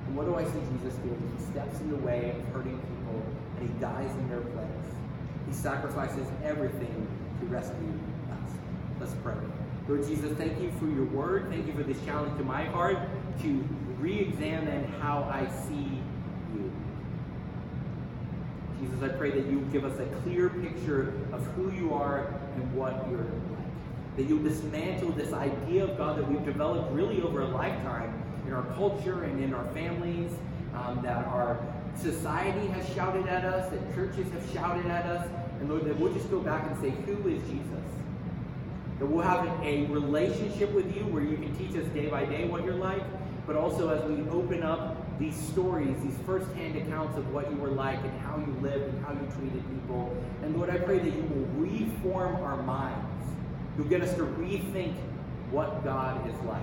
And 0.08 0.16
what 0.16 0.26
do 0.26 0.36
I 0.36 0.44
see 0.44 0.60
Jesus 0.74 0.94
doing? 1.00 1.38
He 1.38 1.44
steps 1.52 1.80
in 1.80 1.90
the 1.90 1.98
way 1.98 2.36
of 2.38 2.54
hurting 2.54 2.78
people, 2.78 3.24
and 3.58 3.70
he 3.70 3.74
dies 3.80 4.12
in 4.12 4.30
their 4.30 4.42
place. 4.42 4.81
He 5.52 5.58
sacrifices 5.58 6.26
everything 6.46 7.08
to 7.42 7.46
rescue 7.48 7.94
us. 8.32 8.52
Let's 9.02 9.14
pray. 9.22 9.36
Lord 9.86 10.08
Jesus, 10.08 10.32
thank 10.38 10.62
you 10.62 10.72
for 10.80 10.86
your 10.86 11.04
word. 11.04 11.50
Thank 11.50 11.68
you 11.68 11.74
for 11.74 11.84
this 11.84 12.02
challenge 12.06 12.38
to 12.38 12.44
my 12.46 12.64
heart 12.64 12.98
to 13.42 13.68
re 14.00 14.18
examine 14.18 14.86
how 15.02 15.30
I 15.30 15.48
see 15.68 16.00
you. 16.56 16.72
Jesus, 18.80 19.04
I 19.04 19.10
pray 19.10 19.32
that 19.32 19.46
you 19.48 19.60
give 19.74 19.84
us 19.84 20.00
a 20.00 20.06
clear 20.22 20.48
picture 20.48 21.14
of 21.34 21.46
who 21.48 21.70
you 21.74 21.94
are 21.94 22.28
and 22.56 22.74
what 22.74 23.06
you're 23.10 23.20
like. 23.20 24.16
That 24.16 24.30
you 24.30 24.40
dismantle 24.40 25.12
this 25.12 25.34
idea 25.34 25.84
of 25.84 25.98
God 25.98 26.18
that 26.18 26.32
we've 26.32 26.46
developed 26.46 26.94
really 26.94 27.22
over 27.22 27.42
a 27.42 27.48
lifetime 27.48 28.24
in 28.48 28.54
our 28.54 28.64
culture 28.76 29.26
and 29.26 29.44
in 29.44 29.54
our 29.54 29.66
families, 29.74 30.32
um, 30.74 31.02
that 31.04 31.26
our 31.26 31.60
society 31.98 32.68
has 32.68 32.88
shouted 32.94 33.28
at 33.28 33.46
us, 33.46 33.70
that 33.72 33.96
churches 33.96 34.32
have 34.32 34.54
shouted 34.54 34.86
at 34.88 35.06
us. 35.06 35.28
And 35.60 35.70
Lord, 35.70 35.86
that 35.86 36.00
we'll 36.00 36.14
just 36.14 36.30
go 36.32 36.40
back 36.40 36.66
and 36.70 36.80
say, 36.82 36.90
Who 37.06 37.28
is 37.28 37.42
Jesus? 37.44 37.68
That 39.00 39.06
we'll 39.06 39.24
have 39.24 39.48
a 39.64 39.86
relationship 39.88 40.72
with 40.72 40.96
you 40.96 41.04
where 41.08 41.24
you 41.24 41.38
can 41.38 41.56
teach 41.56 41.76
us 41.76 41.88
day 41.90 42.08
by 42.08 42.26
day 42.26 42.48
what 42.48 42.64
you're 42.64 42.76
like, 42.76 43.04
but 43.48 43.56
also 43.56 43.90
as 43.90 44.04
we 44.10 44.30
open 44.30 44.64
up 44.64 44.98
these 45.20 45.36
stories, 45.36 45.96
these 46.04 46.18
first-hand 46.26 46.76
accounts 46.76 47.18
of 47.18 47.32
what 47.32 47.50
you 47.52 47.58
were 47.58 47.70
like 47.70 48.00
and 48.04 48.20
how 48.22 48.38
you 48.38 48.56
lived 48.62 48.94
and 48.94 49.06
how 49.06 49.14
you 49.14 49.28
treated 49.38 49.64
people. 49.70 50.16
And 50.42 50.58
Lord, 50.58 50.70
I 50.70 50.78
pray 50.78 51.00
that 51.00 51.14
you 51.14 51.22
will 51.24 51.48
reform 51.62 52.36
our 52.44 52.62
minds. 52.64 53.08
You'll 53.78 53.88
get 53.88 54.02
us 54.02 54.14
to 54.16 54.24
rethink 54.24 54.96
what 55.52 55.84
God 55.84 56.28
is 56.28 56.36
like. 56.46 56.62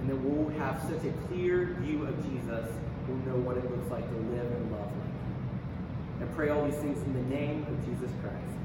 And 0.00 0.10
that 0.10 0.16
we'll 0.16 0.50
have 0.58 0.80
such 0.82 1.04
a 1.04 1.12
clear 1.28 1.76
view 1.80 2.06
of 2.06 2.22
Jesus, 2.24 2.68
we'll 3.08 3.34
know 3.34 3.40
what 3.40 3.56
it 3.56 3.64
looks 3.70 3.90
like 3.90 4.06
to 4.06 4.18
live 4.36 4.50
and 4.52 4.72
love 4.72 4.92
like. 4.92 6.28
I 6.28 6.34
pray 6.34 6.50
all 6.50 6.64
these 6.64 6.76
things 6.76 7.00
in 7.02 7.12
the 7.14 7.34
name 7.34 7.64
of 7.64 7.74
Jesus 7.86 8.10
Christ. 8.20 8.57